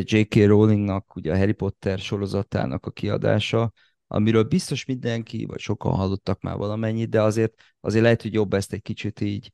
J.K. 0.00 0.34
Rowlingnak, 0.34 1.16
ugye 1.16 1.32
a 1.32 1.36
Harry 1.36 1.52
Potter 1.52 1.98
sorozatának 1.98 2.86
a 2.86 2.90
kiadása, 2.90 3.72
amiről 4.06 4.42
biztos 4.42 4.84
mindenki, 4.84 5.44
vagy 5.44 5.58
sokan 5.58 5.94
hallottak 5.94 6.40
már 6.40 6.56
valamennyit, 6.56 7.08
de 7.08 7.22
azért, 7.22 7.54
azért 7.80 8.02
lehet, 8.02 8.22
hogy 8.22 8.32
jobb 8.32 8.52
ezt 8.52 8.72
egy 8.72 8.82
kicsit 8.82 9.20
így 9.20 9.50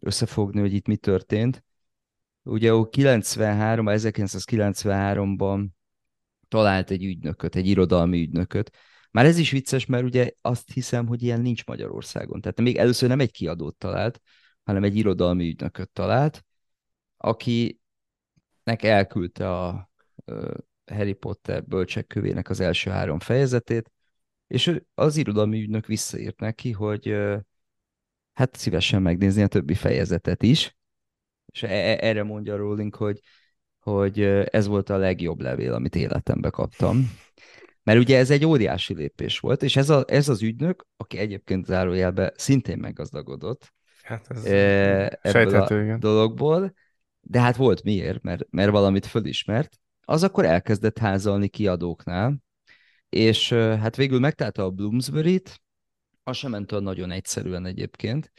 összefogni, 0.00 0.60
hogy 0.60 0.74
itt 0.74 0.86
mi 0.86 0.96
történt. 0.96 1.64
Ugye 2.42 2.72
93, 2.90 3.86
1993-ban 3.88 5.66
talált 6.52 6.90
egy 6.90 7.04
ügynököt, 7.04 7.56
egy 7.56 7.66
irodalmi 7.66 8.20
ügynököt. 8.20 8.70
Már 9.10 9.24
ez 9.24 9.38
is 9.38 9.50
vicces, 9.50 9.86
mert 9.86 10.04
ugye 10.04 10.30
azt 10.40 10.72
hiszem, 10.72 11.06
hogy 11.06 11.22
ilyen 11.22 11.40
nincs 11.40 11.64
Magyarországon. 11.66 12.40
Tehát 12.40 12.60
még 12.60 12.76
először 12.76 13.08
nem 13.08 13.20
egy 13.20 13.30
kiadót 13.30 13.76
talált, 13.76 14.20
hanem 14.64 14.84
egy 14.84 14.96
irodalmi 14.96 15.48
ügynököt 15.48 15.90
talált, 15.90 16.44
akinek 17.16 17.78
elküldte 18.82 19.50
a 19.58 19.90
Harry 20.92 21.12
Potter 21.12 21.64
bölcsekkövének 21.64 22.50
az 22.50 22.60
első 22.60 22.90
három 22.90 23.18
fejezetét, 23.18 23.90
és 24.46 24.80
az 24.94 25.16
irodalmi 25.16 25.60
ügynök 25.60 25.86
visszaírt 25.86 26.40
neki, 26.40 26.70
hogy 26.70 27.16
hát 28.32 28.56
szívesen 28.56 29.02
megnézni 29.02 29.42
a 29.42 29.46
többi 29.46 29.74
fejezetet 29.74 30.42
is. 30.42 30.76
És 31.46 31.62
e-, 31.62 31.68
e 31.68 31.98
erre 32.00 32.22
mondja 32.22 32.56
Rowling, 32.56 32.94
hogy 32.94 33.20
hogy 33.82 34.20
ez 34.50 34.66
volt 34.66 34.90
a 34.90 34.96
legjobb 34.96 35.40
levél, 35.40 35.72
amit 35.72 35.94
életembe 35.94 36.50
kaptam. 36.50 37.10
Mert 37.82 37.98
ugye 37.98 38.18
ez 38.18 38.30
egy 38.30 38.44
óriási 38.44 38.94
lépés 38.94 39.38
volt, 39.38 39.62
és 39.62 39.76
ez, 39.76 39.90
a, 39.90 40.04
ez 40.06 40.28
az 40.28 40.42
ügynök, 40.42 40.86
aki 40.96 41.18
egyébként 41.18 41.66
zárójelben 41.66 42.32
szintén 42.36 42.78
meggazdagodott 42.78 43.72
Hát 44.02 44.30
ez 44.30 44.44
ebből 45.34 45.60
a 45.60 45.80
igen. 45.80 46.00
dologból, 46.00 46.72
de 47.20 47.40
hát 47.40 47.56
volt 47.56 47.82
miért, 47.82 48.22
mert, 48.22 48.46
mert 48.50 48.70
valamit 48.70 49.06
fölismert, 49.06 49.78
az 50.04 50.22
akkor 50.22 50.44
elkezdett 50.44 50.98
házalni 50.98 51.48
kiadóknál, 51.48 52.36
és 53.08 53.52
hát 53.52 53.96
végül 53.96 54.18
megtalálta 54.18 54.64
a 54.64 54.70
Bloomsbury-t, 54.70 55.60
az 56.22 56.36
sem 56.36 56.50
ment 56.50 56.72
olyan 56.72 56.84
nagyon 56.84 57.10
egyszerűen 57.10 57.66
egyébként, 57.66 58.32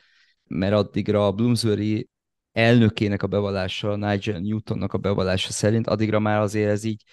mert 0.47 0.73
addigra 0.73 1.27
a 1.27 1.31
Bloomsbury 1.31 2.09
elnökének 2.53 3.23
a 3.23 3.27
bevallása, 3.27 3.95
Nigel 3.95 4.39
Newtonnak 4.39 4.93
a 4.93 4.97
bevallása 4.97 5.51
szerint, 5.51 5.87
addigra 5.87 6.19
már 6.19 6.39
azért 6.39 6.69
ez 6.69 6.83
így 6.83 7.03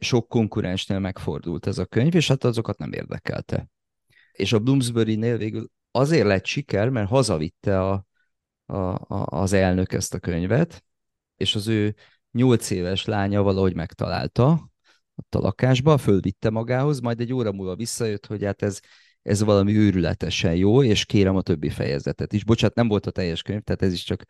sok 0.00 0.28
konkurensnél 0.28 0.98
megfordult 0.98 1.66
ez 1.66 1.78
a 1.78 1.84
könyv, 1.84 2.14
és 2.14 2.28
hát 2.28 2.44
azokat 2.44 2.78
nem 2.78 2.92
érdekelte. 2.92 3.68
És 4.32 4.52
a 4.52 4.58
Bloomsbury-nél 4.58 5.36
végül 5.36 5.70
azért 5.90 6.26
lett 6.26 6.44
siker, 6.44 6.88
mert 6.88 7.08
hazavitte 7.08 7.80
a, 7.80 8.06
a, 8.66 8.76
a, 8.76 9.26
az 9.26 9.52
elnök 9.52 9.92
ezt 9.92 10.14
a 10.14 10.18
könyvet, 10.18 10.84
és 11.36 11.54
az 11.54 11.68
ő 11.68 11.94
nyolc 12.32 12.70
éves 12.70 13.04
lánya 13.04 13.42
valahogy 13.42 13.74
megtalálta 13.74 14.70
ott 15.14 15.34
a 15.34 15.38
lakásba, 15.38 15.98
fölvitte 15.98 16.50
magához, 16.50 17.00
majd 17.00 17.20
egy 17.20 17.32
óra 17.32 17.52
múlva 17.52 17.76
visszajött, 17.76 18.26
hogy 18.26 18.44
hát 18.44 18.62
ez, 18.62 18.80
ez 19.22 19.42
valami 19.42 19.76
őrületesen 19.76 20.54
jó, 20.54 20.82
és 20.82 21.04
kérem 21.04 21.36
a 21.36 21.42
többi 21.42 21.68
fejezetet 21.68 22.32
is. 22.32 22.44
Bocsát, 22.44 22.74
nem 22.74 22.88
volt 22.88 23.06
a 23.06 23.10
teljes 23.10 23.42
könyv, 23.42 23.60
tehát 23.60 23.82
ez 23.82 23.92
is 23.92 24.02
csak 24.02 24.24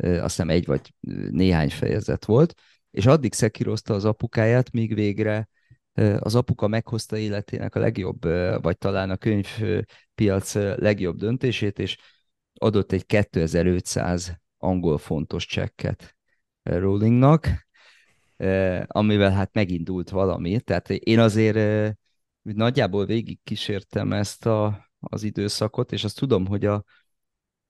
azt 0.00 0.22
hiszem 0.22 0.50
egy 0.50 0.66
vagy 0.66 0.94
néhány 1.30 1.70
fejezet 1.70 2.24
volt, 2.24 2.54
és 2.90 3.06
addig 3.06 3.32
szekírozta 3.32 3.94
az 3.94 4.04
apukáját, 4.04 4.70
míg 4.70 4.94
végre 4.94 5.48
az 6.18 6.34
apuka 6.34 6.68
meghozta 6.68 7.16
életének 7.16 7.74
a 7.74 7.80
legjobb, 7.80 8.22
vagy 8.62 8.78
talán 8.78 9.10
a 9.10 9.16
könyvpiac 9.16 10.54
legjobb 10.54 11.16
döntését, 11.16 11.78
és 11.78 11.96
adott 12.54 12.92
egy 12.92 13.06
2500 13.06 14.40
angol 14.58 14.98
fontos 14.98 15.46
csekket 15.46 16.16
Rowlingnak, 16.62 17.68
amivel 18.86 19.30
hát 19.30 19.54
megindult 19.54 20.10
valami. 20.10 20.60
Tehát 20.60 20.90
én 20.90 21.18
azért 21.18 21.96
nagyjából 22.42 23.06
végig 23.06 23.38
kísértem 23.44 24.12
ezt 24.12 24.46
a, 24.46 24.90
az 24.98 25.22
időszakot, 25.22 25.92
és 25.92 26.04
azt 26.04 26.18
tudom, 26.18 26.46
hogy 26.46 26.64
a, 26.64 26.84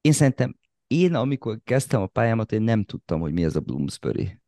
én 0.00 0.12
szerintem 0.12 0.56
én, 0.91 1.14
amikor 1.14 1.61
kezdtem 1.64 2.03
a 2.03 2.07
pályámat, 2.07 2.53
én 2.53 2.62
nem 2.62 2.84
tudtam, 2.84 3.20
hogy 3.20 3.32
mi 3.32 3.45
ez 3.45 3.57
a 3.57 3.61
Bloomsbury. 3.61 4.41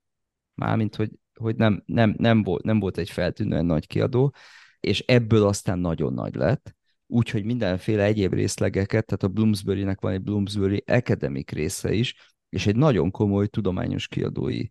Mármint, 0.55 0.97
hogy, 0.97 1.11
hogy 1.35 1.57
nem, 1.57 1.83
nem, 1.87 2.15
nem, 2.19 2.43
volt, 2.43 2.65
nem 2.65 2.81
volt 2.81 2.99
egy 2.99 3.11
feltűnően 3.11 3.65
nagy 3.65 3.87
kiadó, 3.87 4.35
és 4.81 5.01
ebből 5.01 5.47
aztán 5.47 5.79
nagyon 5.79 6.13
nagy 6.13 6.35
lett, 6.35 6.75
úgyhogy 7.07 7.45
mindenféle 7.45 8.05
egyéb 8.05 8.33
részlegeket, 8.33 9.07
tehát 9.07 9.23
a 9.23 9.29
Bloomsbury-nek 9.29 10.01
van 10.01 10.13
egy 10.13 10.23
Bloomsbury 10.23 10.83
Academic 10.87 11.51
része 11.51 11.93
is, 11.93 12.15
és 12.49 12.67
egy 12.67 12.77
nagyon 12.77 13.11
komoly 13.11 13.47
tudományos 13.47 14.09
kiadói 14.09 14.67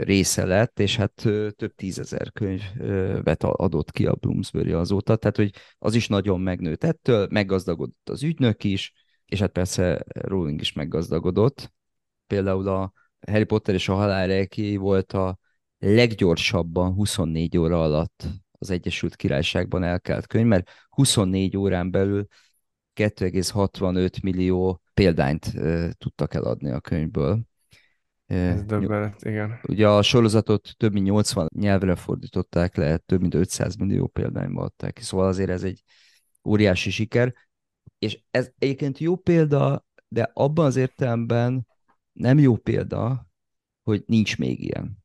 része 0.00 0.44
lett, 0.44 0.80
és 0.80 0.96
hát 0.96 1.14
több 1.56 1.74
tízezer 1.74 2.32
könyvet 2.32 3.44
adott 3.44 3.90
ki 3.90 4.06
a 4.06 4.14
Bloomsbury 4.14 4.72
azóta, 4.72 5.16
tehát 5.16 5.36
hogy 5.36 5.50
az 5.78 5.94
is 5.94 6.08
nagyon 6.08 6.40
megnőtt 6.40 6.84
ettől, 6.84 7.28
meggazdagodott 7.30 8.08
az 8.08 8.22
ügynök 8.22 8.64
is, 8.64 8.92
és 9.26 9.40
hát 9.40 9.50
persze 9.50 10.04
Rowling 10.14 10.60
is 10.60 10.72
meggazdagodott. 10.72 11.72
Például 12.26 12.68
a 12.68 12.92
Harry 13.26 13.44
Potter 13.44 13.74
és 13.74 13.88
a 13.88 13.94
halál 13.94 14.46
volt 14.78 15.12
a 15.12 15.38
leggyorsabban 15.78 16.92
24 16.92 17.58
óra 17.58 17.82
alatt 17.82 18.26
az 18.58 18.70
Egyesült 18.70 19.16
Királyságban 19.16 19.82
elkelt 19.82 20.26
könyv, 20.26 20.46
mert 20.46 20.70
24 20.88 21.56
órán 21.56 21.90
belül 21.90 22.26
2,65 22.94 24.22
millió 24.22 24.80
példányt 24.94 25.52
tudtak 25.98 26.34
eladni 26.34 26.70
a 26.70 26.80
könyvből. 26.80 27.40
Ez 28.26 28.64
döbbenet, 28.64 29.24
igen. 29.24 29.60
Ugye 29.68 29.88
a 29.88 30.02
sorozatot 30.02 30.74
több 30.76 30.92
mint 30.92 31.06
80 31.06 31.48
nyelvre 31.54 31.96
fordították 31.96 32.76
le, 32.76 32.96
több 32.96 33.20
mint 33.20 33.34
500 33.34 33.76
millió 33.76 34.06
példányba 34.06 34.62
adták, 34.62 34.98
szóval 34.98 35.26
azért 35.26 35.50
ez 35.50 35.62
egy 35.62 35.82
óriási 36.44 36.90
siker, 36.90 37.34
és 38.04 38.22
ez 38.30 38.50
egyébként 38.58 38.98
jó 38.98 39.16
példa, 39.16 39.84
de 40.08 40.30
abban 40.34 40.66
az 40.66 40.76
értelemben 40.76 41.66
nem 42.12 42.38
jó 42.38 42.56
példa, 42.56 43.26
hogy 43.82 44.02
nincs 44.06 44.38
még 44.38 44.60
ilyen. 44.60 44.98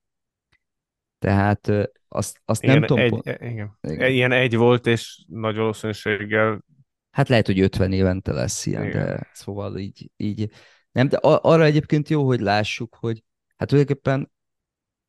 Tehát 1.20 1.72
azt, 2.08 2.42
azt 2.46 2.64
igen, 2.64 2.78
nem 2.78 2.88
tudom... 2.88 3.04
Egy, 3.04 3.10
pont... 3.10 3.26
igen. 3.26 3.78
igen. 3.82 4.12
Ilyen 4.12 4.32
egy 4.32 4.56
volt, 4.56 4.88
és 4.88 5.26
nagy 5.28 5.56
valószínűséggel... 5.56 6.64
Hát 7.12 7.30
lehet, 7.30 7.46
hogy 7.46 7.60
50 7.60 7.92
évente 7.92 8.32
lesz 8.32 8.66
ilyen, 8.66 8.86
igen. 8.86 9.06
de 9.06 9.30
szóval 9.34 9.78
így, 9.78 10.12
így 10.18 10.52
nem, 10.92 11.08
de 11.08 11.18
arra 11.22 11.64
egyébként 11.64 12.10
jó, 12.10 12.26
hogy 12.26 12.40
lássuk, 12.40 12.96
hogy 12.96 13.24
hát 13.58 13.68
tulajdonképpen 13.68 14.32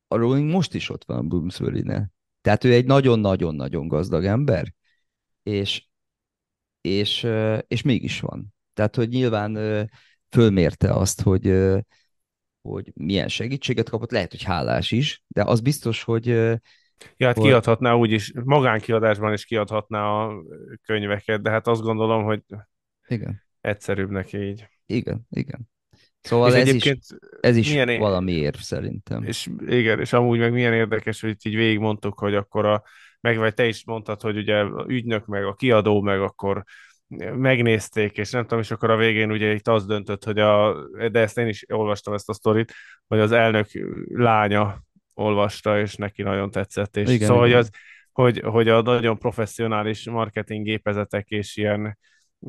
a 0.07 0.15
Rowling 0.15 0.49
most 0.49 0.73
is 0.73 0.89
ott 0.89 1.03
van 1.03 1.17
a 1.17 1.21
Bloomsbury-nél. 1.21 2.11
Tehát 2.41 2.63
ő 2.63 2.73
egy 2.73 2.85
nagyon-nagyon-nagyon 2.85 3.87
gazdag 3.87 4.25
ember, 4.25 4.73
és, 5.43 5.89
és, 6.81 7.27
és 7.67 7.81
mégis 7.81 8.19
van. 8.19 8.53
Tehát, 8.73 8.95
hogy 8.95 9.09
nyilván 9.09 9.57
fölmérte 10.29 10.93
azt, 10.93 11.21
hogy, 11.21 11.53
hogy 12.61 12.91
milyen 12.95 13.27
segítséget 13.27 13.89
kapott, 13.89 14.11
lehet, 14.11 14.31
hogy 14.31 14.43
hálás 14.43 14.91
is, 14.91 15.23
de 15.27 15.43
az 15.43 15.61
biztos, 15.61 16.03
hogy 16.03 16.59
Ja, 17.17 17.27
hát 17.27 17.35
hogy... 17.35 17.45
kiadhatná 17.45 17.93
úgy 17.93 18.11
is, 18.11 18.31
magánkiadásban 18.43 19.33
is 19.33 19.45
kiadhatná 19.45 20.03
a 20.03 20.43
könyveket, 20.85 21.41
de 21.41 21.49
hát 21.49 21.67
azt 21.67 21.81
gondolom, 21.81 22.23
hogy 22.23 22.41
igen. 23.07 23.43
egyszerűbb 23.61 24.09
neki 24.09 24.37
így. 24.37 24.67
Igen, 24.85 25.27
igen. 25.29 25.69
Szóval 26.21 26.55
ez 26.55 26.73
is, 26.73 26.93
ez 27.41 27.55
is 27.55 27.69
milyen 27.69 27.99
valami 27.99 28.31
érv 28.31 28.55
szerintem. 28.55 29.23
És 29.23 29.49
igen, 29.67 29.99
és 29.99 30.13
amúgy 30.13 30.39
meg 30.39 30.51
milyen 30.51 30.73
érdekes, 30.73 31.21
hogy 31.21 31.35
így 31.43 31.55
végigmondtuk, 31.55 32.19
hogy 32.19 32.35
akkor 32.35 32.65
a, 32.65 32.83
meg 33.21 33.37
vagy 33.37 33.53
te 33.53 33.67
is 33.67 33.85
mondtad, 33.85 34.21
hogy 34.21 34.37
ugye 34.37 34.59
a 34.59 34.85
ügynök, 34.87 35.25
meg 35.25 35.45
a 35.45 35.53
kiadó, 35.53 36.01
meg 36.01 36.21
akkor 36.21 36.63
megnézték, 37.35 38.17
és 38.17 38.31
nem 38.31 38.41
tudom, 38.41 38.59
és 38.59 38.71
akkor 38.71 38.89
a 38.89 38.97
végén 38.97 39.31
ugye 39.31 39.53
itt 39.53 39.67
az 39.67 39.85
döntött, 39.85 40.23
hogy 40.23 40.39
a, 40.39 40.75
de 41.09 41.19
ezt 41.19 41.37
én 41.37 41.47
is 41.47 41.65
olvastam 41.73 42.13
ezt 42.13 42.29
a 42.29 42.33
sztorit, 42.33 42.73
hogy 43.07 43.19
az 43.19 43.31
elnök 43.31 43.67
lánya 44.07 44.83
olvasta, 45.13 45.79
és 45.79 45.95
neki 45.95 46.21
nagyon 46.21 46.51
tetszett, 46.51 46.95
és 46.95 47.09
igen, 47.09 47.27
szóval, 47.27 47.47
igen. 47.47 47.57
Hogy, 47.57 47.67
az, 47.67 47.69
hogy, 48.11 48.39
hogy 48.39 48.67
a 48.69 48.81
nagyon 48.81 49.17
professzionális 49.17 50.09
marketing 50.09 50.65
gépezetek 50.65 51.29
és 51.29 51.57
ilyen 51.57 51.97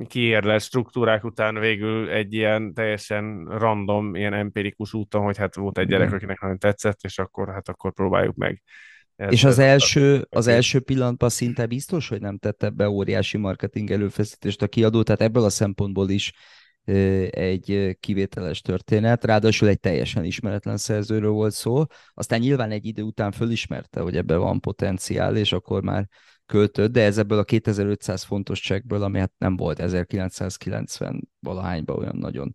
kiérlelt 0.06 0.62
struktúrák 0.62 1.24
után 1.24 1.58
végül 1.58 2.10
egy 2.10 2.32
ilyen 2.34 2.74
teljesen 2.74 3.44
random, 3.44 4.14
ilyen 4.14 4.32
empirikus 4.32 4.94
úton, 4.94 5.22
hogy 5.22 5.36
hát 5.36 5.54
volt 5.54 5.78
egy 5.78 5.86
gyerek, 5.86 6.12
akinek 6.12 6.40
nagyon 6.40 6.58
tetszett, 6.58 6.98
és 7.02 7.18
akkor 7.18 7.48
hát 7.48 7.68
akkor 7.68 7.92
próbáljuk 7.92 8.36
meg. 8.36 8.62
Ez 9.22 9.32
és 9.32 9.44
az 9.44 9.58
első, 9.58 10.26
az 10.30 10.46
első 10.46 10.80
pillanatban 10.80 11.28
szinte 11.28 11.66
biztos, 11.66 12.08
hogy 12.08 12.20
nem 12.20 12.38
tette 12.38 12.70
be 12.70 12.88
óriási 12.88 13.36
marketing 13.36 13.90
előfeszítést 13.90 14.62
a 14.62 14.68
kiadó, 14.68 15.02
tehát 15.02 15.20
ebből 15.20 15.44
a 15.44 15.50
szempontból 15.50 16.10
is 16.10 16.32
egy 17.30 17.96
kivételes 18.00 18.60
történet, 18.60 19.24
ráadásul 19.24 19.68
egy 19.68 19.80
teljesen 19.80 20.24
ismeretlen 20.24 20.76
szerzőről 20.76 21.30
volt 21.30 21.52
szó, 21.52 21.84
aztán 22.14 22.40
nyilván 22.40 22.70
egy 22.70 22.86
idő 22.86 23.02
után 23.02 23.32
fölismerte, 23.32 24.00
hogy 24.00 24.16
ebben 24.16 24.38
van 24.38 24.60
potenciál, 24.60 25.36
és 25.36 25.52
akkor 25.52 25.82
már 25.82 26.08
költött, 26.46 26.92
de 26.92 27.02
ez 27.02 27.18
ebből 27.18 27.38
a 27.38 27.44
2500 27.44 28.22
fontos 28.22 28.60
csekkből, 28.60 29.02
ami 29.02 29.18
hát 29.18 29.32
nem 29.38 29.56
volt 29.56 29.78
1990 29.78 31.28
valahányban 31.40 31.98
olyan 31.98 32.16
nagyon 32.16 32.54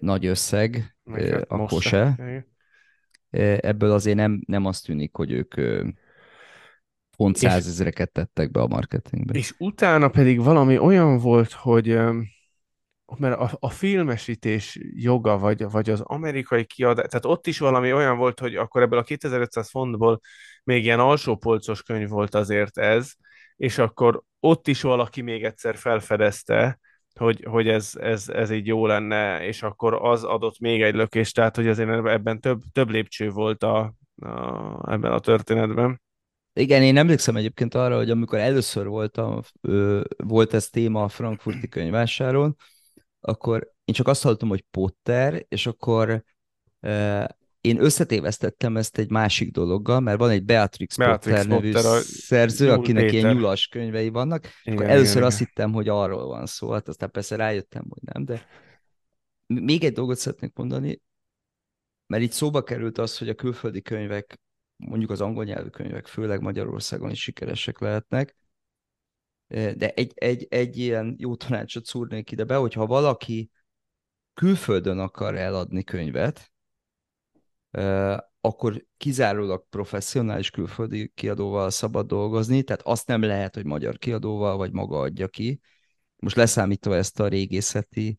nagy 0.00 0.26
összeg, 0.26 0.96
hát 1.12 1.44
akkor 1.48 1.82
se. 1.82 2.14
Ebből 3.30 3.90
azért 3.90 4.16
nem, 4.16 4.42
nem 4.46 4.66
azt 4.66 4.84
tűnik, 4.84 5.16
hogy 5.16 5.32
ők 5.32 5.54
pont 7.16 7.36
százezreket 7.36 8.12
tettek 8.12 8.50
be 8.50 8.60
a 8.60 8.66
marketingbe. 8.66 9.38
És 9.38 9.54
utána 9.58 10.08
pedig 10.08 10.42
valami 10.42 10.78
olyan 10.78 11.18
volt, 11.18 11.52
hogy 11.52 11.98
mert 13.18 13.38
a, 13.38 13.50
a 13.60 13.70
filmesítés 13.70 14.78
joga, 14.94 15.38
vagy, 15.38 15.70
vagy 15.70 15.90
az 15.90 16.00
amerikai 16.00 16.64
kiadás, 16.64 17.06
tehát 17.06 17.24
ott 17.24 17.46
is 17.46 17.58
valami 17.58 17.92
olyan 17.92 18.16
volt, 18.16 18.40
hogy 18.40 18.56
akkor 18.56 18.82
ebből 18.82 18.98
a 18.98 19.02
2500 19.02 19.70
fontból 19.70 20.20
még 20.64 20.84
ilyen 20.84 21.00
alsópolcos 21.00 21.82
könyv 21.82 22.08
volt 22.08 22.34
azért 22.34 22.78
ez, 22.78 23.12
és 23.56 23.78
akkor 23.78 24.22
ott 24.40 24.68
is 24.68 24.82
valaki 24.82 25.20
még 25.20 25.44
egyszer 25.44 25.76
felfedezte, 25.76 26.78
hogy, 27.14 27.44
hogy 27.44 27.68
ez, 27.68 27.92
ez, 28.00 28.28
ez 28.28 28.50
így 28.50 28.66
jó 28.66 28.86
lenne, 28.86 29.44
és 29.44 29.62
akkor 29.62 29.94
az 29.94 30.24
adott 30.24 30.58
még 30.58 30.82
egy 30.82 30.94
lökést, 30.94 31.34
tehát 31.34 31.56
hogy 31.56 31.68
azért 31.68 32.06
ebben 32.06 32.40
több, 32.40 32.60
több 32.72 32.90
lépcső 32.90 33.30
volt 33.30 33.62
a, 33.62 33.94
a, 34.22 34.92
ebben 34.92 35.12
a 35.12 35.18
történetben. 35.18 36.00
Igen, 36.52 36.82
én 36.82 36.96
emlékszem 36.96 37.36
egyébként 37.36 37.74
arra, 37.74 37.96
hogy 37.96 38.10
amikor 38.10 38.38
először 38.38 38.86
voltam, 38.86 39.40
volt 40.16 40.54
ez 40.54 40.68
téma 40.68 41.02
a 41.02 41.08
frankfurti 41.08 41.68
könyvásáron, 41.68 42.56
akkor 43.20 43.72
én 43.84 43.94
csak 43.94 44.08
azt 44.08 44.22
hallottam, 44.22 44.48
hogy 44.48 44.64
Potter, 44.70 45.44
és 45.48 45.66
akkor 45.66 46.24
én 47.60 47.80
összetévesztettem 47.80 48.76
ezt 48.76 48.98
egy 48.98 49.10
másik 49.10 49.50
dologgal, 49.50 50.00
mert 50.00 50.18
van 50.18 50.30
egy 50.30 50.44
Beatrix, 50.44 50.96
Beatrix 50.96 51.26
Potter 51.26 51.46
nevű 51.46 51.72
Potter, 51.72 51.90
a 51.90 52.00
szerző, 52.00 52.66
Nyúl 52.66 52.74
akinek 52.74 53.04
Péter. 53.04 53.18
ilyen 53.18 53.34
nyulas 53.34 53.66
könyvei 53.66 54.08
vannak, 54.08 54.44
Igen, 54.44 54.54
akkor 54.64 54.84
igen, 54.84 54.96
először 54.96 55.16
igen. 55.16 55.26
azt 55.26 55.38
hittem, 55.38 55.72
hogy 55.72 55.88
arról 55.88 56.26
van 56.26 56.46
szó, 56.46 56.70
hát 56.70 56.88
aztán 56.88 57.10
persze 57.10 57.36
rájöttem, 57.36 57.84
hogy 57.88 58.02
nem, 58.12 58.24
de 58.24 58.46
még 59.46 59.84
egy 59.84 59.92
dolgot 59.92 60.16
szeretnék 60.16 60.54
mondani, 60.54 61.00
mert 62.06 62.22
itt 62.22 62.32
szóba 62.32 62.62
került 62.62 62.98
az, 62.98 63.18
hogy 63.18 63.28
a 63.28 63.34
külföldi 63.34 63.82
könyvek, 63.82 64.40
mondjuk 64.76 65.10
az 65.10 65.20
angol 65.20 65.44
nyelvű 65.44 65.68
könyvek, 65.68 66.06
főleg 66.06 66.40
Magyarországon 66.40 67.10
is 67.10 67.22
sikeresek 67.22 67.78
lehetnek, 67.78 68.36
de 69.50 69.90
egy, 69.90 70.12
egy, 70.14 70.46
egy 70.50 70.76
ilyen 70.76 71.14
jó 71.18 71.36
tanácsot 71.36 71.86
szúrnék 71.86 72.30
ide 72.30 72.44
be, 72.44 72.56
hogyha 72.56 72.86
valaki 72.86 73.50
külföldön 74.34 74.98
akar 74.98 75.36
eladni 75.36 75.84
könyvet, 75.84 76.49
akkor 78.40 78.84
kizárólag 78.96 79.66
professzionális 79.70 80.50
külföldi 80.50 81.12
kiadóval 81.14 81.70
szabad 81.70 82.06
dolgozni, 82.06 82.62
tehát 82.62 82.82
azt 82.82 83.06
nem 83.06 83.22
lehet, 83.22 83.54
hogy 83.54 83.64
magyar 83.64 83.98
kiadóval, 83.98 84.56
vagy 84.56 84.72
maga 84.72 84.98
adja 84.98 85.28
ki. 85.28 85.60
Most 86.16 86.36
leszámítva 86.36 86.96
ezt 86.96 87.20
a 87.20 87.28
régészeti 87.28 88.16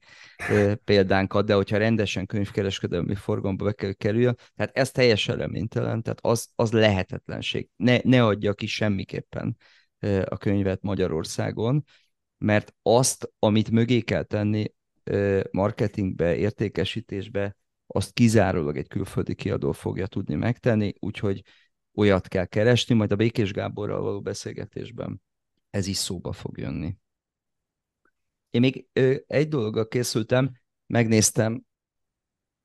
példánkat, 0.83 1.45
de 1.45 1.53
hogyha 1.53 1.77
rendesen 1.77 2.25
könyvkereskedelmi 2.25 3.15
forgalomba 3.15 3.65
be 3.65 3.71
kell 3.71 3.93
kerüljön, 3.93 4.37
tehát 4.55 4.77
ez 4.77 4.91
teljesen 4.91 5.35
reménytelen, 5.37 6.01
tehát 6.01 6.19
az, 6.21 6.47
az 6.55 6.71
lehetetlenség. 6.71 7.69
Ne, 7.75 7.97
ne 8.03 8.25
adja 8.25 8.53
ki 8.53 8.65
semmiképpen 8.65 9.57
a 10.25 10.37
könyvet 10.37 10.81
Magyarországon, 10.81 11.83
mert 12.37 12.73
azt, 12.81 13.31
amit 13.39 13.71
mögé 13.71 13.99
kell 13.99 14.23
tenni 14.23 14.73
marketingbe, 15.51 16.35
értékesítésbe, 16.35 17.55
azt 17.93 18.13
kizárólag 18.13 18.77
egy 18.77 18.87
külföldi 18.87 19.35
kiadó 19.35 19.71
fogja 19.71 20.07
tudni 20.07 20.35
megtenni, 20.35 20.93
úgyhogy 20.99 21.43
olyat 21.93 22.27
kell 22.27 22.45
keresni, 22.45 22.95
majd 22.95 23.11
a 23.11 23.15
Békés 23.15 23.51
Gáborral 23.51 24.01
való 24.01 24.21
beszélgetésben 24.21 25.21
ez 25.69 25.87
is 25.87 25.97
szóba 25.97 26.31
fog 26.31 26.57
jönni. 26.57 26.97
Én 28.49 28.61
még 28.61 28.87
egy 29.27 29.47
dologgal 29.47 29.87
készültem, 29.87 30.51
megnéztem 30.85 31.63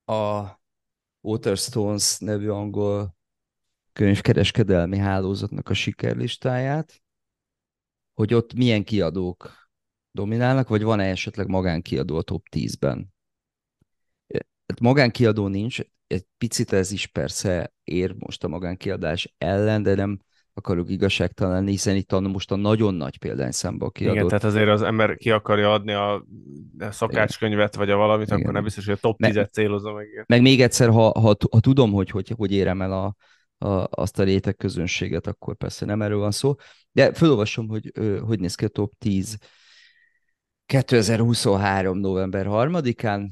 a 0.04 0.44
Waterstones 1.20 2.18
nevű 2.18 2.48
angol 2.48 3.16
könyvkereskedelmi 3.92 4.96
hálózatnak 4.96 5.68
a 5.68 5.74
sikerlistáját, 5.74 7.02
hogy 8.14 8.34
ott 8.34 8.54
milyen 8.54 8.84
kiadók 8.84 9.70
dominálnak, 10.10 10.68
vagy 10.68 10.82
van-e 10.82 11.04
esetleg 11.04 11.48
magánkiadó 11.48 12.16
a 12.16 12.22
top 12.22 12.46
10-ben. 12.50 13.14
Magánkiadó 14.80 15.48
nincs, 15.48 15.80
egy 16.06 16.24
picit 16.38 16.72
ez 16.72 16.92
is 16.92 17.06
persze 17.06 17.72
ér 17.84 18.14
most 18.18 18.44
a 18.44 18.48
magánkiadás 18.48 19.34
ellen, 19.38 19.82
de 19.82 19.94
nem 19.94 20.20
akarok 20.54 20.90
igazságtalan 20.90 21.52
lenni, 21.52 21.70
hiszen 21.70 21.96
itt 21.96 22.12
a, 22.12 22.20
most 22.20 22.50
a 22.50 22.56
nagyon 22.56 22.94
nagy 22.94 23.18
példányszámba 23.18 23.90
kiadott. 23.90 24.16
Igen, 24.16 24.28
tehát 24.28 24.44
azért 24.44 24.68
az 24.68 24.82
ember 24.82 25.16
ki 25.16 25.30
akarja 25.30 25.72
adni 25.72 25.92
a 25.92 26.26
szakácskönyvet, 26.90 27.74
vagy 27.74 27.90
a 27.90 27.96
valamit, 27.96 28.26
Igen. 28.26 28.40
akkor 28.40 28.52
nem 28.52 28.62
biztos, 28.62 28.84
hogy 28.84 28.94
a 28.94 28.98
top 29.00 29.18
10-et 29.22 29.52
célozza 29.52 29.92
meg. 29.92 30.06
Igen. 30.06 30.24
Meg 30.28 30.42
még 30.42 30.62
egyszer, 30.62 30.88
ha, 30.88 31.20
ha, 31.20 31.36
ha 31.50 31.60
tudom, 31.60 31.92
hogy, 31.92 32.10
hogy 32.10 32.32
hogy 32.36 32.52
érem 32.52 32.82
el 32.82 32.92
a, 32.92 33.14
a, 33.66 33.86
azt 33.90 34.18
a 34.18 34.22
réteg 34.22 34.56
közönséget, 34.56 35.26
akkor 35.26 35.56
persze 35.56 35.84
nem 35.84 36.02
erről 36.02 36.18
van 36.18 36.30
szó. 36.30 36.54
De 36.92 37.12
felolvasom, 37.12 37.68
hogy 37.68 37.92
hogy 38.26 38.40
néz 38.40 38.54
ki 38.54 38.64
a 38.64 38.68
top 38.68 38.92
10 38.98 39.38
2023. 40.66 41.98
november 41.98 42.46
3-án. 42.48 43.28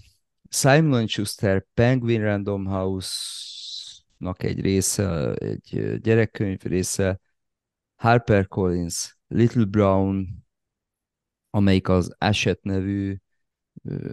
Simon 0.49 1.07
Schuster 1.07 1.67
Penguin 1.75 2.21
Random 2.21 2.65
House-nak 2.67 4.43
egy 4.43 4.61
része, 4.61 5.35
egy 5.35 5.99
gyerekkönyv 6.01 6.61
része, 6.63 7.21
HarperCollins, 7.95 9.19
Little 9.27 9.65
Brown, 9.65 10.45
amelyik 11.51 11.89
az 11.89 12.15
Ashet 12.19 12.63
nevű 12.63 13.17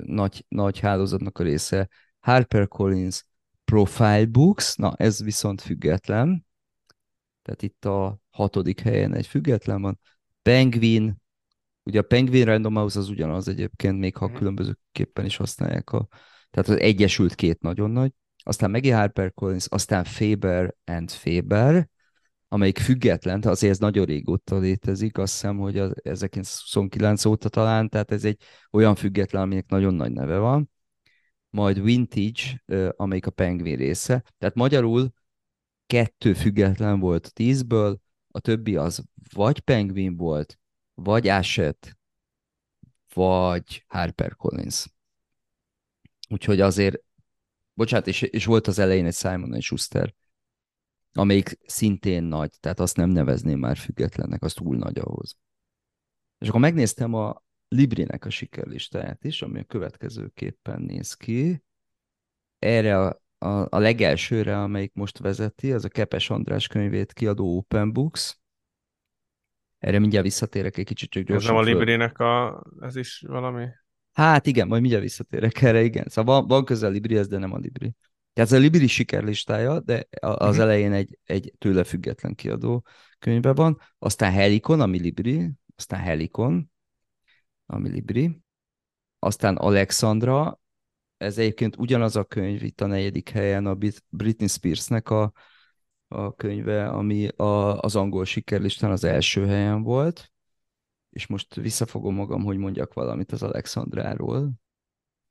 nagy, 0.04 0.46
nagy 0.48 0.80
hálózatnak 0.80 1.38
a 1.38 1.44
része, 1.44 1.90
HarperCollins 2.20 3.26
Profile 3.66 4.26
Books, 4.26 4.76
na 4.76 4.96
ez 4.96 5.24
viszont 5.24 5.62
független, 5.62 6.46
tehát 7.42 7.62
itt 7.62 7.86
a 7.86 8.20
hatodik 8.30 8.80
helyen 8.80 9.14
egy 9.14 9.28
független 9.28 9.82
van, 9.82 10.00
Penguin, 10.42 11.21
ugye 11.92 12.00
a 12.00 12.04
Penguin 12.04 12.46
Random 12.46 12.76
House 12.76 13.00
az 13.00 13.10
ugyanaz 13.10 13.48
egyébként, 13.48 14.00
még 14.00 14.16
ha 14.16 14.32
különbözőképpen 14.32 15.26
is 15.26 15.36
használják 15.36 15.92
a, 15.92 16.08
tehát 16.50 16.70
az 16.70 16.80
egyesült 16.80 17.36
két 17.36 17.62
nagyon 17.62 17.92
nagy, 17.92 18.12
aztán 18.44 18.72
Maggie 18.72 18.96
HarperCollins, 18.96 19.66
aztán 19.70 20.04
Faber 20.04 20.76
and 20.86 21.10
Faber, 21.10 21.90
amelyik 22.48 22.78
független, 22.78 23.40
tehát 23.40 23.56
azért 23.56 23.72
ez 23.72 23.80
nagyon 23.80 24.06
régóta 24.06 24.58
létezik, 24.58 25.18
azt 25.18 25.34
hiszem, 25.34 25.58
hogy 25.58 25.78
az 25.78 25.94
1929 26.04 27.26
óta 27.26 27.50
talán, 27.50 27.90
tehát 27.90 28.12
ez 28.12 28.26
egy 28.26 28.42
olyan 28.72 28.96
független, 28.96 29.42
aminek 29.42 29.70
nagyon 29.70 29.94
nagy 29.94 30.12
neve 30.12 30.38
van, 30.38 30.70
majd 31.50 31.84
Vintage, 31.84 32.64
amelyik 32.96 33.26
a 33.26 33.32
Penguin 33.32 33.78
része, 33.78 34.24
tehát 34.38 34.56
magyarul 34.56 35.12
kettő 35.86 36.34
független 36.34 37.00
volt 37.00 37.34
tízből, 37.34 38.00
a 38.28 38.40
többi 38.40 38.76
az 38.76 39.04
vagy 39.34 39.60
Penguin 39.60 40.16
volt, 40.16 40.60
vagy 41.04 41.28
Ashet, 41.28 41.98
vagy 43.14 43.86
HarperCollins. 43.88 44.88
Úgyhogy 46.30 46.62
azért, 46.62 47.04
bocsánat, 47.74 48.08
és, 48.08 48.22
és 48.22 48.46
volt 48.46 48.68
az 48.68 48.80
elején 48.80 49.06
egy 49.06 49.16
Simon 49.16 49.62
Schuster, 49.62 50.14
amelyik 51.14 51.58
szintén 51.66 52.24
nagy, 52.24 52.52
tehát 52.60 52.80
azt 52.80 52.96
nem 52.96 53.10
nevezném 53.10 53.60
már 53.60 53.78
függetlennek, 53.78 54.44
az 54.44 54.54
túl 54.54 54.78
nagy 54.78 55.00
ahhoz. 55.00 55.38
És 56.40 56.48
akkor 56.48 56.60
megnéztem 56.60 57.14
a 57.14 57.44
Librinek 57.68 58.26
a 58.26 58.30
sikerlistáját 58.30 59.24
is, 59.24 59.42
ami 59.42 59.60
a 59.60 59.64
következőképpen 59.64 60.82
néz 60.82 61.14
ki. 61.14 61.64
Erre 62.60 63.00
a, 63.00 63.22
a, 63.38 63.48
a 63.48 63.80
legelsőre, 63.80 64.62
amelyik 64.62 64.94
most 64.94 65.18
vezeti, 65.18 65.74
az 65.74 65.86
a 65.86 65.90
Kepes 65.90 66.30
András 66.30 66.68
könyvét 66.68 67.14
kiadó 67.14 67.58
Open 67.58 67.94
Books. 67.94 68.41
Erre 69.82 70.00
mindjárt 70.00 70.26
visszatérek 70.26 70.78
egy 70.78 70.86
kicsit, 70.86 71.10
csak 71.10 71.24
gyorsan. 71.24 71.50
Ez 71.50 71.56
nem 71.56 71.66
a 71.66 71.68
Librinek 71.78 72.20
a, 72.20 72.64
ez 72.80 72.96
is 72.96 73.24
valami? 73.28 73.68
Hát 74.12 74.48
igen, 74.48 74.68
majd 74.68 74.82
mindjárt 74.82 75.06
visszatérek 75.06 75.62
erre, 75.62 75.84
igen. 75.84 76.06
Szóval 76.08 76.40
van, 76.40 76.48
van 76.48 76.66
közel 76.66 76.92
Librihez, 76.92 77.28
de 77.28 77.38
nem 77.38 77.54
a 77.54 77.58
Libri. 77.58 77.96
Tehát 78.34 78.52
ez 78.52 78.58
a 78.58 78.62
Libri 78.62 78.88
sikerlistája, 78.88 79.80
de 79.80 80.08
az 80.20 80.36
uh-huh. 80.40 80.58
elején 80.58 80.92
egy, 80.92 81.20
egy 81.24 81.54
tőle 81.58 81.84
független 81.84 82.36
kiadó 82.36 82.86
könyve 83.20 83.54
van, 83.54 83.78
aztán 84.00 84.32
Helikon, 84.32 84.82
ami 84.82 85.00
Libri, 85.00 85.52
aztán 85.76 86.00
Helikon, 86.00 86.72
ami 87.66 87.90
Libri, 87.90 88.42
aztán 89.20 89.56
Alexandra, 89.56 90.60
ez 91.18 91.38
egyébként 91.38 91.76
ugyanaz 91.78 92.16
a 92.16 92.24
könyv 92.24 92.64
itt 92.64 92.82
a 92.82 92.86
negyedik 92.86 93.30
helyen, 93.30 93.66
a 93.66 93.78
Britney 94.10 94.48
Spearsnek 94.48 95.10
a, 95.10 95.32
a 96.12 96.36
könyve, 96.36 96.88
ami 96.88 97.28
a, 97.28 97.80
az 97.80 97.96
angol 97.96 98.26
sikerlistán 98.26 98.92
az 98.92 99.04
első 99.04 99.46
helyen 99.46 99.84
volt, 99.84 100.32
és 101.10 101.28
most 101.28 101.56
visszafogom 101.56 102.16
magam, 102.16 102.44
hogy 102.44 102.58
mondjak 102.58 102.94
valamit 102.94 103.32
az 103.32 103.44
Alexandráról, 103.44 104.52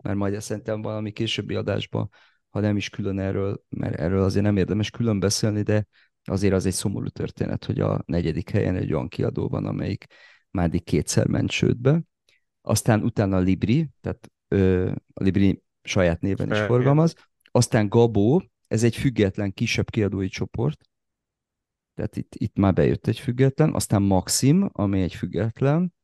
mert 0.03 0.16
majd 0.16 0.41
szerintem 0.41 0.83
valami 0.83 1.11
későbbi 1.11 1.55
adásban, 1.55 2.09
ha 2.51 2.61
nem 2.61 2.76
is 2.76 2.89
külön 2.89 3.18
erről, 3.18 3.62
mert 3.68 3.99
erről 3.99 4.22
azért 4.22 4.45
nem 4.45 4.57
érdemes 4.57 4.91
külön 4.91 5.20
beszélni, 5.20 5.62
de 5.62 5.87
azért 6.24 6.55
az 6.55 6.66
egy 6.66 6.72
szomorú 6.72 7.09
történet, 7.09 7.64
hogy 7.64 7.81
a 7.81 8.03
negyedik 8.07 8.51
helyen 8.51 8.76
egy 8.76 8.93
olyan 8.93 9.09
kiadó 9.09 9.49
van, 9.49 9.66
amelyik 9.66 10.07
már 10.51 10.66
eddig 10.66 10.85
kétszer 10.85 11.26
ment 11.26 11.51
csődbe. 11.51 12.03
Aztán 12.62 13.03
utána 13.03 13.39
Libri, 13.39 13.89
tehát 14.01 14.31
ö, 14.49 14.91
a 15.14 15.22
Libri 15.22 15.62
saját 15.83 16.20
néven 16.20 16.51
is 16.51 16.59
forgalmaz. 16.59 17.14
Aztán 17.51 17.89
Gabó, 17.89 18.43
ez 18.70 18.82
egy 18.82 18.96
független, 18.96 19.52
kisebb 19.52 19.90
kiadói 19.90 20.28
csoport, 20.28 20.88
tehát 21.94 22.16
itt, 22.16 22.34
itt 22.34 22.56
már 22.56 22.72
bejött 22.72 23.06
egy 23.06 23.18
független, 23.18 23.74
aztán 23.74 24.02
Maxim, 24.02 24.70
ami 24.72 25.02
egy 25.02 25.14
független, 25.14 25.94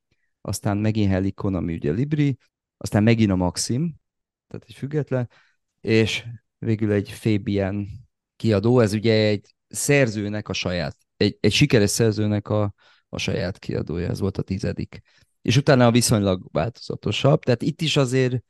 aztán 0.41 0.77
megint 0.77 1.11
Helikon, 1.11 1.55
ami 1.55 1.75
ugye 1.75 1.93
Libri, 1.93 2.39
aztán 2.77 3.03
megint 3.03 3.31
a 3.31 3.37
Maxim, 3.37 3.95
tehát 4.47 4.67
egy 4.69 4.75
független, 4.75 5.31
és 5.81 6.25
végül 6.59 6.93
egy 6.93 7.11
Fabian 7.11 7.89
kiadó, 8.37 8.81
ez 8.81 8.93
ugye 8.93 9.27
egy 9.27 9.55
szerzőnek 9.69 10.49
a 10.49 10.53
saját, 10.53 10.97
egy, 11.17 11.39
egy 11.41 11.53
sikeres 11.53 11.91
szerzőnek 11.91 12.49
a, 12.49 12.75
a 13.09 13.19
saját 13.19 13.59
kiadója, 13.59 14.09
ez 14.09 14.21
volt 14.21 14.39
a 14.39 14.43
tizedik. 14.43 15.01
És 15.43 15.57
utána 15.57 15.87
a 15.87 15.91
viszonylag 15.91 16.49
változatosabb, 16.53 17.43
tehát 17.43 17.63
itt 17.63 17.81
is 17.81 17.97
azért 17.97 18.45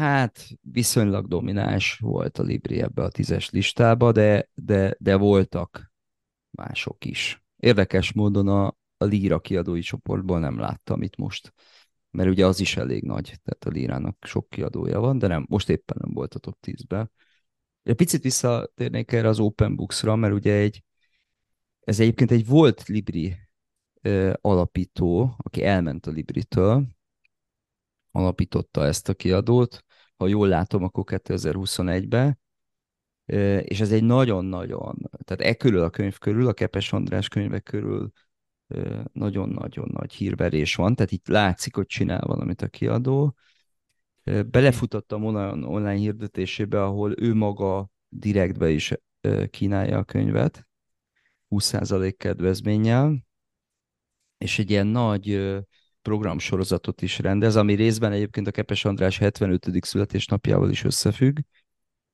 hát 0.00 0.48
viszonylag 0.60 1.28
domináns 1.28 1.98
volt 1.98 2.38
a 2.38 2.42
Libri 2.42 2.80
ebbe 2.80 3.02
a 3.02 3.08
tízes 3.08 3.50
listába, 3.50 4.12
de, 4.12 4.48
de, 4.54 4.96
de 4.98 5.16
voltak 5.16 5.92
mások 6.50 7.04
is. 7.04 7.44
Érdekes 7.56 8.12
módon 8.12 8.48
a, 8.48 8.66
a 8.96 9.04
Líra 9.04 9.40
kiadói 9.40 9.80
csoportból 9.80 10.38
nem 10.38 10.58
láttam 10.58 11.02
itt 11.02 11.16
most, 11.16 11.52
mert 12.10 12.28
ugye 12.28 12.46
az 12.46 12.60
is 12.60 12.76
elég 12.76 13.02
nagy, 13.02 13.24
tehát 13.24 13.64
a 13.64 13.68
Lírának 13.68 14.24
sok 14.26 14.48
kiadója 14.48 15.00
van, 15.00 15.18
de 15.18 15.26
nem, 15.26 15.46
most 15.48 15.68
éppen 15.68 15.96
nem 16.00 16.12
volt 16.12 16.34
a 16.34 16.38
top 16.38 16.56
10-ben. 16.66 17.10
Egy 17.82 17.94
picit 17.94 18.22
visszatérnék 18.22 19.12
erre 19.12 19.28
az 19.28 19.38
Open 19.38 19.76
Books-ra, 19.76 20.16
mert 20.16 20.34
ugye 20.34 20.54
egy, 20.54 20.84
ez 21.80 22.00
egyébként 22.00 22.30
egy 22.30 22.46
volt 22.46 22.86
Libri 22.86 23.36
ö, 24.00 24.32
alapító, 24.40 25.34
aki 25.36 25.64
elment 25.64 26.06
a 26.06 26.10
Libritől, 26.10 26.86
alapította 28.10 28.84
ezt 28.84 29.08
a 29.08 29.14
kiadót, 29.14 29.84
ha 30.20 30.26
jól 30.26 30.48
látom, 30.48 30.84
akkor 30.84 31.04
2021-ben, 31.06 32.38
és 33.62 33.80
ez 33.80 33.92
egy 33.92 34.04
nagyon-nagyon, 34.04 35.10
tehát 35.24 35.52
e 35.52 35.54
körül 35.54 35.82
a 35.82 35.90
könyv 35.90 36.18
körül, 36.18 36.46
a 36.46 36.52
Kepes 36.52 36.92
András 36.92 37.28
könyvek 37.28 37.62
körül 37.62 38.10
nagyon-nagyon 39.12 39.88
nagy 39.92 40.12
hírverés 40.12 40.74
van, 40.74 40.94
tehát 40.94 41.12
itt 41.12 41.28
látszik, 41.28 41.74
hogy 41.74 41.86
csinál 41.86 42.20
valamit 42.26 42.62
a 42.62 42.68
kiadó. 42.68 43.34
Belefutottam 44.50 45.24
online, 45.24 45.92
hirdetésébe, 45.92 46.82
ahol 46.82 47.14
ő 47.20 47.34
maga 47.34 47.90
direktbe 48.08 48.70
is 48.70 48.94
kínálja 49.50 49.98
a 49.98 50.04
könyvet, 50.04 50.68
20% 51.48 52.14
kedvezménnyel, 52.16 53.26
és 54.38 54.58
egy 54.58 54.70
ilyen 54.70 54.86
nagy 54.86 55.58
programsorozatot 56.02 57.02
is 57.02 57.18
rendez, 57.18 57.56
ami 57.56 57.74
részben 57.74 58.12
egyébként 58.12 58.46
a 58.46 58.50
Kepes 58.50 58.84
András 58.84 59.18
75. 59.18 59.84
születésnapjával 59.84 60.70
is 60.70 60.84
összefügg, 60.84 61.38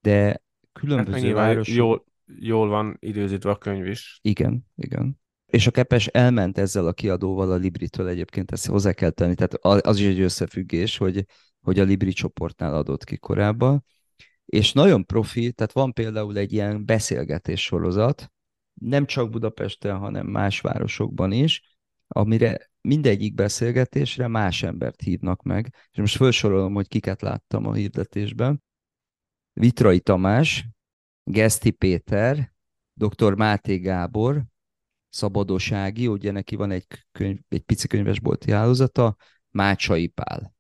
de 0.01 0.43
különböző 0.73 1.27
hát 1.27 1.35
városok... 1.35 1.75
Jól, 1.75 2.05
jól 2.39 2.69
van 2.69 2.97
időzítve 3.01 3.51
a 3.51 3.57
könyv 3.57 3.87
is. 3.87 4.19
Igen, 4.23 4.67
igen. 4.77 5.21
És 5.47 5.67
a 5.67 5.71
Kepes 5.71 6.07
elment 6.07 6.59
ezzel 6.59 6.87
a 6.87 6.93
kiadóval 6.93 7.53
a 7.53 7.57
Libritől 7.57 8.09
egyébként, 8.09 8.53
ezt 8.53 8.67
hozzá 8.67 8.93
kell 8.93 9.11
tenni, 9.11 9.35
tehát 9.35 9.55
az 9.87 9.99
is 9.99 10.07
egy 10.07 10.21
összefüggés, 10.21 10.97
hogy, 10.97 11.25
hogy 11.61 11.79
a 11.79 11.85
Libri 11.85 12.13
csoportnál 12.13 12.75
adott 12.75 13.05
ki 13.05 13.17
korábban, 13.17 13.85
és 14.47 14.73
nagyon 14.73 15.05
profi, 15.05 15.53
tehát 15.53 15.73
van 15.73 15.93
például 15.93 16.37
egy 16.37 16.53
ilyen 16.53 16.85
beszélgetés 16.85 17.63
sorozat, 17.63 18.33
nem 18.75 19.07
csak 19.07 19.31
Budapesten, 19.31 19.99
hanem 19.99 20.27
más 20.27 20.61
városokban 20.61 21.33
is, 21.33 21.76
amire 22.09 22.71
mindegyik 22.81 23.35
beszélgetésre 23.35 24.29
más 24.29 24.63
embert 24.63 25.01
hívnak 25.01 25.43
meg. 25.43 25.75
És 25.91 25.99
most 25.99 26.17
felsorolom, 26.17 26.75
hogy 26.75 26.89
kiket 26.89 27.23
láttam 27.23 27.67
a 27.67 27.73
hirdetésben. 27.73 28.63
Vitrai 29.53 30.01
Tamás, 30.01 30.69
Geszti 31.25 31.71
Péter, 31.71 32.53
dr. 32.93 33.35
Máté 33.35 33.77
Gábor, 33.77 34.45
Szabadosági, 35.09 36.07
ugye 36.07 36.31
neki 36.31 36.57
van 36.57 36.71
egy, 36.71 36.87
könyv, 37.13 37.39
egy 37.49 37.63
pici 37.63 37.87
könyvesbolti 37.87 38.51
hálózata, 38.51 39.17
Mácsai 39.51 40.07
Pál. 40.07 40.55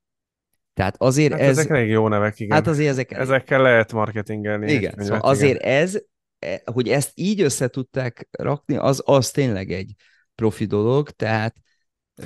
Tehát 0.74 0.96
azért 0.98 1.32
hát 1.32 1.40
ez... 1.40 1.58
Ezek 1.58 1.70
elég 1.70 1.88
jó 1.88 2.08
nevek, 2.08 2.40
igen. 2.40 2.56
Hát 2.56 2.66
azért 2.66 2.88
ezek... 2.88 3.12
Ezekkel 3.12 3.62
lehet 3.62 3.92
marketingelni. 3.92 4.72
Igen, 4.72 4.90
könyvet, 4.90 5.04
szóval 5.04 5.30
azért 5.30 5.58
igen. 5.58 5.72
ez, 5.72 6.02
e, 6.38 6.62
hogy 6.72 6.88
ezt 6.88 7.10
így 7.14 7.40
össze 7.40 7.68
tudták 7.68 8.28
rakni, 8.30 8.76
az, 8.76 9.02
az 9.04 9.30
tényleg 9.30 9.70
egy 9.70 9.94
profi 10.36 10.64
dolog, 10.64 11.10
tehát 11.10 11.56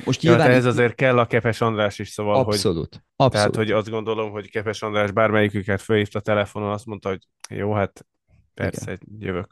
most 0.04 0.22
ja, 0.22 0.30
nyilván... 0.30 0.50
ez 0.50 0.64
azért 0.64 0.94
kell 0.94 1.18
a 1.18 1.26
Kepes 1.26 1.60
András 1.60 1.98
is, 1.98 2.08
szóval, 2.08 2.34
abszolút, 2.34 2.94
hogy... 2.94 3.02
Abszolút. 3.16 3.52
Tehát, 3.52 3.56
hogy 3.56 3.70
azt 3.70 3.90
gondolom, 3.90 4.30
hogy 4.30 4.50
Kepes 4.50 4.82
András 4.82 5.10
bármelyiküket 5.10 5.80
fölhívta 5.80 6.20
telefonon, 6.20 6.70
azt 6.70 6.86
mondta, 6.86 7.08
hogy 7.08 7.26
jó, 7.48 7.72
hát 7.72 8.06
persze, 8.54 8.92
igen. 8.92 9.16
jövök. 9.18 9.46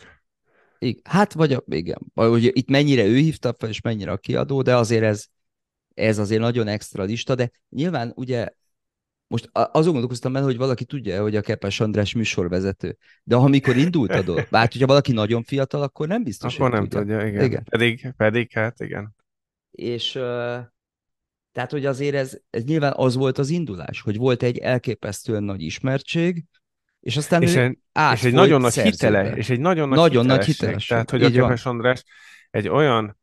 Igen. 0.78 1.00
Hát, 1.04 1.32
vagy 1.32 1.52
a, 1.52 1.62
igen. 1.66 1.98
Vagy, 2.14 2.44
itt 2.56 2.68
mennyire 2.68 3.04
ő 3.04 3.16
hívta 3.16 3.54
fel, 3.58 3.68
és 3.68 3.80
mennyire 3.80 4.12
a 4.12 4.16
kiadó, 4.16 4.62
de 4.62 4.76
azért 4.76 5.02
ez, 5.02 5.26
ez 5.94 6.18
azért 6.18 6.40
nagyon 6.40 6.66
extra 6.68 7.02
lista, 7.02 7.34
de 7.34 7.50
nyilván 7.68 8.12
ugye 8.16 8.48
most 9.28 9.50
azon 9.52 9.92
gondolkoztam 9.92 10.32
benne, 10.32 10.44
hogy 10.44 10.56
valaki 10.56 10.84
tudja, 10.84 11.22
hogy 11.22 11.36
a 11.36 11.40
Kepes 11.40 11.80
András 11.80 12.14
műsorvezető. 12.14 12.96
De 13.22 13.36
amikor 13.36 13.76
indult 13.76 14.10
a 14.10 14.22
dolog, 14.22 14.46
bár 14.50 14.68
hogyha 14.72 14.86
valaki 14.86 15.12
nagyon 15.12 15.42
fiatal, 15.42 15.82
akkor 15.82 16.08
nem 16.08 16.22
biztos, 16.22 16.58
Akkor 16.58 16.70
nem 16.70 16.88
tudja, 16.88 16.98
tudja 16.98 17.26
igen. 17.26 17.44
igen. 17.44 17.64
Pedig, 17.64 18.12
pedig, 18.16 18.52
hát 18.52 18.80
igen. 18.80 19.14
És 19.70 20.12
tehát, 21.52 21.70
hogy 21.70 21.86
azért 21.86 22.14
ez, 22.14 22.38
ez 22.50 22.64
nyilván 22.64 22.92
az 22.96 23.14
volt 23.14 23.38
az 23.38 23.50
indulás, 23.50 24.00
hogy 24.00 24.16
volt 24.16 24.42
egy 24.42 24.58
elképesztően 24.58 25.42
nagy 25.42 25.62
ismertség, 25.62 26.44
és 27.00 27.16
aztán 27.16 27.42
és, 27.42 27.54
egy, 27.54 27.78
és 28.12 28.24
egy 28.24 28.32
nagyon 28.32 28.60
nagy 28.60 28.80
hitele, 28.80 29.36
és 29.36 29.50
egy 29.50 29.60
nagyon 29.60 29.88
nagy, 29.88 29.98
nagyon 29.98 30.26
nagy 30.26 30.44
hitelesség. 30.44 30.88
Tehát, 30.88 31.10
hogy 31.10 31.22
Így 31.22 31.38
a 31.38 31.42
Kepes 31.42 31.66
András 31.66 32.04
egy 32.50 32.68
olyan 32.68 33.18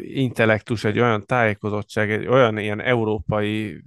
intellektus, 0.00 0.84
egy 0.84 0.98
olyan 0.98 1.26
tájékozottság, 1.26 2.10
egy 2.10 2.26
olyan 2.26 2.58
ilyen 2.58 2.80
európai, 2.80 3.82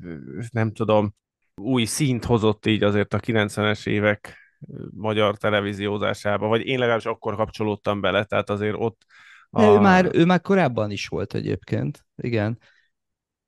nem 0.51 0.71
tudom, 0.71 1.13
új 1.55 1.85
szint 1.85 2.25
hozott 2.25 2.65
így 2.65 2.83
azért 2.83 3.13
a 3.13 3.19
90-es 3.19 3.87
évek 3.87 4.37
magyar 4.95 5.37
televíziózásába, 5.37 6.47
vagy 6.47 6.65
én 6.65 6.79
legalábbis 6.79 7.05
akkor 7.05 7.35
kapcsolódtam 7.35 8.01
bele, 8.01 8.23
tehát 8.23 8.49
azért 8.49 8.75
ott... 8.77 9.01
A... 9.49 9.63
ő, 9.63 9.79
már, 9.79 10.09
ő 10.13 10.25
már 10.25 10.41
korábban 10.41 10.91
is 10.91 11.07
volt 11.07 11.33
egyébként, 11.33 12.05
igen. 12.15 12.59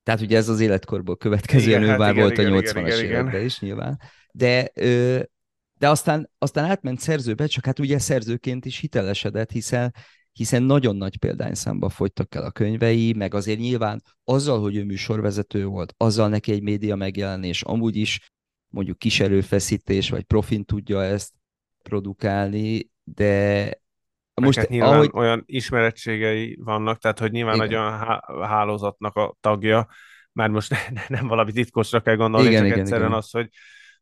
Tehát 0.04 0.22
ugye 0.22 0.38
ez 0.38 0.50
az 0.50 0.60
életkorból 0.60 1.18
következően 1.18 1.68
igen, 1.68 1.84
ő 1.84 1.88
hát 1.88 1.98
már 1.98 2.12
igen, 2.12 2.24
volt 2.24 2.38
igen, 2.38 2.54
a 2.54 2.60
80-as 2.60 3.00
években 3.00 3.44
is 3.44 3.60
nyilván. 3.60 4.00
De, 4.32 4.72
de 5.80 5.90
aztán, 5.90 6.30
aztán 6.38 6.66
átment 6.66 7.00
szerzőbe, 7.00 7.48
csak 7.48 7.66
hát 7.66 7.80
ugye 7.80 8.00
szerzőként 8.00 8.66
is 8.66 8.78
hitelesedett, 8.78 9.52
hiszen 9.52 9.94
hiszen 10.38 10.64
nagyon 10.64 10.96
nagy 10.96 11.18
példányszámba 11.18 11.90
fogytak 11.90 12.36
el 12.36 12.44
a 12.44 12.52
könyvei, 12.52 13.14
meg 13.14 13.34
azért 13.34 13.60
nyilván 13.60 14.02
azzal, 14.24 14.62
hogy 14.62 14.76
ő 14.76 14.84
műsorvezető 14.84 15.66
volt, 15.66 15.94
azzal 15.98 16.30
neki 16.30 16.52
egy 16.52 16.62
média 16.62 16.96
megjelenés, 16.96 17.62
amúgy 17.62 17.96
is 17.96 18.32
mondjuk 18.68 18.98
kis 18.98 19.20
erőfeszítés, 19.20 20.10
vagy 20.10 20.24
profin 20.24 20.66
tudja 20.66 21.04
ezt 21.04 21.34
produkálni, 21.84 22.90
de 23.04 23.70
most 24.42 24.58
hát 24.58 24.70
nyilván 24.70 24.94
ahogy... 24.94 25.10
olyan 25.14 25.44
ismerettségei 25.46 26.58
vannak, 26.62 26.98
tehát 26.98 27.20
hogy 27.20 27.32
nyilván 27.32 27.56
igen. 27.56 27.68
egy 27.68 27.76
olyan 27.76 28.22
hálózatnak 28.48 29.16
a 29.16 29.36
tagja, 29.40 29.88
már 30.32 30.50
most 30.50 30.70
ne, 30.94 31.02
nem 31.08 31.28
valami 31.28 31.52
titkosra 31.52 32.02
kell 32.02 32.16
gondolni, 32.16 32.48
igen, 32.48 32.60
csak 32.60 32.68
igen, 32.68 32.80
egyszerűen 32.80 33.08
igen. 33.08 33.20
az, 33.20 33.32
hogy 33.32 33.50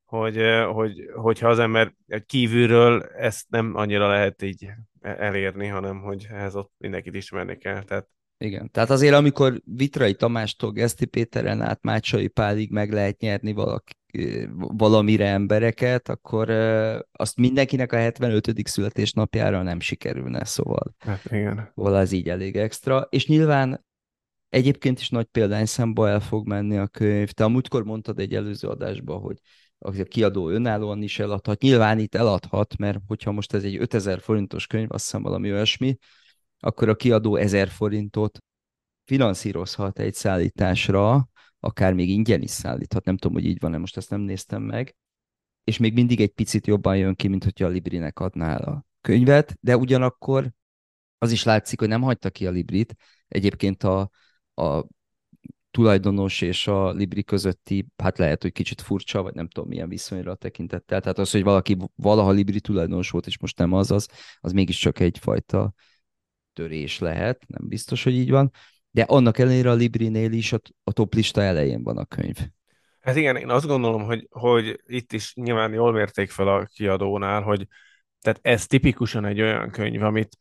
hogy, 0.05 0.38
hogy, 0.71 1.09
hogyha 1.15 1.47
az 1.47 1.59
ember 1.59 1.93
kívülről 2.25 3.03
ezt 3.03 3.45
nem 3.49 3.75
annyira 3.75 4.07
lehet 4.07 4.41
így 4.41 4.69
elérni, 5.03 5.67
hanem 5.67 6.01
hogy 6.01 6.27
ehhez 6.29 6.55
ott 6.55 6.71
mindenkit 6.77 7.15
ismerni 7.15 7.57
kell. 7.57 7.83
Tehát... 7.83 8.07
Igen, 8.37 8.71
tehát 8.71 8.89
azért 8.89 9.13
amikor 9.13 9.61
Vitrai 9.65 10.13
Tamástól 10.13 10.71
Geszti 10.71 11.05
Péteren 11.05 11.61
át 11.61 11.81
Mácsai 11.81 12.27
Pálig 12.27 12.71
meg 12.71 12.91
lehet 12.91 13.19
nyerni 13.19 13.53
valaki, 13.53 13.93
valamire 14.57 15.27
embereket, 15.27 16.09
akkor 16.09 16.49
azt 17.11 17.37
mindenkinek 17.37 17.91
a 17.91 17.95
75. 17.95 18.67
születésnapjára 18.67 19.61
nem 19.61 19.79
sikerülne, 19.79 20.45
szóval. 20.45 20.95
Hát 20.99 21.25
igen. 21.25 21.71
Szóval 21.75 21.97
ez 21.97 22.11
így 22.11 22.29
elég 22.29 22.55
extra. 22.55 23.07
És 23.09 23.27
nyilván 23.27 23.85
egyébként 24.49 24.99
is 24.99 25.09
nagy 25.09 25.25
példányszámba 25.25 26.09
el 26.09 26.19
fog 26.19 26.47
menni 26.47 26.77
a 26.77 26.87
könyv. 26.87 27.29
Te 27.29 27.43
a 27.43 27.49
múltkor 27.49 27.83
mondtad 27.83 28.19
egy 28.19 28.35
előző 28.35 28.67
adásban, 28.67 29.19
hogy 29.19 29.37
a 29.84 30.03
kiadó 30.03 30.49
önállóan 30.49 31.01
is 31.01 31.19
eladhat. 31.19 31.61
Nyilván 31.61 31.99
itt 31.99 32.15
eladhat, 32.15 32.77
mert 32.77 32.99
hogyha 33.07 33.31
most 33.31 33.53
ez 33.53 33.63
egy 33.63 33.75
5000 33.75 34.19
forintos 34.19 34.67
könyv, 34.67 34.91
azt 34.91 35.03
hiszem 35.03 35.21
valami 35.21 35.51
olyasmi, 35.51 35.97
akkor 36.59 36.89
a 36.89 36.95
kiadó 36.95 37.36
1000 37.36 37.67
forintot 37.67 38.39
finanszírozhat 39.05 39.99
egy 39.99 40.13
szállításra, 40.13 41.27
akár 41.59 41.93
még 41.93 42.09
ingyen 42.09 42.41
is 42.41 42.49
szállíthat, 42.49 43.05
nem 43.05 43.17
tudom, 43.17 43.38
hogy 43.38 43.45
így 43.45 43.59
van-e, 43.59 43.77
most 43.77 43.97
ezt 43.97 44.09
nem 44.09 44.21
néztem 44.21 44.61
meg, 44.61 44.95
és 45.63 45.77
még 45.77 45.93
mindig 45.93 46.21
egy 46.21 46.31
picit 46.31 46.67
jobban 46.67 46.97
jön 46.97 47.15
ki, 47.15 47.27
mint 47.27 47.43
hogyha 47.43 47.65
a 47.65 47.69
Librinek 47.69 48.19
adná 48.19 48.57
a 48.57 48.86
könyvet, 49.01 49.57
de 49.61 49.77
ugyanakkor 49.77 50.51
az 51.17 51.31
is 51.31 51.43
látszik, 51.43 51.79
hogy 51.79 51.88
nem 51.88 52.01
hagyta 52.01 52.29
ki 52.29 52.47
a 52.47 52.51
Librit. 52.51 52.95
Egyébként 53.27 53.84
a, 53.84 54.09
a 54.53 54.86
tulajdonos 55.74 56.41
és 56.41 56.67
a 56.67 56.91
Libri 56.91 57.24
közötti, 57.24 57.86
hát 57.97 58.17
lehet, 58.17 58.41
hogy 58.41 58.51
kicsit 58.51 58.82
furcsa, 58.82 59.21
vagy 59.21 59.34
nem 59.34 59.47
tudom 59.47 59.69
milyen 59.69 59.89
viszonyra 59.89 60.36
tekintettel. 60.36 61.01
Tehát 61.01 61.17
az, 61.17 61.32
hogy 61.32 61.43
valaki 61.43 61.78
valaha 61.95 62.32
Libri 62.32 62.59
tulajdonos 62.59 63.09
volt, 63.09 63.28
és 63.28 63.39
most 63.39 63.57
nem 63.57 63.74
az, 63.74 63.91
az, 63.91 64.07
az 64.39 64.51
mégiscsak 64.51 64.99
egyfajta 64.99 65.74
törés 66.53 66.99
lehet, 66.99 67.43
nem 67.47 67.67
biztos, 67.67 68.03
hogy 68.03 68.13
így 68.13 68.30
van. 68.30 68.51
De 68.91 69.01
annak 69.01 69.38
ellenére 69.38 69.69
a 69.69 69.74
Librinél 69.74 70.32
is 70.32 70.53
a, 70.53 70.59
a 70.84 70.91
top 70.91 71.15
elején 71.34 71.84
van 71.84 71.97
a 71.97 72.05
könyv. 72.05 72.38
Hát 72.99 73.15
igen, 73.15 73.36
én 73.36 73.49
azt 73.49 73.67
gondolom, 73.67 74.03
hogy, 74.03 74.28
hogy 74.30 74.82
itt 74.86 75.13
is 75.13 75.34
nyilván 75.36 75.74
jól 75.74 75.91
mérték 75.91 76.30
fel 76.30 76.47
a 76.47 76.65
kiadónál, 76.65 77.41
hogy 77.41 77.67
tehát 78.21 78.39
ez 78.41 78.67
tipikusan 78.67 79.26
egy 79.26 79.41
olyan 79.41 79.69
könyv, 79.69 80.03
amit 80.03 80.38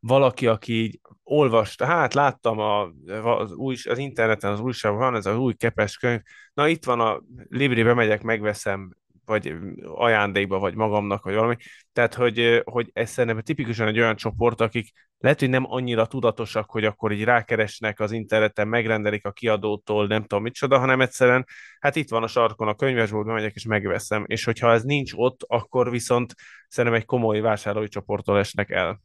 valaki, 0.00 0.46
aki 0.46 0.72
így 0.72 1.00
olvasta, 1.22 1.84
hát 1.84 2.14
láttam 2.14 2.58
a, 2.58 2.90
az, 3.22 3.52
új, 3.52 3.76
az 3.88 3.98
interneten, 3.98 4.52
az 4.52 4.60
újságban 4.60 5.00
van 5.00 5.14
ez 5.14 5.26
az 5.26 5.36
új 5.36 5.54
kepes 5.54 5.96
könyv, 5.96 6.20
na 6.54 6.68
itt 6.68 6.84
van 6.84 7.00
a 7.00 7.20
Libri, 7.48 7.82
bemegyek, 7.82 8.22
megveszem, 8.22 8.94
vagy 9.24 9.54
ajándékba, 9.84 10.58
vagy 10.58 10.74
magamnak, 10.74 11.24
vagy 11.24 11.34
valami. 11.34 11.56
Tehát, 11.92 12.14
hogy, 12.14 12.62
hogy 12.64 12.90
ez 12.92 13.10
szerintem 13.10 13.42
tipikusan 13.42 13.86
egy 13.86 13.98
olyan 13.98 14.16
csoport, 14.16 14.60
akik 14.60 14.92
lehet, 15.18 15.38
hogy 15.38 15.48
nem 15.48 15.64
annyira 15.72 16.06
tudatosak, 16.06 16.70
hogy 16.70 16.84
akkor 16.84 17.12
így 17.12 17.24
rákeresnek 17.24 18.00
az 18.00 18.12
interneten, 18.12 18.68
megrendelik 18.68 19.26
a 19.26 19.32
kiadótól, 19.32 20.06
nem 20.06 20.20
tudom 20.20 20.42
micsoda, 20.42 20.78
hanem 20.78 21.00
egyszerűen, 21.00 21.46
hát 21.80 21.96
itt 21.96 22.10
van 22.10 22.22
a 22.22 22.26
sarkon 22.26 22.68
a 22.68 22.74
könyvesboltban, 22.74 23.34
megyek 23.34 23.54
és 23.54 23.64
megveszem. 23.64 24.24
És 24.26 24.44
hogyha 24.44 24.72
ez 24.72 24.82
nincs 24.82 25.12
ott, 25.14 25.40
akkor 25.46 25.90
viszont 25.90 26.34
szerintem 26.68 27.00
egy 27.00 27.06
komoly 27.06 27.40
vásárlói 27.40 27.88
csoporttól 27.88 28.38
esnek 28.38 28.70
el. 28.70 29.00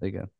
Igen. 0.00 0.32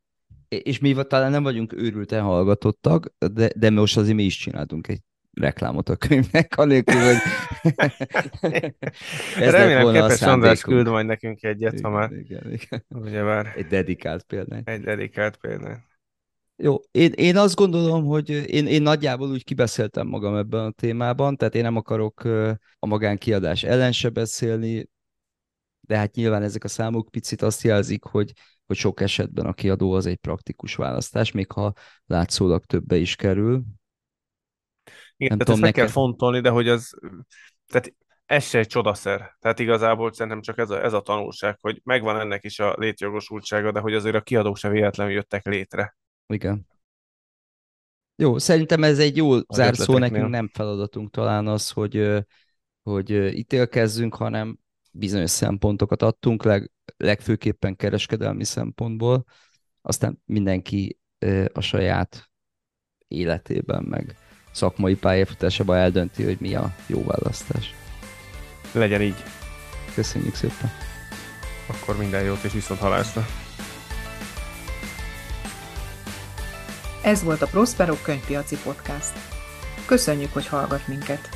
És 0.47 0.79
mi 0.79 0.95
talán 1.07 1.31
nem 1.31 1.43
vagyunk 1.43 1.73
őrülten 1.73 2.23
hallgatottak, 2.23 3.13
de, 3.33 3.49
de 3.55 3.69
most 3.69 3.97
azért 3.97 4.15
mi 4.15 4.23
is 4.23 4.37
csináltunk 4.37 4.87
egy 4.87 5.01
reklámot 5.33 5.89
a 5.89 5.95
könyvnek, 5.95 6.57
anélkül, 6.57 6.99
hogy 6.99 7.17
ez 9.39 9.51
Remélem 9.51 9.93
képes 9.93 10.21
András 10.21 10.61
küld 10.61 10.87
majd 10.87 11.05
nekünk 11.05 11.43
egyet, 11.43 11.73
igen, 11.73 11.91
ha 11.91 11.97
már. 11.97 12.11
Igen, 12.11 12.51
igen. 12.51 12.85
Ugye 12.89 13.23
már. 13.23 13.53
Egy 13.55 13.67
dedikált 13.67 14.23
példány. 14.23 14.61
Egy 14.65 14.81
dedikált 14.81 15.37
példány. 15.37 15.77
Jó, 16.55 16.77
én, 16.91 17.11
én 17.11 17.37
azt 17.37 17.55
gondolom, 17.55 18.05
hogy 18.05 18.29
én, 18.29 18.67
én 18.67 18.81
nagyjából 18.81 19.29
úgy 19.29 19.43
kibeszéltem 19.43 20.07
magam 20.07 20.35
ebben 20.35 20.65
a 20.65 20.71
témában, 20.71 21.35
tehát 21.35 21.55
én 21.55 21.63
nem 21.63 21.75
akarok 21.75 22.23
a 22.79 22.87
magánkiadás 22.87 23.63
ellen 23.63 23.91
se 23.91 24.09
beszélni, 24.09 24.89
de 25.81 25.97
hát 25.97 26.15
nyilván 26.15 26.43
ezek 26.43 26.63
a 26.63 26.67
számok 26.67 27.09
picit 27.11 27.41
azt 27.41 27.63
jelzik, 27.63 28.03
hogy, 28.03 28.31
hogy 28.69 28.77
sok 28.77 29.01
esetben 29.01 29.45
a 29.45 29.53
kiadó 29.53 29.91
az 29.91 30.05
egy 30.05 30.17
praktikus 30.17 30.75
választás, 30.75 31.31
még 31.31 31.51
ha 31.51 31.73
látszólag 32.05 32.65
többe 32.65 32.95
is 32.95 33.15
kerül, 33.15 33.63
igen, 35.17 35.37
nem 35.37 35.37
tehát 35.37 35.49
ezt 35.49 35.59
meg 35.59 35.73
kell 35.73 35.87
fontolni, 35.87 36.39
de 36.39 36.49
hogy 36.49 36.67
az, 36.67 36.99
tehát 37.67 37.93
ez 38.25 38.43
se 38.43 38.57
egy 38.59 38.67
csodaszer. 38.67 39.37
Tehát 39.39 39.59
igazából 39.59 40.13
szerintem 40.13 40.41
csak 40.41 40.57
ez 40.57 40.69
a, 40.69 40.83
ez 40.83 40.93
a 40.93 41.01
tanulság, 41.01 41.57
hogy 41.61 41.81
megvan 41.83 42.19
ennek 42.19 42.43
is 42.43 42.59
a 42.59 42.75
létjogosultsága, 42.77 43.71
de 43.71 43.79
hogy 43.79 43.93
azért 43.93 44.15
a 44.15 44.21
kiadók 44.21 44.57
se 44.57 44.69
véletlenül 44.69 45.13
jöttek 45.13 45.45
létre. 45.45 45.97
Igen. 46.27 46.67
Jó, 48.15 48.37
szerintem 48.37 48.83
ez 48.83 48.99
egy 48.99 49.17
jó 49.17 49.39
zárszó, 49.47 49.97
nekünk 49.97 50.29
nem 50.29 50.49
feladatunk 50.53 51.11
talán 51.11 51.47
az, 51.47 51.69
hogy, 51.69 52.25
hogy 52.83 53.09
ítélkezzünk, 53.11 54.15
hanem 54.15 54.59
bizonyos 54.91 55.29
szempontokat 55.29 56.01
adtunk, 56.01 56.43
leg, 56.43 56.71
legfőképpen 56.97 57.75
kereskedelmi 57.75 58.43
szempontból, 58.43 59.25
aztán 59.81 60.21
mindenki 60.25 60.99
a 61.53 61.61
saját 61.61 62.29
életében 63.07 63.83
meg 63.83 64.15
szakmai 64.51 64.95
pályafutásában 64.95 65.77
eldönti, 65.77 66.23
hogy 66.23 66.37
mi 66.39 66.55
a 66.55 66.75
jó 66.87 67.03
választás. 67.03 67.73
Legyen 68.71 69.01
így. 69.01 69.23
Köszönjük 69.93 70.35
szépen. 70.35 70.71
Akkor 71.67 71.97
minden 71.97 72.23
jót 72.23 72.43
és 72.43 72.53
viszont 72.53 72.79
halásra. 72.79 73.25
Ez 77.03 77.23
volt 77.23 77.41
a 77.41 77.47
Prospero 77.47 77.95
könyvpiaci 77.95 78.57
podcast. 78.63 79.11
Köszönjük, 79.85 80.33
hogy 80.33 80.47
hallgat 80.47 80.87
minket. 80.87 81.29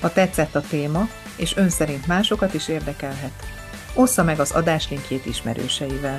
Ha 0.00 0.12
tetszett 0.12 0.54
a 0.54 0.60
téma, 0.60 1.08
és 1.36 1.56
ön 1.56 1.68
szerint 1.68 2.06
másokat 2.06 2.54
is 2.54 2.68
érdekelhet, 2.68 3.63
ossza 3.94 4.22
meg 4.22 4.40
az 4.40 4.50
adás 4.50 4.88
linkjét 4.88 5.26
ismerőseivel. 5.26 6.18